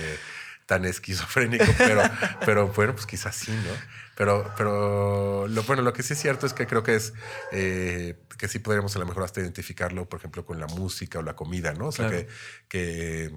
tan 0.65 0.85
esquizofrénico, 0.85 1.65
pero, 1.77 2.01
pero 2.45 2.67
bueno, 2.69 2.93
pues 2.93 3.05
quizás 3.05 3.35
sí, 3.35 3.51
¿no? 3.51 3.73
Pero, 4.21 4.53
pero 4.55 5.47
lo, 5.47 5.63
bueno, 5.63 5.81
lo 5.81 5.93
que 5.93 6.03
sí 6.03 6.13
es 6.13 6.21
cierto 6.21 6.45
es 6.45 6.53
que 6.53 6.67
creo 6.67 6.83
que 6.83 6.93
es 6.93 7.11
eh, 7.51 8.21
que 8.37 8.47
sí 8.47 8.59
podríamos 8.59 8.95
a 8.95 8.99
lo 8.99 9.07
mejor 9.07 9.23
hasta 9.23 9.41
identificarlo, 9.41 10.07
por 10.07 10.19
ejemplo, 10.19 10.45
con 10.45 10.59
la 10.59 10.67
música 10.67 11.17
o 11.17 11.23
la 11.23 11.35
comida, 11.35 11.73
¿no? 11.73 11.87
O 11.87 11.91
sea, 11.91 12.07
que, 12.07 12.27
que, 12.69 13.31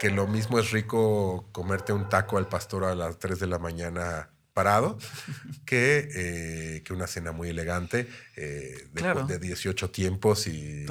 que, 0.00 0.10
lo 0.10 0.26
mismo 0.26 0.58
es 0.58 0.72
rico 0.72 1.48
comerte 1.52 1.92
un 1.92 2.08
taco 2.08 2.36
al 2.36 2.48
pastor 2.48 2.82
a 2.82 2.96
las 2.96 3.20
3 3.20 3.38
de 3.38 3.46
la 3.46 3.60
mañana 3.60 4.33
parado 4.54 4.96
que, 5.66 6.08
eh, 6.14 6.82
que 6.84 6.92
una 6.92 7.08
cena 7.08 7.32
muy 7.32 7.48
elegante 7.48 8.08
eh, 8.36 8.88
de, 8.92 9.38
18 9.38 9.90
tiempos 9.90 10.46
y 10.46 10.86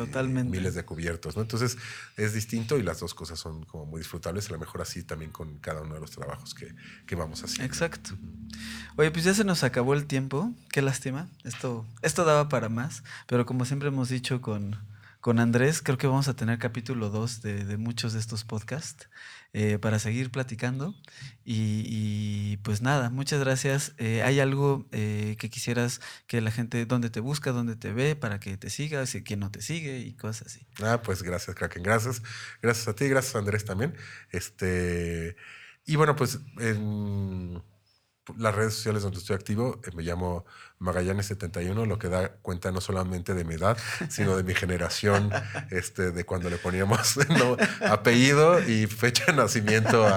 miles 0.45 0.75
de 0.75 0.83
cubiertos. 0.83 1.37
¿no? 1.37 1.41
Entonces 1.41 1.77
es 2.17 2.33
distinto 2.33 2.77
y 2.77 2.83
las 2.83 2.99
dos 2.99 3.13
cosas 3.13 3.39
son 3.39 3.63
como 3.63 3.85
muy 3.85 3.99
disfrutables, 3.99 4.49
a 4.49 4.51
lo 4.51 4.59
mejor 4.59 4.81
así 4.81 5.03
también 5.03 5.31
con 5.31 5.57
cada 5.59 5.81
uno 5.81 5.95
de 5.95 6.01
los 6.01 6.11
trabajos 6.11 6.53
que, 6.53 6.75
que 7.07 7.15
vamos 7.15 7.41
haciendo. 7.43 7.63
Exacto. 7.63 8.11
Oye, 8.97 9.09
pues 9.11 9.23
ya 9.23 9.33
se 9.33 9.45
nos 9.45 9.63
acabó 9.63 9.93
el 9.93 10.05
tiempo, 10.05 10.53
qué 10.69 10.81
lástima, 10.81 11.29
esto, 11.45 11.87
esto 12.01 12.25
daba 12.25 12.49
para 12.49 12.67
más, 12.67 13.03
pero 13.27 13.45
como 13.45 13.63
siempre 13.63 13.87
hemos 13.87 14.09
dicho 14.09 14.41
con, 14.41 14.77
con 15.21 15.39
Andrés, 15.39 15.81
creo 15.81 15.97
que 15.97 16.05
vamos 16.05 16.27
a 16.27 16.35
tener 16.35 16.59
capítulo 16.59 17.09
2 17.09 17.41
de, 17.41 17.63
de 17.63 17.77
muchos 17.77 18.11
de 18.11 18.19
estos 18.19 18.43
podcasts. 18.43 19.07
Eh, 19.55 19.77
para 19.77 19.99
seguir 19.99 20.31
platicando. 20.31 20.95
Y, 21.45 22.52
pues 22.63 22.81
nada, 22.81 23.09
muchas 23.09 23.39
gracias. 23.39 23.93
Eh, 23.97 24.23
¿Hay 24.23 24.39
algo 24.39 24.87
eh, 24.91 25.35
que 25.39 25.49
quisieras 25.49 26.01
que 26.27 26.41
la 26.41 26.51
gente, 26.51 26.85
dónde 26.85 27.09
te 27.09 27.19
busca, 27.19 27.51
dónde 27.51 27.75
te 27.75 27.93
ve, 27.93 28.15
para 28.15 28.39
que 28.39 28.57
te 28.57 28.69
siga, 28.69 29.05
si 29.05 29.23
quien 29.23 29.39
no 29.39 29.51
te 29.51 29.61
sigue 29.61 29.99
y 29.99 30.13
cosas 30.13 30.47
así? 30.47 30.65
Ah, 30.81 31.01
pues 31.03 31.23
gracias, 31.23 31.55
Kraken. 31.55 31.83
Gracias. 31.83 32.21
Gracias 32.61 32.87
a 32.87 32.95
ti, 32.95 33.07
gracias 33.07 33.35
a 33.35 33.39
Andrés 33.39 33.65
también. 33.65 33.95
Este, 34.31 35.35
y 35.85 35.95
bueno, 35.95 36.15
pues 36.15 36.39
en 36.59 37.61
las 38.37 38.55
redes 38.55 38.73
sociales 38.73 39.03
donde 39.03 39.19
estoy 39.19 39.35
activo, 39.35 39.81
eh, 39.83 39.91
me 39.93 40.03
llamo 40.03 40.45
Magallanes71, 40.79 41.85
lo 41.85 41.99
que 41.99 42.09
da 42.09 42.29
cuenta 42.37 42.71
no 42.71 42.81
solamente 42.81 43.33
de 43.33 43.43
mi 43.43 43.55
edad, 43.55 43.77
sino 44.09 44.37
de 44.37 44.43
mi 44.43 44.55
generación, 44.55 45.31
este, 45.71 46.11
de 46.11 46.25
cuando 46.25 46.49
le 46.49 46.57
poníamos 46.57 47.17
apellido 47.89 48.61
y 48.61 48.87
fecha 48.87 49.25
de 49.27 49.33
nacimiento. 49.33 50.07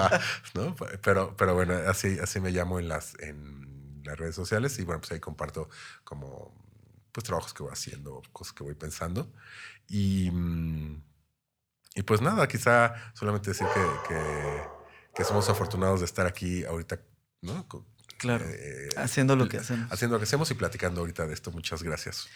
¿no? 0.53 0.75
pero, 1.01 1.35
pero 1.35 1.53
bueno, 1.53 1.73
así, 1.87 2.17
así 2.21 2.39
me 2.39 2.51
llamo 2.51 2.79
en 2.79 2.87
las, 2.87 3.19
en 3.19 4.01
las 4.03 4.17
redes 4.17 4.35
sociales 4.35 4.77
y 4.79 4.83
bueno, 4.83 5.01
pues 5.01 5.11
ahí 5.11 5.19
comparto 5.19 5.69
como 6.03 6.55
pues 7.11 7.25
trabajos 7.25 7.53
que 7.53 7.63
voy 7.63 7.73
haciendo, 7.73 8.21
cosas 8.31 8.53
que 8.53 8.63
voy 8.63 8.75
pensando. 8.75 9.31
Y, 9.87 10.31
y 11.95 12.03
pues 12.03 12.21
nada, 12.21 12.47
quizá 12.47 12.93
solamente 13.13 13.51
decir 13.51 13.67
que, 13.73 13.81
que, 14.07 14.63
que 15.15 15.23
somos 15.23 15.49
afortunados 15.49 16.01
de 16.01 16.05
estar 16.05 16.27
aquí 16.27 16.63
ahorita 16.63 16.99
¿no? 17.41 17.67
Claro. 18.17 18.45
Eh, 18.47 18.89
haciendo 18.97 19.35
lo 19.35 19.47
que 19.47 19.57
hacemos. 19.57 19.91
Haciendo 19.91 20.15
lo 20.15 20.19
que 20.19 20.23
hacemos 20.23 20.49
y 20.51 20.55
platicando 20.55 21.01
ahorita 21.01 21.27
de 21.27 21.33
esto. 21.33 21.51
Muchas 21.51 21.83
gracias. 21.83 22.27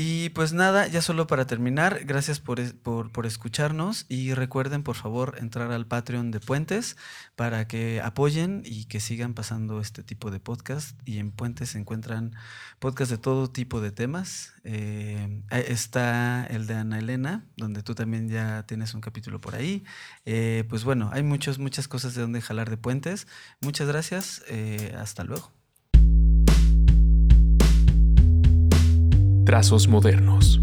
Y 0.00 0.28
pues 0.28 0.52
nada, 0.52 0.86
ya 0.86 1.02
solo 1.02 1.26
para 1.26 1.48
terminar, 1.48 2.04
gracias 2.04 2.38
por, 2.38 2.62
por, 2.76 3.26
escucharnos 3.26 4.06
y 4.08 4.32
recuerden 4.32 4.84
por 4.84 4.94
favor 4.94 5.34
entrar 5.40 5.72
al 5.72 5.88
Patreon 5.88 6.30
de 6.30 6.38
Puentes 6.38 6.96
para 7.34 7.66
que 7.66 8.00
apoyen 8.00 8.62
y 8.64 8.84
que 8.84 9.00
sigan 9.00 9.34
pasando 9.34 9.80
este 9.80 10.04
tipo 10.04 10.30
de 10.30 10.38
podcast. 10.38 10.96
Y 11.04 11.18
en 11.18 11.32
Puentes 11.32 11.70
se 11.70 11.80
encuentran 11.80 12.36
podcasts 12.78 13.10
de 13.10 13.18
todo 13.18 13.50
tipo 13.50 13.80
de 13.80 13.90
temas. 13.90 14.52
Eh, 14.62 15.42
está 15.50 16.46
el 16.46 16.68
de 16.68 16.74
Ana 16.74 17.00
Elena, 17.00 17.44
donde 17.56 17.82
tú 17.82 17.96
también 17.96 18.28
ya 18.28 18.64
tienes 18.68 18.94
un 18.94 19.00
capítulo 19.00 19.40
por 19.40 19.56
ahí. 19.56 19.82
Eh, 20.26 20.62
pues 20.68 20.84
bueno, 20.84 21.10
hay 21.12 21.24
muchos, 21.24 21.58
muchas 21.58 21.88
cosas 21.88 22.14
de 22.14 22.22
donde 22.22 22.40
jalar 22.40 22.70
de 22.70 22.76
Puentes. 22.76 23.26
Muchas 23.60 23.88
gracias. 23.88 24.44
hasta 24.96 25.24
luego. 25.24 25.57
Trazos 29.48 29.88
modernos. 29.88 30.60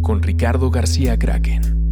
Con 0.00 0.22
Ricardo 0.22 0.70
García 0.70 1.18
Kraken. 1.18 1.89